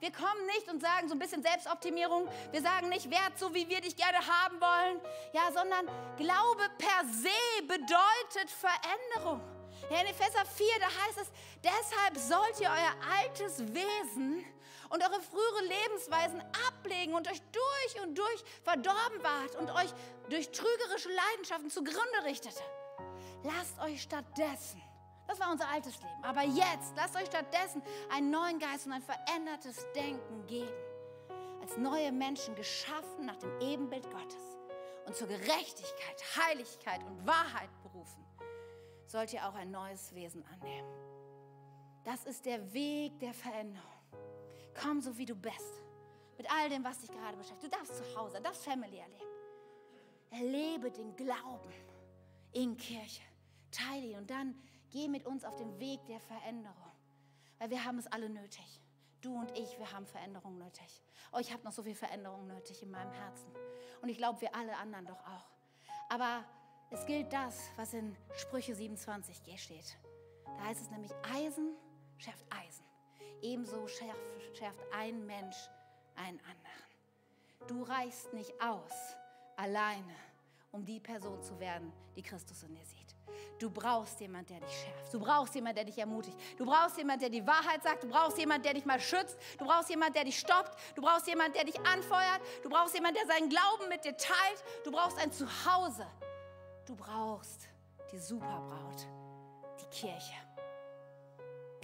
Wir 0.00 0.10
kommen 0.10 0.46
nicht 0.46 0.68
und 0.68 0.80
sagen 0.80 1.08
so 1.08 1.14
ein 1.14 1.18
bisschen 1.18 1.42
Selbstoptimierung. 1.42 2.28
Wir 2.50 2.60
sagen 2.60 2.88
nicht, 2.88 3.08
werd 3.10 3.38
so, 3.38 3.54
wie 3.54 3.68
wir 3.68 3.80
dich 3.80 3.96
gerne 3.96 4.18
haben 4.18 4.60
wollen. 4.60 5.00
Ja, 5.32 5.52
sondern 5.52 5.86
Glaube 6.16 6.62
per 6.76 7.08
se 7.08 7.62
bedeutet 7.66 8.50
Veränderung. 8.50 9.40
Ja, 9.90 10.00
in 10.00 10.06
Epheser 10.06 10.44
4, 10.44 10.66
da 10.80 10.86
heißt 10.86 11.18
es, 11.20 11.30
deshalb 11.62 12.16
sollt 12.16 12.60
ihr 12.60 12.68
euer 12.68 13.22
altes 13.22 13.60
Wesen 13.60 14.44
und 14.92 15.02
eure 15.02 15.22
frühere 15.22 15.62
Lebensweisen 15.62 16.42
ablegen 16.68 17.14
und 17.14 17.26
euch 17.26 17.40
durch 17.50 18.04
und 18.04 18.16
durch 18.16 18.44
verdorben 18.62 19.22
wart 19.22 19.56
und 19.56 19.70
euch 19.70 19.92
durch 20.28 20.50
trügerische 20.50 21.08
Leidenschaften 21.08 21.70
zugrunde 21.70 22.24
richtete. 22.24 22.62
Lasst 23.42 23.78
euch 23.80 24.02
stattdessen, 24.02 24.82
das 25.26 25.40
war 25.40 25.50
unser 25.50 25.66
altes 25.68 25.96
Leben, 25.96 26.22
aber 26.22 26.42
jetzt 26.42 26.92
lasst 26.94 27.16
euch 27.16 27.26
stattdessen 27.26 27.82
einen 28.10 28.30
neuen 28.30 28.58
Geist 28.58 28.86
und 28.86 28.92
ein 28.92 29.02
verändertes 29.02 29.86
Denken 29.94 30.46
geben. 30.46 30.70
Als 31.62 31.78
neue 31.78 32.12
Menschen 32.12 32.54
geschaffen 32.54 33.24
nach 33.24 33.36
dem 33.36 33.60
Ebenbild 33.60 34.10
Gottes 34.10 34.58
und 35.06 35.16
zur 35.16 35.28
Gerechtigkeit, 35.28 36.22
Heiligkeit 36.36 37.02
und 37.04 37.26
Wahrheit 37.26 37.70
berufen, 37.82 38.26
sollt 39.06 39.32
ihr 39.32 39.48
auch 39.48 39.54
ein 39.54 39.70
neues 39.70 40.14
Wesen 40.14 40.44
annehmen. 40.52 40.88
Das 42.04 42.24
ist 42.24 42.44
der 42.44 42.74
Weg 42.74 43.18
der 43.20 43.32
Veränderung. 43.32 43.91
Komm 44.80 45.00
so, 45.00 45.16
wie 45.16 45.26
du 45.26 45.34
bist. 45.34 45.84
Mit 46.36 46.50
all 46.50 46.68
dem, 46.68 46.82
was 46.82 47.00
dich 47.00 47.10
gerade 47.10 47.36
beschäftigt. 47.36 47.72
Du 47.72 47.76
darfst 47.76 47.96
zu 47.96 48.16
Hause, 48.16 48.40
darfst 48.40 48.64
Family 48.64 48.98
erleben. 48.98 49.30
Erlebe 50.30 50.90
den 50.90 51.14
Glauben 51.14 51.72
in 52.52 52.76
Kirche. 52.76 53.22
Teile 53.70 54.06
ihn 54.06 54.18
und 54.18 54.30
dann 54.30 54.54
geh 54.90 55.08
mit 55.08 55.26
uns 55.26 55.44
auf 55.44 55.56
den 55.56 55.78
Weg 55.78 56.04
der 56.06 56.20
Veränderung. 56.20 56.92
Weil 57.58 57.70
wir 57.70 57.84
haben 57.84 57.98
es 57.98 58.06
alle 58.06 58.28
nötig. 58.28 58.80
Du 59.20 59.34
und 59.38 59.56
ich, 59.56 59.78
wir 59.78 59.92
haben 59.92 60.06
Veränderung 60.06 60.58
nötig. 60.58 61.02
Oh, 61.32 61.38
ich 61.38 61.52
habe 61.52 61.62
noch 61.62 61.72
so 61.72 61.82
viel 61.82 61.94
Veränderung 61.94 62.46
nötig 62.46 62.82
in 62.82 62.90
meinem 62.90 63.12
Herzen. 63.12 63.52
Und 64.00 64.08
ich 64.08 64.18
glaube, 64.18 64.40
wir 64.40 64.54
alle 64.54 64.76
anderen 64.76 65.06
doch 65.06 65.20
auch. 65.20 65.48
Aber 66.08 66.44
es 66.90 67.06
gilt 67.06 67.32
das, 67.32 67.70
was 67.76 67.94
in 67.94 68.16
Sprüche 68.34 68.74
27 68.74 69.38
steht. 69.58 69.96
Da 70.44 70.64
heißt 70.64 70.80
es 70.80 70.90
nämlich, 70.90 71.12
Eisen 71.32 71.76
schärft 72.18 72.44
Eisen. 72.50 72.84
Ebenso 73.42 73.86
schärft, 73.88 74.20
schärft 74.56 74.80
ein 74.92 75.26
Mensch 75.26 75.56
einen 76.16 76.40
anderen. 76.40 76.82
Du 77.66 77.82
reichst 77.82 78.32
nicht 78.32 78.52
aus 78.62 78.92
alleine, 79.56 80.14
um 80.70 80.84
die 80.84 81.00
Person 81.00 81.42
zu 81.42 81.58
werden, 81.60 81.92
die 82.16 82.22
Christus 82.22 82.62
in 82.62 82.74
dir 82.74 82.84
sieht. 82.84 83.14
Du 83.58 83.70
brauchst 83.70 84.20
jemanden, 84.20 84.52
der 84.54 84.60
dich 84.60 84.76
schärft. 84.76 85.14
Du 85.14 85.20
brauchst 85.20 85.54
jemanden, 85.54 85.76
der 85.76 85.84
dich 85.84 85.98
ermutigt. 85.98 86.36
Du 86.58 86.66
brauchst 86.66 86.98
jemanden, 86.98 87.20
der 87.20 87.30
die 87.30 87.46
Wahrheit 87.46 87.82
sagt. 87.82 88.02
Du 88.02 88.08
brauchst 88.08 88.38
jemanden, 88.38 88.64
der 88.64 88.74
dich 88.74 88.84
mal 88.84 88.98
schützt. 88.98 89.38
Du 89.58 89.64
brauchst 89.64 89.88
jemanden, 89.88 90.14
der 90.14 90.24
dich 90.24 90.38
stoppt. 90.38 90.76
Du 90.96 91.02
brauchst 91.02 91.26
jemanden, 91.28 91.54
der 91.54 91.64
dich 91.64 91.78
anfeuert. 91.86 92.40
Du 92.62 92.68
brauchst 92.68 92.94
jemanden, 92.94 93.20
der 93.20 93.26
seinen 93.34 93.48
Glauben 93.48 93.88
mit 93.88 94.04
dir 94.04 94.16
teilt. 94.16 94.64
Du 94.84 94.90
brauchst 94.90 95.18
ein 95.18 95.30
Zuhause. 95.30 96.06
Du 96.86 96.96
brauchst 96.96 97.68
die 98.10 98.18
Superbraut, 98.18 99.06
die 99.80 99.86
Kirche. 99.96 100.34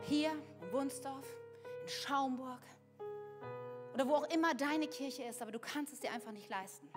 Hier 0.04 0.32
in 0.60 0.72
Wunsdorf, 0.72 1.26
Schaumburg 1.88 2.60
oder 3.94 4.06
wo 4.08 4.14
auch 4.14 4.30
immer 4.30 4.54
deine 4.54 4.86
Kirche 4.86 5.24
ist, 5.24 5.42
aber 5.42 5.50
du 5.50 5.58
kannst 5.58 5.92
es 5.92 6.00
dir 6.00 6.12
einfach 6.12 6.32
nicht 6.32 6.48
leisten, 6.48 6.88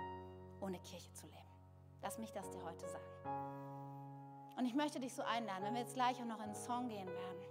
ohne 0.59 0.79
Kirche 0.79 1.11
zu 1.13 1.25
leben. 1.25 1.37
Lass 2.01 2.17
mich 2.17 2.31
das 2.31 2.49
dir 2.49 2.63
heute 2.63 2.87
sagen. 2.87 3.05
Und 4.57 4.65
ich 4.65 4.75
möchte 4.75 4.99
dich 4.99 5.13
so 5.13 5.23
einladen, 5.23 5.63
wenn 5.63 5.73
wir 5.73 5.81
jetzt 5.81 5.95
gleich 5.95 6.19
auch 6.21 6.25
noch 6.25 6.39
in 6.39 6.51
den 6.51 6.55
Song 6.55 6.87
gehen 6.87 7.07
werden. 7.07 7.41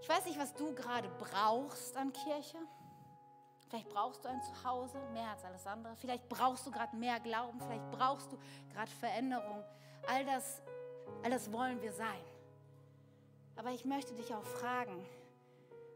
Ich 0.00 0.08
weiß 0.08 0.26
nicht, 0.26 0.38
was 0.38 0.54
du 0.54 0.74
gerade 0.74 1.08
brauchst 1.18 1.96
an 1.96 2.12
Kirche. 2.12 2.58
Vielleicht 3.68 3.88
brauchst 3.88 4.24
du 4.24 4.28
ein 4.28 4.40
Zuhause, 4.42 5.00
mehr 5.12 5.30
als 5.30 5.44
alles 5.44 5.66
andere. 5.66 5.96
Vielleicht 5.96 6.28
brauchst 6.28 6.66
du 6.66 6.70
gerade 6.70 6.94
mehr 6.94 7.18
Glauben. 7.20 7.58
Vielleicht 7.60 7.90
brauchst 7.90 8.30
du 8.30 8.38
gerade 8.72 8.90
Veränderung. 8.90 9.64
All 10.06 10.24
das, 10.24 10.62
all 11.22 11.30
das 11.30 11.50
wollen 11.50 11.80
wir 11.82 11.92
sein. 11.92 12.22
Aber 13.56 13.70
ich 13.70 13.84
möchte 13.84 14.14
dich 14.14 14.34
auch 14.34 14.44
fragen, 14.44 15.04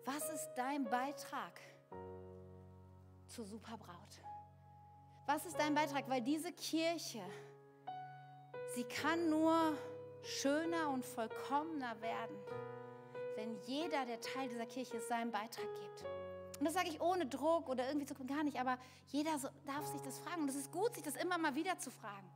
was 0.05 0.29
ist 0.31 0.49
dein 0.57 0.85
Beitrag 0.85 1.61
zur 3.27 3.45
Superbraut? 3.45 4.23
Was 5.27 5.45
ist 5.45 5.59
dein 5.59 5.75
Beitrag? 5.75 6.09
Weil 6.09 6.23
diese 6.23 6.53
Kirche, 6.53 7.23
sie 8.75 8.85
kann 8.85 9.29
nur 9.29 9.77
schöner 10.23 10.91
und 10.91 11.05
vollkommener 11.05 12.01
werden, 12.01 12.37
wenn 13.37 13.57
jeder, 13.67 14.05
der 14.07 14.21
Teil 14.21 14.49
dieser 14.49 14.67
Kirche 14.67 14.97
ist, 14.97 15.09
seinen 15.09 15.31
Beitrag 15.31 15.69
gibt. 15.75 16.05
Und 16.59 16.65
das 16.65 16.75
sage 16.75 16.89
ich 16.89 17.01
ohne 17.01 17.27
Druck 17.27 17.69
oder 17.69 17.87
irgendwie 17.87 18.07
zu 18.07 18.15
gar 18.15 18.43
nicht, 18.43 18.59
aber 18.59 18.79
jeder 19.09 19.39
so, 19.39 19.49
darf 19.65 19.87
sich 19.87 20.01
das 20.01 20.19
fragen. 20.19 20.43
Und 20.43 20.49
es 20.49 20.57
ist 20.57 20.73
gut, 20.73 20.95
sich 20.95 21.05
das 21.05 21.15
immer 21.17 21.39
mal 21.39 21.55
wieder 21.55 21.79
zu 21.79 21.91
fragen. 21.91 22.29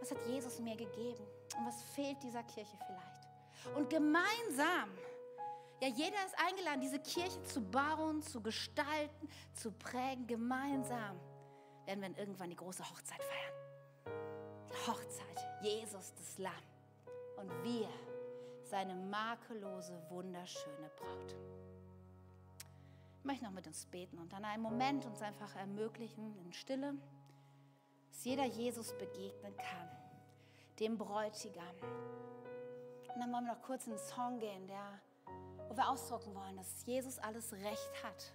Was 0.00 0.10
hat 0.10 0.18
Jesus 0.26 0.60
mir 0.60 0.76
gegeben? 0.76 1.26
Und 1.58 1.66
was 1.66 1.82
fehlt 1.94 2.22
dieser 2.22 2.42
Kirche 2.44 2.76
vielleicht? 2.86 3.76
Und 3.76 3.90
gemeinsam, 3.90 4.90
ja, 5.80 5.88
jeder 5.88 6.16
ist 6.26 6.34
eingeladen, 6.38 6.80
diese 6.80 6.98
Kirche 6.98 7.42
zu 7.44 7.60
bauen, 7.60 8.22
zu 8.22 8.40
gestalten, 8.40 9.28
zu 9.54 9.70
prägen. 9.70 10.26
Gemeinsam 10.26 11.18
werden 11.86 12.02
wir 12.02 12.18
irgendwann 12.18 12.50
die 12.50 12.56
große 12.56 12.82
Hochzeit 12.88 13.22
feiern. 13.22 14.18
Die 14.68 14.90
Hochzeit, 14.90 15.62
Jesus, 15.62 16.12
das 16.14 16.38
Lamm. 16.38 16.52
Und 17.36 17.50
wir, 17.62 17.88
seine 18.64 18.94
makellose, 18.94 20.02
wunderschöne 20.10 20.90
Braut. 20.96 21.36
Ich 23.18 23.24
möchte 23.24 23.44
noch 23.44 23.52
mit 23.52 23.66
uns 23.66 23.86
beten 23.86 24.18
und 24.18 24.32
dann 24.32 24.44
einen 24.44 24.62
Moment 24.62 25.06
uns 25.06 25.22
einfach 25.22 25.54
ermöglichen 25.56 26.36
in 26.44 26.52
Stille, 26.52 26.94
dass 28.10 28.24
jeder 28.24 28.44
Jesus 28.44 28.96
begegnen 28.98 29.56
kann, 29.56 29.88
dem 30.80 30.98
Bräutigam. 30.98 31.64
Und 33.14 33.20
dann 33.20 33.32
wollen 33.32 33.46
wir 33.46 33.54
noch 33.54 33.62
kurz 33.62 33.86
in 33.86 33.92
den 33.92 33.98
Song 34.00 34.38
gehen, 34.38 34.66
der, 34.66 35.00
wo 35.68 35.76
wir 35.76 35.88
ausdrucken 35.88 36.34
wollen, 36.34 36.56
dass 36.56 36.84
Jesus 36.86 37.18
alles 37.18 37.52
Recht 37.52 38.02
hat, 38.02 38.32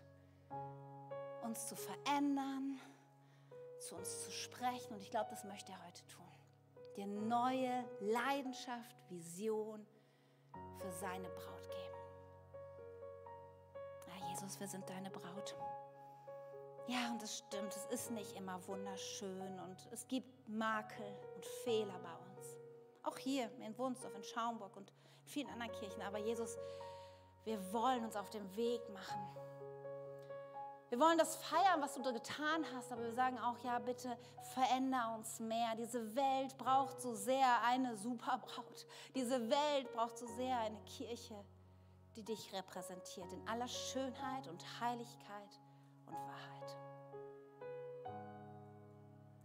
uns 1.43 1.67
zu 1.67 1.75
verändern, 1.75 2.79
zu 3.79 3.95
uns 3.95 4.23
zu 4.23 4.31
sprechen. 4.31 4.93
Und 4.93 5.01
ich 5.01 5.11
glaube, 5.11 5.29
das 5.29 5.43
möchte 5.43 5.71
er 5.71 5.85
heute 5.85 6.05
tun. 6.07 6.25
Dir 6.95 7.07
neue 7.07 7.83
Leidenschaft, 7.99 8.95
Vision 9.09 9.85
für 10.77 10.91
seine 10.91 11.29
Braut 11.29 11.69
geben. 11.69 11.83
Jesus, 14.33 14.59
wir 14.59 14.67
sind 14.67 14.89
deine 14.89 15.11
Braut. 15.11 15.55
Ja, 16.87 17.11
und 17.11 17.21
das 17.21 17.37
stimmt, 17.37 17.75
es 17.75 17.85
ist 17.85 18.11
nicht 18.11 18.35
immer 18.35 18.59
wunderschön 18.67 19.59
und 19.59 19.87
es 19.91 20.07
gibt 20.07 20.49
Makel 20.49 21.05
und 21.35 21.45
Fehler 21.63 21.97
bei 21.99 22.15
uns. 22.35 22.57
Auch 23.03 23.17
hier 23.17 23.49
in 23.61 23.77
Wunsdorf, 23.77 24.13
in 24.15 24.23
Schaumburg 24.23 24.75
und 24.75 24.89
in 24.89 25.27
vielen 25.27 25.49
anderen 25.49 25.71
Kirchen. 25.73 26.01
Aber 26.01 26.17
Jesus, 26.17 26.57
wir 27.45 27.73
wollen 27.73 28.05
uns 28.05 28.15
auf 28.15 28.29
den 28.29 28.55
Weg 28.55 28.81
machen. 28.89 29.19
Wir 30.89 30.99
wollen 30.99 31.17
das 31.17 31.35
feiern, 31.37 31.81
was 31.81 31.95
du 31.95 32.03
da 32.03 32.11
getan 32.11 32.63
hast, 32.75 32.91
aber 32.91 33.01
wir 33.01 33.13
sagen 33.13 33.39
auch, 33.39 33.57
ja, 33.63 33.79
bitte 33.79 34.15
veränder 34.53 35.15
uns 35.17 35.39
mehr. 35.39 35.75
Diese 35.75 36.15
Welt 36.15 36.55
braucht 36.57 37.01
so 37.01 37.15
sehr 37.15 37.63
eine 37.63 37.97
Superbraut. 37.97 38.85
Diese 39.15 39.49
Welt 39.49 39.91
braucht 39.93 40.19
so 40.19 40.27
sehr 40.27 40.55
eine 40.59 40.79
Kirche, 40.81 41.43
die 42.15 42.23
dich 42.23 42.53
repräsentiert 42.53 43.33
in 43.33 43.47
aller 43.47 43.67
Schönheit 43.67 44.47
und 44.47 44.63
Heiligkeit 44.79 45.59
und 46.05 46.13
Wahrheit. 46.13 46.77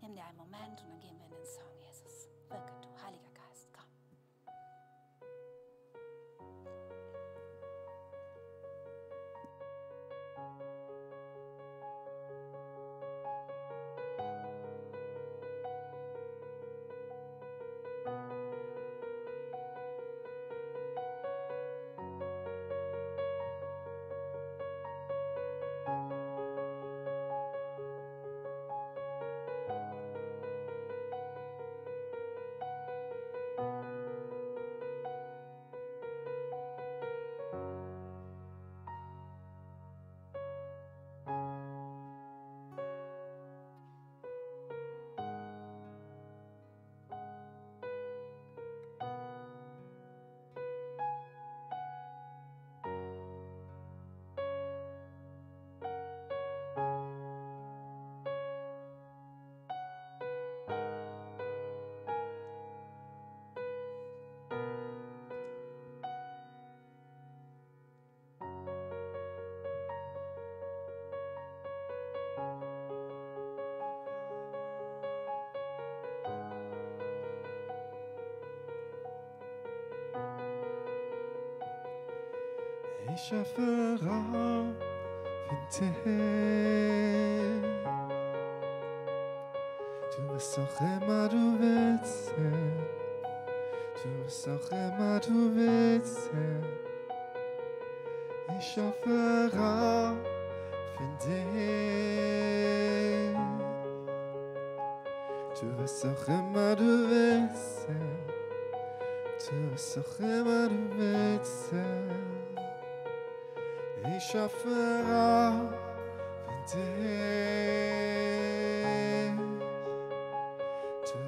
Nimm 0.02 0.14
dir 0.14 0.24
einen 0.26 0.36
Moment 0.36 0.82
und 0.82 0.90
dann 0.90 1.00
gehen 1.00 1.18
wir 1.18 1.24
in 1.24 1.32
den 1.32 1.46
Song, 1.46 1.80
Jesus. 1.80 2.28
Wirke 2.50 2.74
du, 2.82 2.87
Ich 83.20 83.24
schaffe 83.24 83.98
Raum 84.06 84.76
für 85.48 85.56
dich. 85.66 85.90
Du 90.14 90.20
bist 90.32 90.58
auch 90.58 90.80
immer 90.80 91.28
du 91.28 91.58
willst 91.58 92.26
sein. 92.26 92.86
Du 94.00 94.08
bist 94.22 94.48
auch 94.48 94.70
immer 94.70 95.18
du 95.18 95.36
willst 95.56 96.16
sein. 96.26 96.64
Ich 98.56 98.66
schaffe 98.72 99.50
Raum 99.52 100.18
für 100.96 101.10
dich. 101.26 101.88
Du 113.98 114.08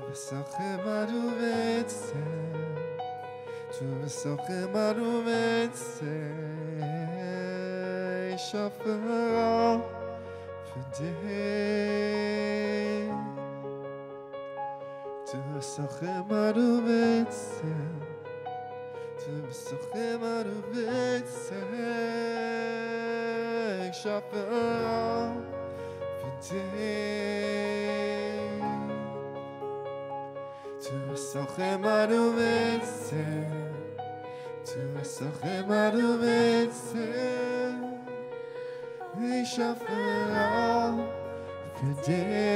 bist 0.07 0.33
auch 0.33 0.59
immer 0.59 1.07
du 1.07 1.23
willst 1.39 2.09
sein. 2.09 2.55
Du 3.79 3.87
bist 4.03 4.27
auch 15.81 16.03
immer 16.03 16.53
du 16.53 16.85
willst 16.85 17.59
sein. 17.61 18.03
Ich 18.03 18.10
וסוחב 19.49 20.25
ערבי 20.25 21.23
צהק 21.25 21.61
שפר 23.93 25.31
ותק 26.25 27.11
Tu 30.91 31.15
sochem 31.15 31.85
adu 31.85 32.33
vetze 32.37 33.27
Tu 34.65 34.81
sochem 35.05 35.71
adu 35.71 36.09
vetze 36.23 37.09
Ich 39.21 39.49
schaffe 39.53 40.03
für 41.77 41.95
dich 42.07 42.51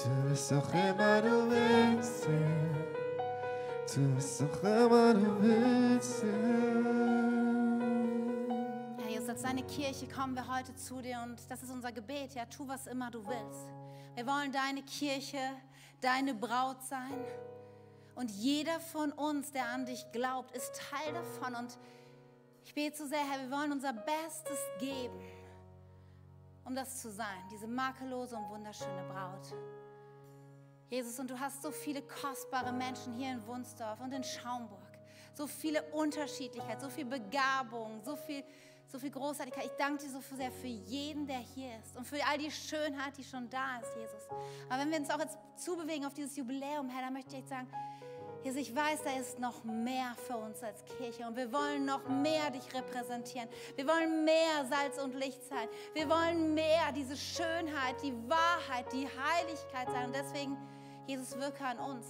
Du 0.00 0.34
sochem 0.34 0.98
adu 0.98 1.36
vetze 1.50 2.57
du 3.94 4.14
bist 4.14 4.42
auch 4.42 4.62
immer 4.62 5.14
du 5.14 5.42
willst 5.42 6.20
sein. 6.20 6.84
Herr 8.98 9.08
Jesus, 9.08 9.28
als 9.28 9.42
deine 9.42 9.62
Kirche 9.62 10.06
kommen 10.08 10.34
wir 10.34 10.46
heute 10.46 10.74
zu 10.74 11.00
dir 11.00 11.20
und 11.24 11.38
das 11.48 11.62
ist 11.62 11.70
unser 11.70 11.92
Gebet. 11.92 12.34
Ja, 12.34 12.44
tu 12.46 12.68
was 12.68 12.86
immer 12.86 13.10
du 13.10 13.26
willst. 13.26 13.72
Wir 14.14 14.26
wollen 14.26 14.52
deine 14.52 14.82
Kirche, 14.82 15.38
deine 16.00 16.34
Braut 16.34 16.82
sein. 16.82 17.14
Und 18.14 18.30
jeder 18.32 18.80
von 18.80 19.12
uns, 19.12 19.52
der 19.52 19.68
an 19.68 19.86
dich 19.86 20.04
glaubt, 20.12 20.54
ist 20.56 20.72
Teil 20.90 21.14
davon. 21.14 21.54
Und 21.54 21.78
ich 22.64 22.74
bete 22.74 22.96
so 22.96 23.06
sehr, 23.06 23.20
Herr, 23.20 23.48
wir 23.48 23.56
wollen 23.56 23.72
unser 23.72 23.92
Bestes 23.92 24.58
geben, 24.80 25.20
um 26.64 26.74
das 26.74 27.00
zu 27.00 27.10
sein, 27.10 27.38
diese 27.50 27.68
makellose 27.68 28.36
und 28.36 28.50
wunderschöne 28.50 29.04
Braut. 29.08 29.54
Jesus, 30.90 31.18
und 31.18 31.30
du 31.30 31.38
hast 31.38 31.62
so 31.62 31.70
viele 31.70 32.02
kostbare 32.02 32.72
Menschen 32.72 33.14
hier 33.14 33.32
in 33.32 33.46
Wunsdorf 33.46 34.00
und 34.00 34.12
in 34.12 34.24
Schaumburg. 34.24 34.80
So 35.34 35.46
viele 35.46 35.82
Unterschiedlichkeit, 35.92 36.80
so 36.80 36.88
viel 36.88 37.04
Begabung, 37.04 38.00
so 38.02 38.16
viel, 38.16 38.42
so 38.86 38.98
viel 38.98 39.10
Großartigkeit. 39.10 39.66
Ich 39.66 39.76
danke 39.78 40.04
dir 40.04 40.10
so 40.10 40.20
sehr 40.34 40.50
für 40.50 40.66
jeden, 40.66 41.26
der 41.26 41.38
hier 41.38 41.70
ist 41.84 41.96
und 41.96 42.06
für 42.06 42.24
all 42.26 42.38
die 42.38 42.50
Schönheit, 42.50 43.16
die 43.18 43.24
schon 43.24 43.48
da 43.50 43.78
ist, 43.80 43.94
Jesus. 43.96 44.22
Aber 44.68 44.80
wenn 44.80 44.90
wir 44.90 44.98
uns 44.98 45.10
auch 45.10 45.20
jetzt 45.20 45.38
zubewegen 45.56 46.06
auf 46.06 46.14
dieses 46.14 46.36
Jubiläum, 46.36 46.88
Herr, 46.88 47.02
dann 47.02 47.12
möchte 47.12 47.36
ich 47.36 47.46
sagen, 47.46 47.68
Jesus, 48.44 48.60
ich 48.62 48.74
weiß, 48.74 49.02
da 49.02 49.18
ist 49.18 49.38
noch 49.38 49.64
mehr 49.64 50.14
für 50.26 50.36
uns 50.36 50.62
als 50.62 50.84
Kirche 50.84 51.26
und 51.26 51.36
wir 51.36 51.52
wollen 51.52 51.84
noch 51.84 52.08
mehr 52.08 52.50
dich 52.50 52.72
repräsentieren. 52.72 53.48
Wir 53.74 53.86
wollen 53.86 54.24
mehr 54.24 54.64
Salz 54.70 54.98
und 55.02 55.14
Licht 55.14 55.44
sein. 55.44 55.68
Wir 55.92 56.08
wollen 56.08 56.54
mehr 56.54 56.92
diese 56.94 57.16
Schönheit, 57.16 58.02
die 58.02 58.14
Wahrheit, 58.28 58.90
die 58.92 59.06
Heiligkeit 59.06 59.88
sein. 59.90 60.06
Und 60.06 60.14
deswegen, 60.14 60.56
Jesus, 61.08 61.38
wirke 61.38 61.64
an 61.64 61.78
uns, 61.78 62.06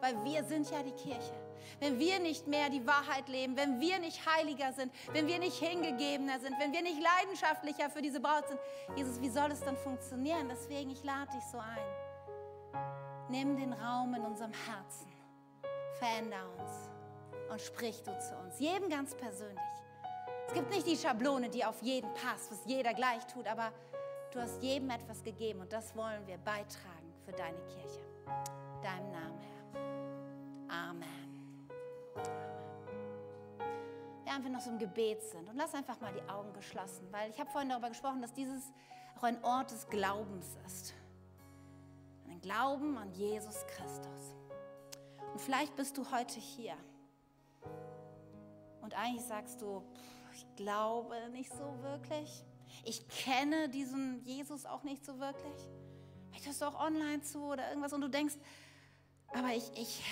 weil 0.00 0.22
wir 0.24 0.42
sind 0.42 0.68
ja 0.70 0.82
die 0.82 0.90
Kirche. 0.90 1.32
Wenn 1.78 2.00
wir 2.00 2.18
nicht 2.18 2.48
mehr 2.48 2.68
die 2.68 2.84
Wahrheit 2.84 3.28
leben, 3.28 3.56
wenn 3.56 3.80
wir 3.80 4.00
nicht 4.00 4.26
heiliger 4.26 4.72
sind, 4.72 4.92
wenn 5.12 5.28
wir 5.28 5.38
nicht 5.38 5.56
hingegebener 5.56 6.40
sind, 6.40 6.58
wenn 6.58 6.72
wir 6.72 6.82
nicht 6.82 7.00
leidenschaftlicher 7.00 7.90
für 7.90 8.02
diese 8.02 8.18
Braut 8.18 8.48
sind, 8.48 8.58
Jesus, 8.96 9.20
wie 9.20 9.28
soll 9.28 9.52
es 9.52 9.60
dann 9.60 9.76
funktionieren? 9.76 10.48
Deswegen, 10.48 10.90
ich 10.90 11.04
lade 11.04 11.30
dich 11.30 11.44
so 11.44 11.58
ein. 11.58 11.78
Nimm 13.28 13.56
den 13.56 13.72
Raum 13.72 14.14
in 14.14 14.22
unserem 14.22 14.52
Herzen 14.52 15.06
veränder 16.00 16.42
uns 16.58 16.90
und 17.50 17.60
sprich 17.60 18.02
du 18.02 18.18
zu 18.18 18.36
uns, 18.36 18.58
jedem 18.58 18.88
ganz 18.88 19.14
persönlich. 19.14 19.58
Es 20.48 20.54
gibt 20.54 20.70
nicht 20.70 20.88
die 20.88 20.96
Schablone, 20.96 21.48
die 21.50 21.64
auf 21.64 21.80
jeden 21.82 22.12
passt, 22.14 22.50
was 22.50 22.64
jeder 22.66 22.94
gleich 22.94 23.24
tut, 23.28 23.46
aber 23.46 23.72
du 24.32 24.40
hast 24.40 24.60
jedem 24.60 24.90
etwas 24.90 25.22
gegeben 25.22 25.60
und 25.60 25.72
das 25.72 25.94
wollen 25.94 26.26
wir 26.26 26.38
beitragen 26.38 27.14
für 27.24 27.30
deine 27.30 27.60
Kirche. 27.66 28.09
Deinem 28.82 29.10
Namen, 29.10 29.38
Herr. 29.40 30.88
Amen. 30.88 31.68
Während 34.24 34.44
wir 34.44 34.50
noch 34.50 34.60
so 34.60 34.70
im 34.70 34.78
Gebet 34.78 35.22
sind 35.22 35.48
und 35.48 35.56
lass 35.56 35.74
einfach 35.74 36.00
mal 36.00 36.12
die 36.12 36.28
Augen 36.28 36.52
geschlossen, 36.52 37.06
weil 37.10 37.30
ich 37.30 37.38
habe 37.38 37.50
vorhin 37.50 37.68
darüber 37.68 37.88
gesprochen, 37.88 38.22
dass 38.22 38.32
dieses 38.32 38.72
auch 39.18 39.24
ein 39.24 39.42
Ort 39.44 39.70
des 39.70 39.88
Glaubens 39.88 40.46
ist. 40.66 40.94
Ein 42.28 42.40
Glauben 42.40 42.96
an 42.96 43.12
Jesus 43.12 43.66
Christus. 43.66 44.34
Und 45.32 45.40
vielleicht 45.40 45.76
bist 45.76 45.98
du 45.98 46.10
heute 46.10 46.40
hier 46.40 46.74
und 48.90 48.98
eigentlich 48.98 49.24
sagst 49.24 49.62
du, 49.62 49.82
ich 50.32 50.46
glaube 50.56 51.14
nicht 51.30 51.52
so 51.52 51.82
wirklich. 51.82 52.44
Ich 52.84 53.06
kenne 53.08 53.68
diesen 53.68 54.20
Jesus 54.24 54.66
auch 54.66 54.82
nicht 54.82 55.04
so 55.04 55.18
wirklich. 55.20 55.68
Vielleicht 56.30 56.46
hörst 56.46 56.62
du 56.62 56.66
auch 56.66 56.80
online 56.80 57.22
zu 57.22 57.40
oder 57.42 57.68
irgendwas 57.68 57.92
und 57.92 58.00
du 58.00 58.08
denkst, 58.08 58.34
aber 59.32 59.54
ich, 59.54 59.70
ich, 59.74 60.02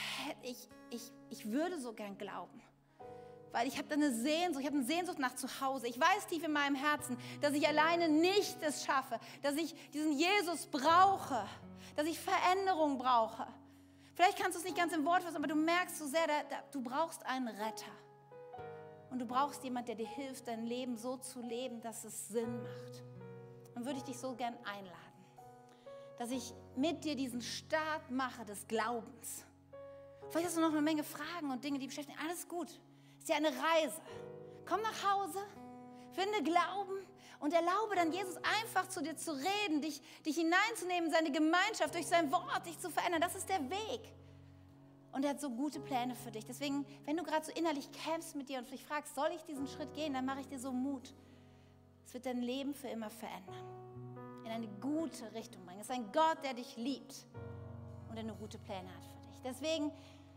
ich, 0.42 0.68
ich, 0.90 1.12
ich 1.30 1.50
würde 1.50 1.80
so 1.80 1.92
gern 1.92 2.16
glauben. 2.18 2.60
Weil 3.52 3.66
ich 3.66 3.78
habe 3.78 3.94
eine 3.94 4.12
Sehnsucht, 4.12 4.60
ich 4.60 4.66
habe 4.66 4.76
eine 4.76 4.86
Sehnsucht 4.86 5.18
nach 5.18 5.34
zu 5.34 5.48
Hause. 5.60 5.88
Ich 5.88 5.98
weiß 5.98 6.26
tief 6.26 6.44
in 6.44 6.52
meinem 6.52 6.74
Herzen, 6.74 7.16
dass 7.40 7.54
ich 7.54 7.66
alleine 7.66 8.08
nicht 8.08 8.62
es 8.62 8.84
schaffe, 8.84 9.18
dass 9.42 9.54
ich 9.54 9.74
diesen 9.90 10.12
Jesus 10.12 10.66
brauche, 10.66 11.46
dass 11.96 12.06
ich 12.06 12.20
Veränderung 12.20 12.98
brauche. 12.98 13.46
Vielleicht 14.14 14.38
kannst 14.38 14.56
du 14.56 14.58
es 14.58 14.64
nicht 14.64 14.76
ganz 14.76 14.92
im 14.92 15.04
Wort 15.04 15.22
fassen, 15.22 15.36
aber 15.36 15.46
du 15.46 15.54
merkst 15.54 15.98
so 15.98 16.06
sehr, 16.06 16.26
da, 16.26 16.34
da, 16.50 16.56
du 16.72 16.82
brauchst 16.82 17.24
einen 17.24 17.48
Retter. 17.48 17.92
Und 19.10 19.20
du 19.20 19.26
brauchst 19.26 19.64
jemanden, 19.64 19.86
der 19.86 19.94
dir 19.94 20.08
hilft, 20.08 20.46
dein 20.46 20.66
Leben 20.66 20.98
so 20.98 21.16
zu 21.16 21.40
leben, 21.40 21.80
dass 21.80 22.04
es 22.04 22.28
Sinn 22.28 22.62
macht. 22.62 23.02
Dann 23.74 23.84
würde 23.86 23.98
ich 23.98 24.04
dich 24.04 24.18
so 24.18 24.34
gern 24.34 24.54
einladen, 24.64 25.07
dass 26.18 26.30
ich 26.30 26.52
mit 26.76 27.04
dir 27.04 27.14
diesen 27.14 27.40
Start 27.40 28.10
mache 28.10 28.44
des 28.44 28.66
Glaubens. 28.66 29.44
Vielleicht 30.30 30.48
hast 30.48 30.56
du 30.56 30.60
noch 30.60 30.72
eine 30.72 30.82
Menge 30.82 31.04
Fragen 31.04 31.50
und 31.50 31.62
Dinge, 31.64 31.78
die 31.78 31.86
beschäftigen. 31.86 32.18
Alles 32.22 32.46
gut. 32.46 32.68
Ist 33.18 33.28
ja 33.28 33.36
eine 33.36 33.48
Reise. 33.48 34.00
Komm 34.66 34.82
nach 34.82 35.12
Hause, 35.12 35.38
finde 36.12 36.42
Glauben 36.42 37.06
und 37.40 37.52
erlaube 37.52 37.94
dann 37.94 38.12
Jesus 38.12 38.36
einfach 38.36 38.88
zu 38.88 39.02
dir 39.02 39.16
zu 39.16 39.32
reden, 39.32 39.80
dich, 39.80 40.02
dich 40.26 40.36
hineinzunehmen 40.36 41.06
in 41.06 41.10
seine 41.10 41.30
Gemeinschaft, 41.30 41.94
durch 41.94 42.06
sein 42.06 42.30
Wort 42.30 42.66
dich 42.66 42.78
zu 42.78 42.90
verändern. 42.90 43.20
Das 43.20 43.34
ist 43.34 43.48
der 43.48 43.70
Weg. 43.70 44.12
Und 45.12 45.24
er 45.24 45.30
hat 45.30 45.40
so 45.40 45.48
gute 45.50 45.80
Pläne 45.80 46.14
für 46.14 46.30
dich. 46.30 46.44
Deswegen, 46.44 46.84
wenn 47.06 47.16
du 47.16 47.22
gerade 47.22 47.46
so 47.46 47.52
innerlich 47.52 47.90
kämpfst 47.92 48.34
mit 48.34 48.48
dir 48.48 48.58
und 48.58 48.70
dich 48.70 48.84
fragst, 48.84 49.14
soll 49.14 49.30
ich 49.34 49.42
diesen 49.44 49.66
Schritt 49.66 49.94
gehen, 49.94 50.12
dann 50.12 50.26
mache 50.26 50.40
ich 50.40 50.48
dir 50.48 50.58
so 50.58 50.70
Mut. 50.70 51.14
Es 52.06 52.12
wird 52.12 52.26
dein 52.26 52.42
Leben 52.42 52.74
für 52.74 52.88
immer 52.88 53.08
verändern. 53.08 53.77
In 54.48 54.54
eine 54.54 54.68
gute 54.80 55.30
Richtung 55.34 55.64
bringen. 55.66 55.80
Es 55.80 55.90
ist 55.90 55.94
ein 55.94 56.10
Gott, 56.10 56.42
der 56.42 56.54
dich 56.54 56.76
liebt 56.76 57.26
und 58.08 58.16
der 58.16 58.24
gute 58.24 58.58
Pläne 58.58 58.88
hat 58.88 59.04
für 59.04 59.28
dich. 59.28 59.42
Deswegen, 59.44 59.92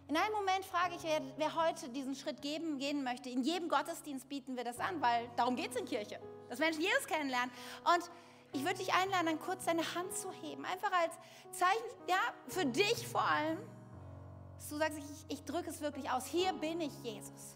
in 0.09 0.17
einem 0.17 0.33
Moment 0.33 0.65
frage 0.65 0.95
ich, 0.95 1.03
wer, 1.03 1.21
wer 1.37 1.55
heute 1.55 1.87
diesen 1.87 2.13
Schritt 2.15 2.41
geben, 2.41 2.77
gehen 2.77 3.05
möchte. 3.05 3.29
In 3.29 3.41
jedem 3.41 3.69
Gottesdienst 3.69 4.27
bieten 4.27 4.57
wir 4.57 4.65
das 4.65 4.79
an, 4.79 5.01
weil 5.01 5.29
darum 5.37 5.55
geht 5.55 5.71
es 5.71 5.77
in 5.77 5.85
Kirche 5.85 6.19
dass 6.49 6.59
Menschen 6.59 6.81
Jesus 6.81 7.07
kennenlernen. 7.07 7.49
Und 7.95 8.11
ich 8.51 8.65
würde 8.65 8.79
dich 8.79 8.93
einladen, 8.93 9.27
dann 9.27 9.39
kurz 9.39 9.63
deine 9.63 9.83
Hand 9.95 10.13
zu 10.13 10.29
heben. 10.33 10.65
Einfach 10.65 10.91
als 10.91 11.13
Zeichen, 11.57 12.09
ja, 12.09 12.19
für 12.49 12.65
dich 12.65 13.07
vor 13.07 13.23
allem. 13.23 13.57
Dass 14.57 14.67
du 14.67 14.75
sagst, 14.75 14.97
ich, 14.99 15.37
ich 15.37 15.45
drücke 15.45 15.69
es 15.69 15.79
wirklich 15.79 16.11
aus. 16.11 16.25
Hier 16.25 16.51
bin 16.51 16.81
ich, 16.81 16.91
Jesus. 17.03 17.55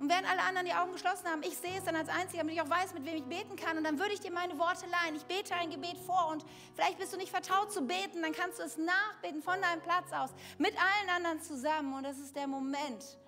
Und 0.00 0.08
während 0.08 0.30
alle 0.30 0.42
anderen 0.42 0.66
die 0.66 0.74
Augen 0.74 0.92
geschlossen 0.92 1.26
haben, 1.26 1.42
ich 1.42 1.56
sehe 1.56 1.76
es 1.76 1.84
dann 1.84 1.96
als 1.96 2.08
Einziger, 2.08 2.38
damit 2.38 2.54
ich 2.54 2.62
auch 2.62 2.70
weiß, 2.70 2.94
mit 2.94 3.04
wem 3.04 3.16
ich 3.16 3.24
beten 3.24 3.56
kann. 3.56 3.76
Und 3.76 3.84
dann 3.84 3.98
würde 3.98 4.12
ich 4.12 4.20
dir 4.20 4.30
meine 4.30 4.56
Worte 4.58 4.86
leihen. 4.86 5.16
Ich 5.16 5.24
bete 5.24 5.54
ein 5.54 5.70
Gebet 5.70 5.98
vor 5.98 6.28
und 6.30 6.44
vielleicht 6.74 6.98
bist 6.98 7.12
du 7.12 7.16
nicht 7.16 7.30
vertraut 7.30 7.72
zu 7.72 7.82
beten, 7.82 8.22
dann 8.22 8.32
kannst 8.32 8.60
du 8.60 8.62
es 8.62 8.76
nachbeten 8.76 9.42
von 9.42 9.60
deinem 9.60 9.82
Platz 9.82 10.12
aus, 10.12 10.30
mit 10.58 10.72
allen 10.76 11.10
anderen 11.16 11.40
zusammen. 11.40 11.94
Und 11.94 12.04
das 12.04 12.18
ist 12.18 12.36
der 12.36 12.46
Moment, 12.46 13.18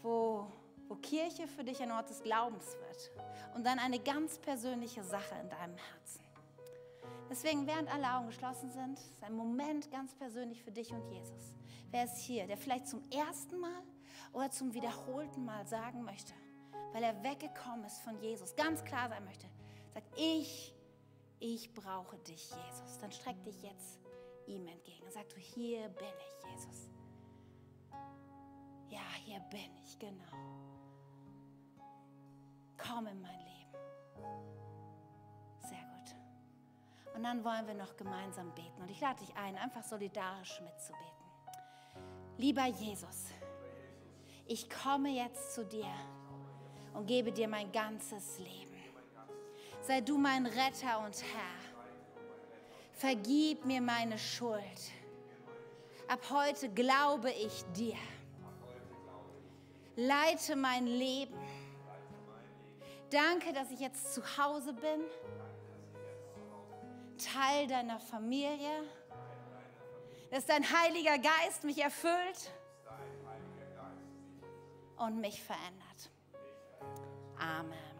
wo, 0.00 0.46
wo 0.88 0.94
Kirche 0.96 1.46
für 1.46 1.62
dich 1.62 1.82
ein 1.82 1.92
Ort 1.92 2.08
des 2.08 2.22
Glaubens 2.22 2.64
wird 2.66 3.10
und 3.54 3.66
dann 3.66 3.78
eine 3.78 3.98
ganz 3.98 4.38
persönliche 4.38 5.04
Sache 5.04 5.34
in 5.42 5.50
deinem 5.50 5.76
Herzen. 5.76 6.22
Deswegen, 7.28 7.66
während 7.66 7.92
alle 7.92 8.14
Augen 8.14 8.26
geschlossen 8.26 8.70
sind, 8.70 8.98
ist 8.98 9.22
ein 9.22 9.34
Moment 9.34 9.90
ganz 9.90 10.14
persönlich 10.14 10.62
für 10.62 10.70
dich 10.70 10.90
und 10.92 11.02
Jesus. 11.10 11.56
Wer 11.90 12.04
ist 12.04 12.18
hier, 12.18 12.46
der 12.46 12.56
vielleicht 12.56 12.88
zum 12.88 13.02
ersten 13.10 13.58
Mal 13.58 13.82
oder 14.32 14.50
zum 14.50 14.72
wiederholten 14.74 15.44
Mal 15.44 15.66
sagen 15.66 16.04
möchte, 16.04 16.32
weil 16.92 17.02
er 17.02 17.22
weggekommen 17.22 17.84
ist 17.84 18.00
von 18.00 18.18
Jesus, 18.20 18.54
ganz 18.56 18.82
klar 18.84 19.08
sein 19.08 19.24
möchte, 19.24 19.46
sagt, 19.94 20.06
ich, 20.16 20.74
ich 21.38 21.72
brauche 21.74 22.18
dich, 22.18 22.50
Jesus. 22.50 22.98
Dann 23.00 23.12
streck 23.12 23.42
dich 23.44 23.62
jetzt 23.62 24.00
ihm 24.46 24.66
entgegen. 24.66 25.10
Sag 25.10 25.28
du, 25.28 25.36
hier 25.36 25.88
bin 25.88 26.06
ich, 26.06 26.50
Jesus. 26.50 26.90
Ja, 28.88 29.00
hier 29.24 29.40
bin 29.50 29.76
ich, 29.84 29.98
genau. 29.98 30.36
Komm 32.76 33.06
in 33.06 33.20
mein 33.20 33.42
Und 37.22 37.24
dann 37.24 37.44
wollen 37.44 37.66
wir 37.66 37.74
noch 37.74 37.96
gemeinsam 37.96 38.52
beten. 38.52 38.82
Und 38.82 38.90
ich 38.90 39.00
lade 39.00 39.20
dich 39.20 39.36
ein, 39.36 39.56
einfach 39.56 39.84
solidarisch 39.84 40.60
mitzubeten. 40.60 41.06
Lieber 42.38 42.66
Jesus, 42.66 43.26
ich 44.52 44.68
komme 44.68 45.08
jetzt 45.08 45.54
zu 45.54 45.64
dir 45.64 45.90
und 46.92 47.06
gebe 47.06 47.32
dir 47.32 47.48
mein 47.48 47.72
ganzes 47.72 48.38
Leben. 48.38 48.76
Sei 49.80 50.02
du 50.02 50.18
mein 50.18 50.44
Retter 50.44 51.00
und 51.06 51.16
Herr. 51.22 51.58
Vergib 52.92 53.64
mir 53.64 53.80
meine 53.80 54.18
Schuld. 54.18 54.80
Ab 56.06 56.20
heute 56.28 56.68
glaube 56.68 57.30
ich 57.30 57.64
dir. 57.74 57.96
Leite 59.96 60.54
mein 60.54 60.86
Leben. 60.86 61.40
Danke, 63.08 63.54
dass 63.54 63.70
ich 63.70 63.80
jetzt 63.80 64.12
zu 64.12 64.22
Hause 64.36 64.74
bin. 64.74 65.00
Teil 67.16 67.66
deiner 67.68 68.00
Familie. 68.00 68.84
Dass 70.30 70.44
dein 70.44 70.62
Heiliger 70.62 71.16
Geist 71.16 71.64
mich 71.64 71.78
erfüllt 71.78 72.52
und 75.02 75.20
mich 75.20 75.42
verändert. 75.42 76.10
Amen. 77.38 77.82